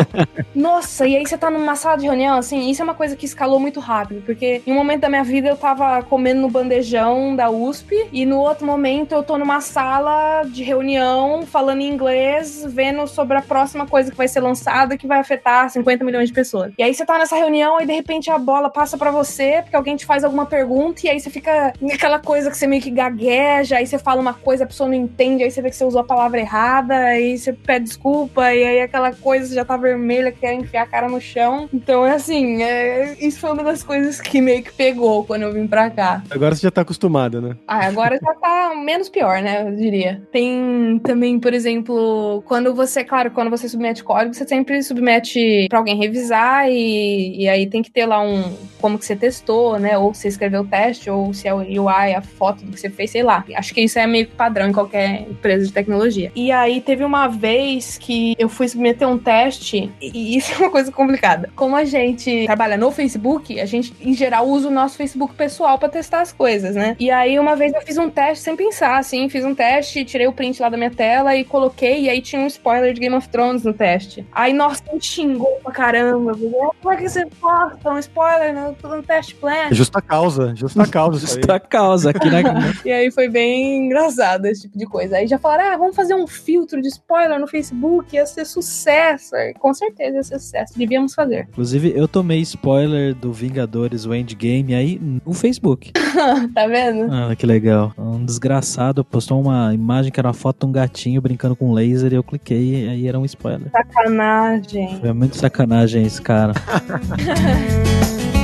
nossa, 0.54 1.06
e 1.06 1.16
aí 1.16 1.26
você 1.26 1.38
tá 1.38 1.50
numa 1.50 1.76
sala 1.76 1.96
de 1.96 2.04
reunião, 2.04 2.38
assim, 2.38 2.70
isso 2.70 2.82
é 2.82 2.84
uma 2.84 2.94
coisa 2.94 3.16
que 3.16 3.26
escalou 3.26 3.58
muito 3.58 3.80
rápido, 3.80 4.22
porque 4.24 4.62
em 4.66 4.72
um 4.72 4.76
momento 4.76 5.00
da 5.00 5.08
minha 5.08 5.24
vida 5.24 5.48
eu 5.48 5.56
tava 5.56 5.93
comendo 6.02 6.40
no 6.40 6.48
bandejão 6.50 7.34
da 7.34 7.50
USP 7.50 8.08
e 8.12 8.26
no 8.26 8.38
outro 8.38 8.66
momento 8.66 9.12
eu 9.12 9.22
tô 9.22 9.38
numa 9.38 9.60
sala 9.60 10.42
de 10.44 10.62
reunião 10.62 11.44
falando 11.46 11.80
em 11.80 11.88
inglês, 11.88 12.64
vendo 12.68 13.06
sobre 13.06 13.36
a 13.36 13.42
próxima 13.42 13.86
coisa 13.86 14.10
que 14.10 14.16
vai 14.16 14.28
ser 14.28 14.40
lançada 14.40 14.96
que 14.96 15.06
vai 15.06 15.18
afetar 15.18 15.70
50 15.70 16.04
milhões 16.04 16.28
de 16.28 16.34
pessoas. 16.34 16.72
E 16.78 16.82
aí 16.82 16.94
você 16.94 17.04
tá 17.04 17.18
nessa 17.18 17.36
reunião 17.36 17.80
e 17.80 17.86
de 17.86 17.92
repente 17.92 18.30
a 18.30 18.38
bola 18.38 18.70
passa 18.70 18.96
para 18.96 19.10
você 19.10 19.60
porque 19.62 19.76
alguém 19.76 19.96
te 19.96 20.06
faz 20.06 20.24
alguma 20.24 20.46
pergunta 20.46 21.02
e 21.04 21.10
aí 21.10 21.20
você 21.20 21.30
fica 21.30 21.72
aquela 21.92 22.18
coisa 22.18 22.50
que 22.50 22.56
você 22.56 22.66
meio 22.66 22.82
que 22.82 22.90
gagueja, 22.90 23.76
aí 23.76 23.86
você 23.86 23.98
fala 23.98 24.20
uma 24.20 24.34
coisa, 24.34 24.64
a 24.64 24.66
pessoa 24.66 24.88
não 24.88 24.94
entende, 24.94 25.42
aí 25.42 25.50
você 25.50 25.62
vê 25.62 25.70
que 25.70 25.76
você 25.76 25.84
usou 25.84 26.00
a 26.00 26.04
palavra 26.04 26.40
errada, 26.40 26.94
aí 26.94 27.36
você 27.38 27.52
pede 27.52 27.84
desculpa 27.84 28.52
e 28.52 28.64
aí 28.64 28.80
aquela 28.80 29.12
coisa 29.12 29.54
já 29.54 29.64
tá 29.64 29.76
vermelha, 29.76 30.32
quer 30.32 30.54
enfiar 30.54 30.82
a 30.82 30.86
cara 30.86 31.08
no 31.08 31.20
chão. 31.20 31.68
Então 31.72 32.04
é 32.04 32.12
assim, 32.12 32.62
é, 32.62 33.16
isso 33.20 33.40
foi 33.40 33.52
uma 33.52 33.62
das 33.62 33.82
coisas 33.82 34.20
que 34.20 34.40
meio 34.40 34.62
que 34.62 34.72
pegou 34.72 35.24
quando 35.24 35.42
eu 35.42 35.52
vim 35.52 35.66
pra 35.66 35.83
cá. 35.90 36.22
Agora 36.30 36.54
você 36.54 36.62
já 36.62 36.70
tá 36.70 36.82
acostumada, 36.82 37.40
né? 37.40 37.56
Ah, 37.66 37.86
agora 37.86 38.18
já 38.22 38.34
tá 38.34 38.74
menos 38.74 39.08
pior, 39.08 39.42
né? 39.42 39.68
Eu 39.68 39.76
diria. 39.76 40.22
Tem 40.32 41.00
também, 41.02 41.38
por 41.38 41.52
exemplo, 41.54 42.42
quando 42.46 42.74
você, 42.74 43.04
claro, 43.04 43.30
quando 43.30 43.50
você 43.50 43.68
submete 43.68 44.04
código, 44.04 44.34
você 44.34 44.46
sempre 44.46 44.82
submete 44.82 45.66
pra 45.68 45.78
alguém 45.78 45.96
revisar 45.96 46.68
e, 46.68 47.42
e 47.42 47.48
aí 47.48 47.66
tem 47.66 47.82
que 47.82 47.90
ter 47.90 48.06
lá 48.06 48.20
um 48.20 48.54
como 48.84 48.98
que 48.98 49.06
você 49.06 49.16
testou, 49.16 49.78
né? 49.78 49.96
Ou 49.96 50.12
você 50.12 50.28
escreveu 50.28 50.60
o 50.60 50.66
teste, 50.66 51.08
ou 51.08 51.32
se 51.32 51.48
é 51.48 51.54
o 51.54 51.58
UI, 51.58 52.14
a 52.14 52.20
foto 52.20 52.62
do 52.64 52.72
que 52.72 52.78
você 52.78 52.90
fez, 52.90 53.10
sei 53.10 53.22
lá. 53.22 53.42
Acho 53.56 53.72
que 53.72 53.80
isso 53.80 53.98
é 53.98 54.06
meio 54.06 54.28
padrão 54.28 54.68
em 54.68 54.72
qualquer 54.72 55.22
empresa 55.22 55.64
de 55.64 55.72
tecnologia. 55.72 56.30
E 56.34 56.52
aí 56.52 56.82
teve 56.82 57.02
uma 57.02 57.26
vez 57.26 57.96
que 57.96 58.34
eu 58.38 58.46
fui 58.46 58.68
submeter 58.68 59.08
um 59.08 59.16
teste, 59.16 59.90
e 60.02 60.36
isso 60.36 60.52
é 60.52 60.58
uma 60.58 60.70
coisa 60.70 60.92
complicada. 60.92 61.50
Como 61.56 61.74
a 61.74 61.84
gente 61.84 62.44
trabalha 62.44 62.76
no 62.76 62.90
Facebook, 62.90 63.58
a 63.58 63.64
gente, 63.64 63.94
em 64.02 64.12
geral, 64.12 64.46
usa 64.46 64.68
o 64.68 64.70
nosso 64.70 64.98
Facebook 64.98 65.34
pessoal 65.34 65.73
para 65.78 65.88
testar 65.88 66.20
as 66.20 66.32
coisas, 66.32 66.74
né? 66.74 66.96
E 66.98 67.10
aí 67.10 67.38
uma 67.38 67.56
vez 67.56 67.72
eu 67.72 67.80
fiz 67.82 67.96
um 67.98 68.10
teste 68.10 68.44
sem 68.44 68.56
pensar, 68.56 68.98
assim, 68.98 69.28
fiz 69.28 69.44
um 69.44 69.54
teste, 69.54 70.04
tirei 70.04 70.26
o 70.26 70.32
print 70.32 70.60
lá 70.60 70.68
da 70.68 70.76
minha 70.76 70.90
tela 70.90 71.34
e 71.36 71.44
coloquei, 71.44 72.02
e 72.02 72.08
aí 72.08 72.20
tinha 72.20 72.40
um 72.40 72.46
spoiler 72.46 72.92
de 72.92 73.00
Game 73.00 73.14
of 73.14 73.28
Thrones 73.28 73.64
no 73.64 73.72
teste. 73.72 74.26
Aí, 74.32 74.52
nossa, 74.52 74.82
me 74.92 75.00
xingou 75.00 75.58
pra 75.62 75.72
caramba. 75.72 76.32
Como 76.34 76.92
é 76.92 76.96
que 76.96 77.08
você 77.08 77.26
posta 77.40 77.90
um 77.90 77.98
spoiler 77.98 78.54
no, 78.54 78.96
no 78.96 79.02
teste 79.02 79.34
plan? 79.34 79.72
Justa 79.72 80.00
causa, 80.00 80.54
justa 80.54 80.86
causa. 80.86 81.20
Justa 81.20 81.60
causa 81.60 82.10
aqui 82.10 82.30
na. 82.30 82.44
E 82.84 82.92
aí 82.92 83.10
foi 83.10 83.28
bem 83.28 83.86
engraçado 83.86 84.46
esse 84.46 84.62
tipo 84.62 84.78
de 84.78 84.86
coisa. 84.86 85.16
Aí 85.16 85.26
já 85.26 85.38
falaram, 85.38 85.72
ah, 85.72 85.76
vamos 85.76 85.96
fazer 85.96 86.14
um 86.14 86.26
filtro 86.26 86.80
de 86.80 86.88
spoiler 86.88 87.38
no 87.38 87.46
Facebook, 87.46 88.14
ia 88.14 88.26
ser 88.26 88.44
sucesso. 88.44 89.34
Aí, 89.34 89.54
Com 89.54 89.72
certeza 89.72 90.16
ia 90.16 90.22
ser 90.22 90.38
sucesso, 90.38 90.78
devíamos 90.78 91.14
fazer. 91.14 91.48
Inclusive, 91.50 91.92
eu 91.96 92.06
tomei 92.06 92.40
spoiler 92.40 93.14
do 93.14 93.32
Vingadores, 93.32 94.04
o 94.04 94.14
Endgame, 94.14 94.74
aí 94.74 95.00
no 95.24 95.32
Facebook. 95.64 95.92
tá 96.54 96.66
vendo? 96.66 97.10
Ah, 97.12 97.34
que 97.34 97.46
legal. 97.46 97.92
Um 97.96 98.24
desgraçado 98.24 99.02
postou 99.04 99.40
uma 99.40 99.72
imagem 99.72 100.12
que 100.12 100.20
era 100.20 100.28
uma 100.28 100.34
foto 100.34 100.60
de 100.60 100.66
um 100.66 100.72
gatinho 100.72 101.20
brincando 101.20 101.56
com 101.56 101.72
laser 101.72 102.12
e 102.12 102.16
eu 102.16 102.22
cliquei 102.22 102.84
e 102.84 102.88
aí 102.88 103.08
era 103.08 103.18
um 103.18 103.24
spoiler. 103.24 103.70
Sacanagem. 103.70 105.00
Foi 105.00 105.12
muito 105.12 105.36
sacanagem 105.36 106.04
esse 106.04 106.20
cara. 106.20 106.52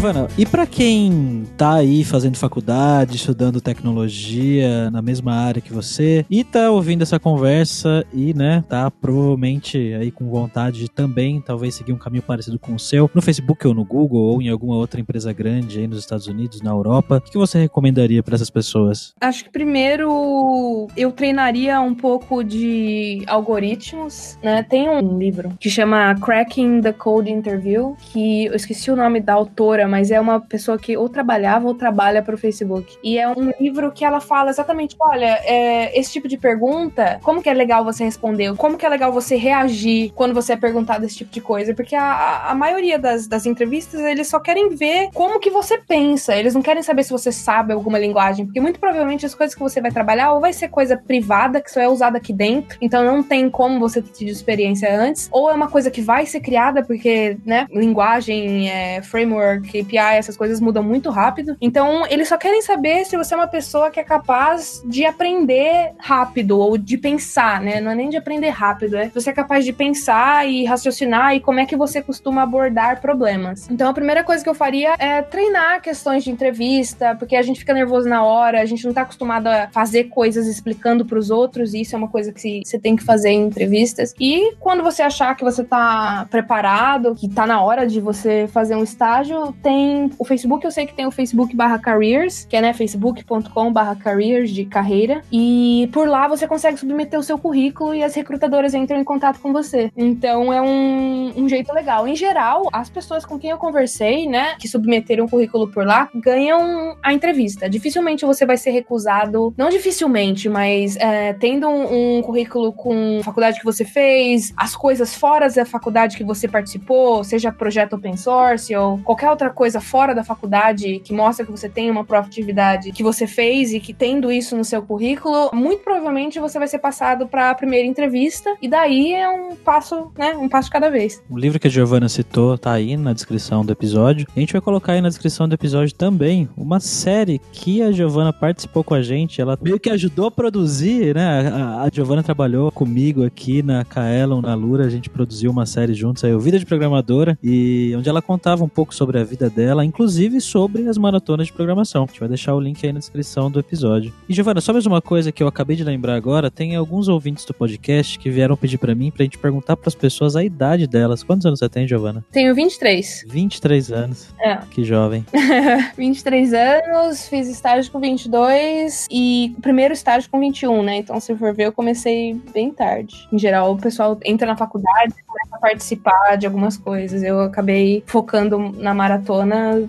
Giovana, 0.00 0.28
e 0.38 0.46
pra 0.46 0.66
quem 0.66 1.44
tá 1.58 1.74
aí 1.74 2.04
fazendo 2.04 2.38
faculdade, 2.38 3.16
estudando 3.16 3.60
tecnologia 3.60 4.90
na 4.90 5.02
mesma 5.02 5.34
área 5.34 5.60
que 5.60 5.74
você 5.74 6.24
e 6.30 6.42
tá 6.42 6.70
ouvindo 6.70 7.02
essa 7.02 7.18
conversa 7.18 8.02
e, 8.10 8.32
né, 8.32 8.64
tá 8.66 8.90
provavelmente 8.90 9.76
aí 9.92 10.10
com 10.10 10.30
vontade 10.30 10.78
de 10.78 10.90
também 10.90 11.42
talvez 11.42 11.74
seguir 11.74 11.92
um 11.92 11.98
caminho 11.98 12.22
parecido 12.22 12.58
com 12.58 12.74
o 12.74 12.78
seu 12.78 13.10
no 13.14 13.20
Facebook 13.20 13.66
ou 13.66 13.74
no 13.74 13.84
Google 13.84 14.22
ou 14.22 14.40
em 14.40 14.48
alguma 14.48 14.76
outra 14.76 14.98
empresa 14.98 15.34
grande 15.34 15.80
aí 15.80 15.86
nos 15.86 15.98
Estados 15.98 16.26
Unidos, 16.26 16.62
na 16.62 16.70
Europa, 16.70 17.18
o 17.18 17.20
que 17.20 17.36
você 17.36 17.58
recomendaria 17.58 18.22
pra 18.22 18.36
essas 18.36 18.48
pessoas? 18.48 19.12
Acho 19.20 19.44
que 19.44 19.50
primeiro 19.50 20.88
eu 20.96 21.12
treinaria 21.12 21.78
um 21.78 21.94
pouco 21.94 22.42
de 22.42 23.22
algoritmos, 23.26 24.38
né? 24.42 24.62
Tem 24.62 24.88
um 24.88 25.18
livro 25.18 25.50
que 25.60 25.68
chama 25.68 26.14
Cracking 26.14 26.80
the 26.80 26.92
Code 26.94 27.30
Interview, 27.30 27.94
que 28.00 28.46
eu 28.46 28.54
esqueci 28.54 28.90
o 28.90 28.96
nome 28.96 29.20
da 29.20 29.34
autora, 29.34 29.89
mas 29.90 30.10
é 30.10 30.20
uma 30.20 30.40
pessoa 30.40 30.78
que 30.78 30.96
ou 30.96 31.08
trabalhava 31.08 31.66
ou 31.66 31.74
trabalha 31.74 32.22
para 32.22 32.34
o 32.34 32.38
Facebook. 32.38 32.96
E 33.02 33.18
é 33.18 33.28
um 33.28 33.52
livro 33.60 33.90
que 33.92 34.04
ela 34.04 34.20
fala 34.20 34.50
exatamente: 34.50 34.96
olha, 35.00 35.40
é, 35.44 35.98
esse 35.98 36.12
tipo 36.12 36.28
de 36.28 36.38
pergunta, 36.38 37.18
como 37.22 37.42
que 37.42 37.48
é 37.48 37.54
legal 37.54 37.84
você 37.84 38.04
responder? 38.04 38.54
Como 38.56 38.78
que 38.78 38.86
é 38.86 38.88
legal 38.88 39.12
você 39.12 39.36
reagir 39.36 40.12
quando 40.14 40.34
você 40.34 40.52
é 40.52 40.56
perguntado 40.56 41.04
esse 41.04 41.16
tipo 41.16 41.32
de 41.32 41.40
coisa? 41.40 41.74
Porque 41.74 41.94
a, 41.94 42.50
a 42.50 42.54
maioria 42.54 42.98
das, 42.98 43.26
das 43.26 43.46
entrevistas, 43.46 44.00
eles 44.00 44.28
só 44.28 44.38
querem 44.38 44.70
ver 44.70 45.10
como 45.12 45.40
que 45.40 45.50
você 45.50 45.78
pensa. 45.78 46.36
Eles 46.36 46.54
não 46.54 46.62
querem 46.62 46.82
saber 46.82 47.02
se 47.02 47.10
você 47.10 47.32
sabe 47.32 47.72
alguma 47.72 47.98
linguagem, 47.98 48.46
porque 48.46 48.60
muito 48.60 48.78
provavelmente 48.78 49.26
as 49.26 49.34
coisas 49.34 49.54
que 49.54 49.60
você 49.60 49.80
vai 49.80 49.90
trabalhar 49.90 50.32
ou 50.32 50.40
vai 50.40 50.52
ser 50.52 50.68
coisa 50.68 50.96
privada, 50.96 51.60
que 51.60 51.70
só 51.70 51.80
é 51.80 51.88
usada 51.88 52.18
aqui 52.18 52.32
dentro, 52.32 52.78
então 52.80 53.04
não 53.04 53.22
tem 53.22 53.50
como 53.50 53.80
você 53.80 54.00
ter 54.00 54.12
tido 54.12 54.28
experiência 54.28 54.94
antes, 54.94 55.28
ou 55.32 55.50
é 55.50 55.54
uma 55.54 55.68
coisa 55.68 55.90
que 55.90 56.00
vai 56.00 56.26
ser 56.26 56.40
criada, 56.40 56.82
porque, 56.82 57.36
né, 57.44 57.66
linguagem, 57.70 58.70
é, 58.70 59.02
framework, 59.02 59.79
API, 59.80 60.18
essas 60.18 60.36
coisas 60.36 60.60
mudam 60.60 60.82
muito 60.82 61.10
rápido. 61.10 61.56
Então, 61.60 62.06
eles 62.06 62.28
só 62.28 62.36
querem 62.36 62.62
saber 62.62 63.04
se 63.04 63.16
você 63.16 63.34
é 63.34 63.36
uma 63.36 63.46
pessoa 63.46 63.90
que 63.90 64.00
é 64.00 64.04
capaz 64.04 64.82
de 64.86 65.04
aprender 65.04 65.92
rápido 65.98 66.58
ou 66.58 66.76
de 66.76 66.96
pensar, 66.96 67.60
né? 67.60 67.80
Não 67.80 67.90
é 67.90 67.94
nem 67.94 68.08
de 68.08 68.16
aprender 68.16 68.50
rápido, 68.50 68.96
é 68.96 69.08
você 69.08 69.30
é 69.30 69.32
capaz 69.32 69.64
de 69.64 69.72
pensar 69.72 70.48
e 70.48 70.64
raciocinar 70.64 71.34
e 71.34 71.40
como 71.40 71.60
é 71.60 71.66
que 71.66 71.76
você 71.76 72.02
costuma 72.02 72.42
abordar 72.42 73.00
problemas. 73.00 73.68
Então, 73.70 73.88
a 73.88 73.94
primeira 73.94 74.24
coisa 74.24 74.42
que 74.42 74.50
eu 74.50 74.54
faria 74.54 74.94
é 74.98 75.22
treinar 75.22 75.80
questões 75.80 76.24
de 76.24 76.30
entrevista, 76.30 77.14
porque 77.16 77.36
a 77.36 77.42
gente 77.42 77.60
fica 77.60 77.72
nervoso 77.72 78.08
na 78.08 78.22
hora, 78.22 78.60
a 78.60 78.66
gente 78.66 78.84
não 78.84 78.92
tá 78.92 79.02
acostumado 79.02 79.46
a 79.46 79.68
fazer 79.68 80.04
coisas 80.04 80.46
explicando 80.46 81.04
para 81.04 81.18
os 81.18 81.30
outros, 81.30 81.74
e 81.74 81.82
isso 81.82 81.94
é 81.94 81.98
uma 81.98 82.08
coisa 82.08 82.32
que 82.32 82.62
você 82.64 82.78
tem 82.78 82.96
que 82.96 83.04
fazer 83.04 83.30
em 83.30 83.46
entrevistas. 83.46 84.14
E 84.18 84.54
quando 84.56 84.82
você 84.82 85.02
achar 85.02 85.34
que 85.34 85.44
você 85.44 85.64
tá 85.64 86.26
preparado, 86.30 87.14
que 87.14 87.28
tá 87.28 87.46
na 87.46 87.62
hora 87.62 87.86
de 87.86 88.00
você 88.00 88.48
fazer 88.48 88.74
um 88.74 88.82
estágio, 88.82 89.52
tem 89.62 89.69
o 90.18 90.24
Facebook, 90.24 90.64
eu 90.64 90.70
sei 90.70 90.86
que 90.86 90.94
tem 90.94 91.06
o 91.06 91.10
Facebook 91.10 91.54
barra 91.54 91.78
careers, 91.78 92.44
que 92.44 92.56
é 92.56 92.60
né, 92.60 92.72
facebook.com 92.72 93.72
barra 93.72 93.96
careers 93.96 94.50
de 94.50 94.64
carreira, 94.64 95.22
e 95.32 95.88
por 95.92 96.08
lá 96.08 96.28
você 96.28 96.46
consegue 96.46 96.78
submeter 96.78 97.18
o 97.18 97.22
seu 97.22 97.38
currículo 97.38 97.94
e 97.94 98.02
as 98.02 98.14
recrutadoras 98.14 98.74
entram 98.74 98.98
em 98.98 99.04
contato 99.04 99.40
com 99.40 99.52
você. 99.52 99.90
Então 99.96 100.52
é 100.52 100.60
um, 100.60 101.32
um 101.36 101.48
jeito 101.48 101.72
legal. 101.72 102.06
Em 102.06 102.16
geral, 102.16 102.68
as 102.72 102.90
pessoas 102.90 103.24
com 103.24 103.38
quem 103.38 103.50
eu 103.50 103.58
conversei, 103.58 104.26
né, 104.26 104.56
que 104.58 104.68
submeteram 104.68 105.24
o 105.24 105.28
currículo 105.28 105.68
por 105.68 105.86
lá, 105.86 106.08
ganham 106.14 106.96
a 107.02 107.12
entrevista. 107.12 107.68
Dificilmente 107.68 108.24
você 108.24 108.44
vai 108.44 108.56
ser 108.56 108.70
recusado, 108.70 109.54
não 109.56 109.68
dificilmente, 109.68 110.48
mas 110.48 110.96
é, 110.96 111.32
tendo 111.34 111.68
um, 111.68 112.18
um 112.18 112.22
currículo 112.22 112.72
com 112.72 113.20
faculdade 113.22 113.58
que 113.58 113.64
você 113.64 113.84
fez, 113.84 114.52
as 114.56 114.74
coisas 114.74 115.14
fora 115.14 115.48
da 115.48 115.64
faculdade 115.64 116.16
que 116.16 116.24
você 116.24 116.48
participou, 116.48 117.22
seja 117.24 117.52
projeto 117.52 117.94
open 117.94 118.16
source 118.16 118.74
ou 118.74 118.98
qualquer 118.98 119.30
outra 119.30 119.50
coisa 119.50 119.59
fora 119.80 120.14
da 120.14 120.24
faculdade 120.24 121.00
que 121.00 121.12
mostra 121.12 121.44
que 121.44 121.50
você 121.50 121.68
tem 121.68 121.90
uma 121.90 122.04
profitividade 122.04 122.92
que 122.92 123.02
você 123.02 123.26
fez 123.26 123.72
e 123.72 123.80
que 123.80 123.92
tendo 123.92 124.30
isso 124.30 124.56
no 124.56 124.64
seu 124.64 124.82
currículo, 124.82 125.50
muito 125.52 125.82
provavelmente 125.82 126.38
você 126.38 126.58
vai 126.58 126.68
ser 126.68 126.78
passado 126.78 127.26
para 127.26 127.50
a 127.50 127.54
primeira 127.54 127.86
entrevista 127.86 128.54
e 128.62 128.68
daí 128.68 129.12
é 129.12 129.28
um 129.28 129.54
passo, 129.56 130.10
né, 130.16 130.34
um 130.36 130.48
passo 130.48 130.70
cada 130.70 130.88
vez. 130.88 131.22
O 131.28 131.38
livro 131.38 131.58
que 131.58 131.66
a 131.66 131.70
Giovana 131.70 132.08
citou 132.08 132.56
tá 132.56 132.72
aí 132.72 132.96
na 132.96 133.12
descrição 133.12 133.64
do 133.64 133.72
episódio. 133.72 134.26
A 134.34 134.40
gente 134.40 134.52
vai 134.52 134.62
colocar 134.62 134.92
aí 134.92 135.00
na 135.00 135.08
descrição 135.08 135.48
do 135.48 135.54
episódio 135.54 135.94
também 135.94 136.48
uma 136.56 136.80
série 136.80 137.40
que 137.52 137.82
a 137.82 137.92
Giovana 137.92 138.32
participou 138.32 138.82
com 138.82 138.94
a 138.94 139.02
gente, 139.02 139.40
ela 139.40 139.58
meio 139.60 139.78
que 139.78 139.90
ajudou 139.90 140.26
a 140.26 140.30
produzir, 140.30 141.14
né? 141.14 141.48
A, 141.48 141.82
a 141.82 141.90
Giovana 141.92 142.22
trabalhou 142.22 142.70
comigo 142.72 143.24
aqui 143.24 143.62
na 143.62 143.84
Kaelon, 143.84 144.40
na 144.40 144.54
Lura, 144.54 144.86
a 144.86 144.88
gente 144.88 145.10
produziu 145.10 145.50
uma 145.50 145.66
série 145.66 145.92
juntos 145.92 146.24
aí, 146.24 146.32
o 146.32 146.40
Vida 146.40 146.58
de 146.58 146.64
Programadora, 146.64 147.38
e 147.42 147.92
onde 147.96 148.08
ela 148.08 148.22
contava 148.22 148.64
um 148.64 148.68
pouco 148.68 148.94
sobre 148.94 149.18
a 149.18 149.24
vida 149.24 149.49
dela, 149.50 149.84
inclusive 149.84 150.40
sobre 150.40 150.88
as 150.88 150.96
maratonas 150.96 151.48
de 151.48 151.52
programação. 151.52 152.04
A 152.04 152.06
gente 152.06 152.20
vai 152.20 152.28
deixar 152.28 152.54
o 152.54 152.60
link 152.60 152.84
aí 152.84 152.92
na 152.92 152.98
descrição 152.98 153.50
do 153.50 153.58
episódio. 153.58 154.12
E 154.28 154.34
Giovana, 154.34 154.60
só 154.60 154.72
mais 154.72 154.86
uma 154.86 155.00
coisa 155.00 155.32
que 155.32 155.42
eu 155.42 155.48
acabei 155.48 155.76
de 155.76 155.84
lembrar 155.84 156.14
agora, 156.14 156.50
tem 156.50 156.76
alguns 156.76 157.08
ouvintes 157.08 157.44
do 157.44 157.54
podcast 157.54 158.18
que 158.18 158.30
vieram 158.30 158.56
pedir 158.56 158.78
para 158.78 158.94
mim 158.94 159.10
pra 159.10 159.24
gente 159.24 159.38
perguntar 159.38 159.76
para 159.76 159.88
as 159.88 159.94
pessoas 159.94 160.36
a 160.36 160.44
idade 160.44 160.86
delas. 160.86 161.22
Quantos 161.22 161.46
anos 161.46 161.58
você 161.58 161.68
tem, 161.68 161.86
Giovana? 161.86 162.24
Tenho 162.30 162.54
23. 162.54 163.24
23 163.28 163.92
anos. 163.92 164.28
É. 164.40 164.56
Que 164.70 164.84
jovem. 164.84 165.24
23 165.96 166.52
anos, 166.52 167.28
fiz 167.28 167.48
estágio 167.48 167.90
com 167.90 168.00
22 168.00 169.06
e 169.10 169.54
primeiro 169.60 169.94
estágio 169.94 170.30
com 170.30 170.38
21, 170.38 170.82
né? 170.82 170.96
Então, 170.96 171.18
se 171.20 171.34
for 171.34 171.54
ver, 171.54 171.66
eu 171.66 171.72
comecei 171.72 172.34
bem 172.52 172.70
tarde. 172.70 173.28
Em 173.32 173.38
geral, 173.38 173.72
o 173.72 173.78
pessoal 173.78 174.18
entra 174.24 174.46
na 174.46 174.56
faculdade 174.56 175.14
começa 175.30 175.56
a 175.56 175.58
participar 175.58 176.36
de 176.36 176.46
algumas 176.46 176.76
coisas. 176.76 177.22
Eu 177.22 177.40
acabei 177.40 178.02
focando 178.06 178.58
na 178.58 178.92
maratona, 178.92 179.29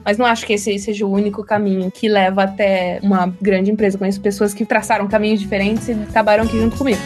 mas 0.04 0.18
não 0.18 0.26
acho 0.26 0.46
que 0.46 0.54
esse 0.54 0.78
seja 0.80 1.06
o 1.06 1.12
único 1.12 1.44
caminho 1.44 1.92
que 1.92 2.08
leva 2.08 2.44
até 2.44 3.00
uma 3.02 3.34
grande 3.42 3.72
empresa. 3.72 3.98
Conheço 3.98 4.22
pessoas 4.22 4.54
que 4.54 4.66
traçaram 4.66 5.08
caminhos 5.08 5.40
diferentes 5.40 5.88
e 5.88 5.94
acabaram 5.94 6.44
aqui 6.44 6.60
junto 6.60 6.78
comigo. 6.78 7.02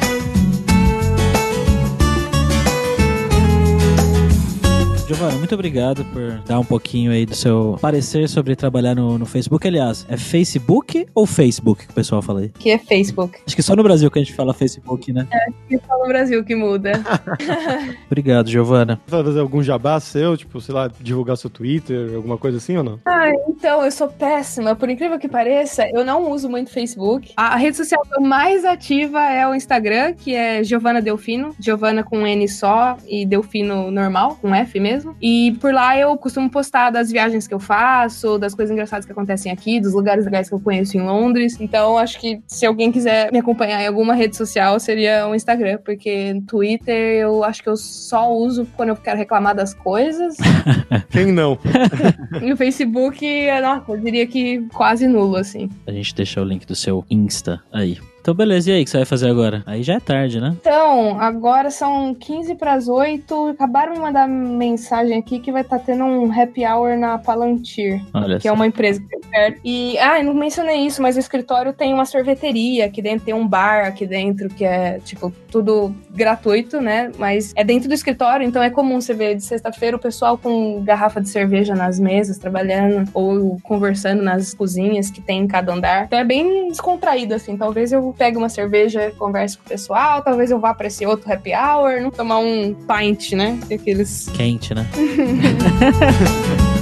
Giovana, 5.07 5.37
muito 5.37 5.53
obrigado 5.53 6.03
por 6.05 6.39
dar 6.47 6.59
um 6.59 6.65
pouquinho 6.65 7.11
aí 7.11 7.27
do 7.27 7.35
seu 7.35 7.77
parecer 7.79 8.27
sobre 8.27 8.55
trabalhar 8.55 8.95
no, 8.95 9.19
no 9.19 9.25
Facebook. 9.27 9.67
Aliás, 9.67 10.03
é 10.09 10.17
Facebook 10.17 11.05
ou 11.13 11.27
Facebook 11.27 11.85
que 11.85 11.91
o 11.91 11.93
pessoal 11.93 12.23
fala 12.23 12.39
aí? 12.39 12.49
Que 12.49 12.71
é 12.71 12.79
Facebook. 12.79 13.39
Acho 13.45 13.55
que 13.55 13.61
só 13.61 13.75
no 13.75 13.83
Brasil 13.83 14.09
que 14.09 14.17
a 14.17 14.23
gente 14.23 14.33
fala 14.33 14.51
Facebook, 14.51 15.13
né? 15.13 15.27
É 15.69 15.77
só 15.77 15.99
no 15.99 16.07
Brasil 16.07 16.43
que 16.43 16.55
muda. 16.55 16.93
Obrigado, 18.07 18.49
Giovana. 18.49 18.99
Vai 19.05 19.23
fazer 19.23 19.41
algum 19.41 19.61
jabá 19.61 19.99
seu, 19.99 20.35
tipo, 20.35 20.59
sei 20.59 20.73
lá, 20.73 20.89
divulgar 20.99 21.37
seu 21.37 21.51
Twitter, 21.51 22.15
alguma 22.15 22.39
coisa 22.39 22.57
assim 22.57 22.75
ou 22.75 22.83
não? 22.83 22.99
Ah, 23.05 23.29
então, 23.47 23.85
eu 23.85 23.91
sou 23.91 24.07
péssima. 24.07 24.75
Por 24.75 24.89
incrível 24.89 25.19
que 25.19 25.27
pareça, 25.27 25.87
eu 25.93 26.03
não 26.03 26.31
uso 26.31 26.49
muito 26.49 26.71
Facebook. 26.71 27.31
A, 27.37 27.53
a 27.53 27.57
rede 27.57 27.77
social 27.77 28.01
que 28.01 28.15
eu 28.15 28.21
mais 28.21 28.65
ativa 28.65 29.21
é 29.21 29.47
o 29.47 29.53
Instagram, 29.53 30.13
que 30.13 30.33
é 30.33 30.63
Giovana 30.63 30.99
Delfino. 30.99 31.55
Giovana 31.59 32.03
com 32.03 32.25
N 32.25 32.47
só 32.47 32.97
e 33.07 33.23
Delfino 33.23 33.91
normal, 33.91 34.39
com 34.41 34.53
F 34.55 34.79
mesmo. 34.79 34.94
E 35.21 35.57
por 35.59 35.73
lá 35.73 35.97
eu 35.97 36.15
costumo 36.17 36.49
postar 36.49 36.89
das 36.89 37.11
viagens 37.11 37.47
que 37.47 37.53
eu 37.53 37.59
faço, 37.59 38.37
das 38.37 38.53
coisas 38.53 38.71
engraçadas 38.71 39.05
que 39.05 39.11
acontecem 39.11 39.51
aqui, 39.51 39.79
dos 39.79 39.93
lugares 39.93 40.25
legais 40.25 40.47
que 40.47 40.55
eu 40.55 40.59
conheço 40.59 40.97
em 40.97 41.01
Londres. 41.01 41.57
Então, 41.59 41.97
acho 41.97 42.19
que 42.19 42.41
se 42.47 42.65
alguém 42.65 42.91
quiser 42.91 43.31
me 43.31 43.39
acompanhar 43.39 43.81
em 43.81 43.87
alguma 43.87 44.13
rede 44.13 44.35
social, 44.35 44.79
seria 44.79 45.27
o 45.27 45.35
Instagram, 45.35 45.79
porque 45.83 46.41
Twitter 46.47 47.19
eu 47.21 47.43
acho 47.43 47.63
que 47.63 47.69
eu 47.69 47.77
só 47.77 48.31
uso 48.31 48.67
quando 48.75 48.89
eu 48.89 48.95
quero 48.95 49.17
reclamar 49.17 49.55
das 49.55 49.73
coisas. 49.73 50.37
Quem 51.09 51.31
não? 51.31 51.57
e 52.41 52.53
o 52.53 52.57
Facebook, 52.57 53.25
nossa, 53.61 53.91
eu 53.91 53.97
diria 53.97 54.27
que 54.27 54.61
quase 54.73 55.07
nulo, 55.07 55.35
assim. 55.35 55.69
A 55.87 55.91
gente 55.91 56.13
deixa 56.13 56.41
o 56.41 56.45
link 56.45 56.65
do 56.65 56.75
seu 56.75 57.05
Insta 57.09 57.61
aí. 57.71 57.97
Então, 58.25 58.33
beleza. 58.33 58.71
E 58.71 58.73
aí, 58.73 58.81
o 58.81 58.85
que 58.85 58.89
você 58.89 58.97
vai 58.97 59.05
fazer 59.05 59.29
agora? 59.29 59.61
Aí 59.67 59.83
já 59.83 59.93
é 59.93 59.99
tarde, 59.99 60.41
né? 60.41 60.55
Então, 60.59 61.19
agora 61.19 61.69
são 61.69 62.11
15 62.15 62.55
para 62.55 62.73
as 62.73 62.87
8. 62.87 63.49
Acabaram 63.49 63.93
de 63.93 63.99
mandar 63.99 64.27
mensagem 64.27 65.15
aqui 65.19 65.37
que 65.37 65.51
vai 65.51 65.61
estar 65.61 65.77
tá 65.77 65.83
tendo 65.85 66.03
um 66.05 66.31
happy 66.31 66.65
hour 66.65 66.97
na 66.97 67.19
Palantir, 67.19 68.03
Olha 68.11 68.39
que 68.39 68.47
é 68.47 68.51
uma 68.51 68.65
empresa 68.65 68.99
que 68.99 69.07
tem 69.07 69.19
perto. 69.29 69.61
E, 69.63 69.95
ah, 69.99 70.17
eu 70.17 70.25
não 70.25 70.33
mencionei 70.33 70.77
isso, 70.87 71.03
mas 71.03 71.17
o 71.17 71.19
escritório 71.19 71.71
tem 71.71 71.93
uma 71.93 72.03
sorveteria 72.03 72.85
aqui 72.85 72.99
dentro, 72.99 73.25
tem 73.25 73.33
um 73.35 73.47
bar 73.47 73.85
aqui 73.85 74.07
dentro, 74.07 74.49
que 74.49 74.65
é, 74.65 74.97
tipo, 75.05 75.31
tudo 75.51 75.93
gratuito, 76.09 76.81
né? 76.81 77.11
Mas 77.19 77.53
é 77.55 77.63
dentro 77.63 77.87
do 77.87 77.93
escritório, 77.93 78.43
então 78.43 78.63
é 78.63 78.71
comum 78.71 78.99
você 78.99 79.13
ver 79.13 79.35
de 79.35 79.43
sexta-feira 79.43 79.97
o 79.97 79.99
pessoal 79.99 80.35
com 80.35 80.81
garrafa 80.83 81.21
de 81.21 81.29
cerveja 81.29 81.75
nas 81.75 81.99
mesas, 81.99 82.39
trabalhando, 82.39 83.07
ou 83.13 83.59
conversando 83.61 84.23
nas 84.23 84.51
cozinhas 84.51 85.11
que 85.11 85.21
tem 85.21 85.41
em 85.41 85.47
cada 85.47 85.71
andar. 85.71 86.05
Então 86.05 86.17
é 86.17 86.23
bem 86.23 86.69
descontraído, 86.69 87.35
assim. 87.35 87.55
Talvez 87.55 87.91
eu 87.91 88.14
pegue 88.15 88.37
uma 88.37 88.49
cerveja, 88.49 89.11
converse 89.17 89.57
com 89.57 89.65
o 89.65 89.69
pessoal, 89.69 90.21
talvez 90.21 90.51
eu 90.51 90.59
vá 90.59 90.73
pra 90.73 90.87
esse 90.87 91.05
outro 91.05 91.31
happy 91.31 91.51
hour, 91.53 92.01
não 92.01 92.11
tomar 92.11 92.39
um 92.39 92.73
pint, 92.73 93.33
né? 93.33 93.59
Aqueles. 93.71 94.29
Quente, 94.29 94.73
né? 94.73 94.87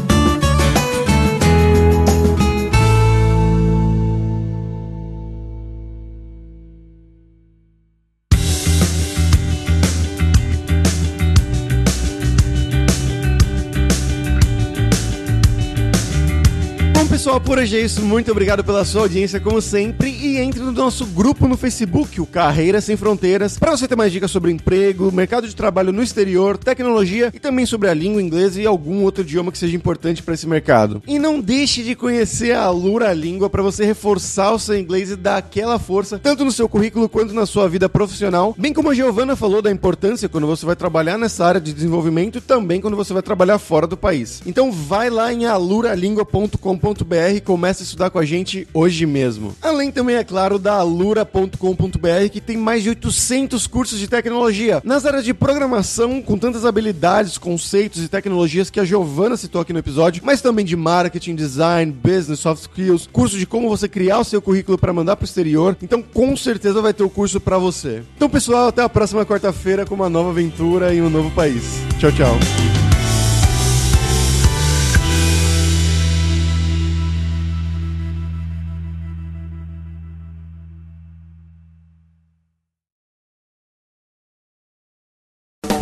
por 17.54 17.60
hoje 17.60 17.78
é 17.78 17.82
isso. 17.82 18.01
Muito 18.01 18.32
obrigado 18.32 18.64
pela 18.64 18.84
sua 18.84 19.01
audiência, 19.01 19.39
como 19.39 19.62
sempre. 19.62 20.10
E 20.10 20.39
entre 20.39 20.60
no 20.60 20.72
nosso 20.72 21.06
grupo 21.06 21.47
no 21.47 21.56
Facebook, 21.56 22.20
o 22.20 22.26
Carreira 22.26 22.82
Sem 22.82 22.97
Fronteiras, 22.97 23.60
para 23.60 23.70
você 23.70 23.88
ter 23.88 23.95
mais 23.95 24.12
dicas 24.12 24.32
sobre 24.32 24.51
emprego, 24.51 25.12
mercado 25.12 25.47
de 25.47 25.56
trabalho 25.56 25.91
no 25.91 26.01
exterior, 26.01 26.58
tecnologia 26.58 27.30
e 27.32 27.38
também 27.39 27.68
sobre 27.68 27.89
a 27.89 27.93
língua 27.93 28.24
inglesa 28.24 28.60
e 28.60 28.66
algum 28.66 29.04
outro 29.04 29.22
idioma 29.24 29.51
que 29.51 29.60
seja 29.60 29.76
importante 29.76 30.24
para 30.24 30.34
esse 30.34 30.47
mercado. 30.47 31.04
E 31.06 31.20
não 31.20 31.39
deixe 31.39 31.84
de 31.84 31.93
conhecer 31.93 32.56
a 32.56 32.68
Lura 32.72 33.14
Língua 33.14 33.51
para 33.51 33.62
você 33.62 33.86
reforçar 33.86 34.51
o 34.51 34.58
seu 34.58 34.76
inglês 34.76 35.12
e 35.12 35.16
dar 35.16 35.38
aquela 35.38 35.78
força, 35.78 36.18
tanto 36.18 36.43
no 36.43 36.51
seu 36.51 36.68
currículo 36.68 37.08
quanto 37.08 37.36
na 37.36 37.45
sua 37.45 37.70
vida 37.70 37.88
profissional. 37.88 38.56
Bem 38.58 38.74
como 38.74 38.89
a 38.89 38.95
Giovana 38.95 39.36
falou 39.36 39.62
da 39.62 39.70
importância 39.70 40.28
quando 40.28 40.47
você 40.47 40.66
vai 40.66 40.76
trabalhar 40.76 41.20
nessa 41.20 41.45
área 41.45 41.62
de 41.62 41.72
desenvolvimento 41.72 42.39
e 42.39 42.41
também 42.41 42.82
quando 42.82 42.97
você 42.97 43.14
vai 43.14 43.22
trabalhar 43.22 43.60
fora 43.60 43.86
do 43.86 43.95
país. 43.95 44.41
Então 44.43 44.72
vai 44.72 45.12
lá 45.12 45.32
em 45.32 45.45
aluralingua.com.br 45.45 47.43
comece 47.44 47.84
a 47.84 47.86
estudar 47.86 48.10
com 48.10 48.18
a 48.18 48.26
gente 48.26 48.68
hoje 48.74 49.06
mesmo. 49.06 49.56
Além 49.62 49.91
também, 49.91 50.16
é 50.16 50.24
claro, 50.24 50.58
da 50.58 50.74
alura.com.br 50.74 52.30
que 52.32 52.41
tem 52.41 52.58
mais 52.58 52.84
de 52.84 52.89
800 52.89 53.68
cursos 53.68 54.00
de 54.00 54.08
tecnologia 54.08 54.82
nas 54.84 55.06
áreas 55.06 55.24
de 55.24 55.34
programação 55.34 56.22
com 56.22 56.38
tantas 56.38 56.66
habilidades, 56.66 57.38
conceitos 57.38 58.04
e 58.04 58.08
tecnologias 58.08 58.70
que 58.70 58.80
a 58.80 58.86
Giovana 58.86 59.38
citou 59.38 59.62
aqui 59.62 59.74
no 59.74 59.80
episódio, 59.80 60.24
mas 60.26 60.41
também 60.41 60.66
de 60.66 60.76
marketing, 60.76 61.36
design, 61.36 61.91
business, 61.91 62.39
soft 62.39 62.62
skills, 62.64 63.08
curso 63.12 63.38
de 63.38 63.46
como 63.46 63.70
você 63.70 63.88
criar 63.88 64.20
o 64.20 64.24
seu 64.24 64.41
currículo 64.41 64.78
para 64.78 64.94
mandar 64.94 65.16
para 65.16 65.24
o 65.24 65.28
exterior. 65.28 65.78
Então, 65.82 66.02
com 66.02 66.36
certeza 66.36 66.82
vai 66.82 66.94
ter 66.94 67.04
o 67.04 67.10
curso 67.10 67.39
para 67.39 67.58
você. 67.58 68.04
Então, 68.16 68.30
pessoal, 68.30 68.68
até 68.68 68.82
a 68.82 68.89
próxima 68.89 69.26
quarta-feira 69.26 69.86
com 69.86 69.96
uma 69.96 70.10
nova 70.10 70.30
aventura 70.30 70.94
em 70.94 71.02
um 71.02 71.10
novo 71.10 71.30
país. 71.32 71.64
Tchau, 72.00 72.12
tchau. 72.12 72.83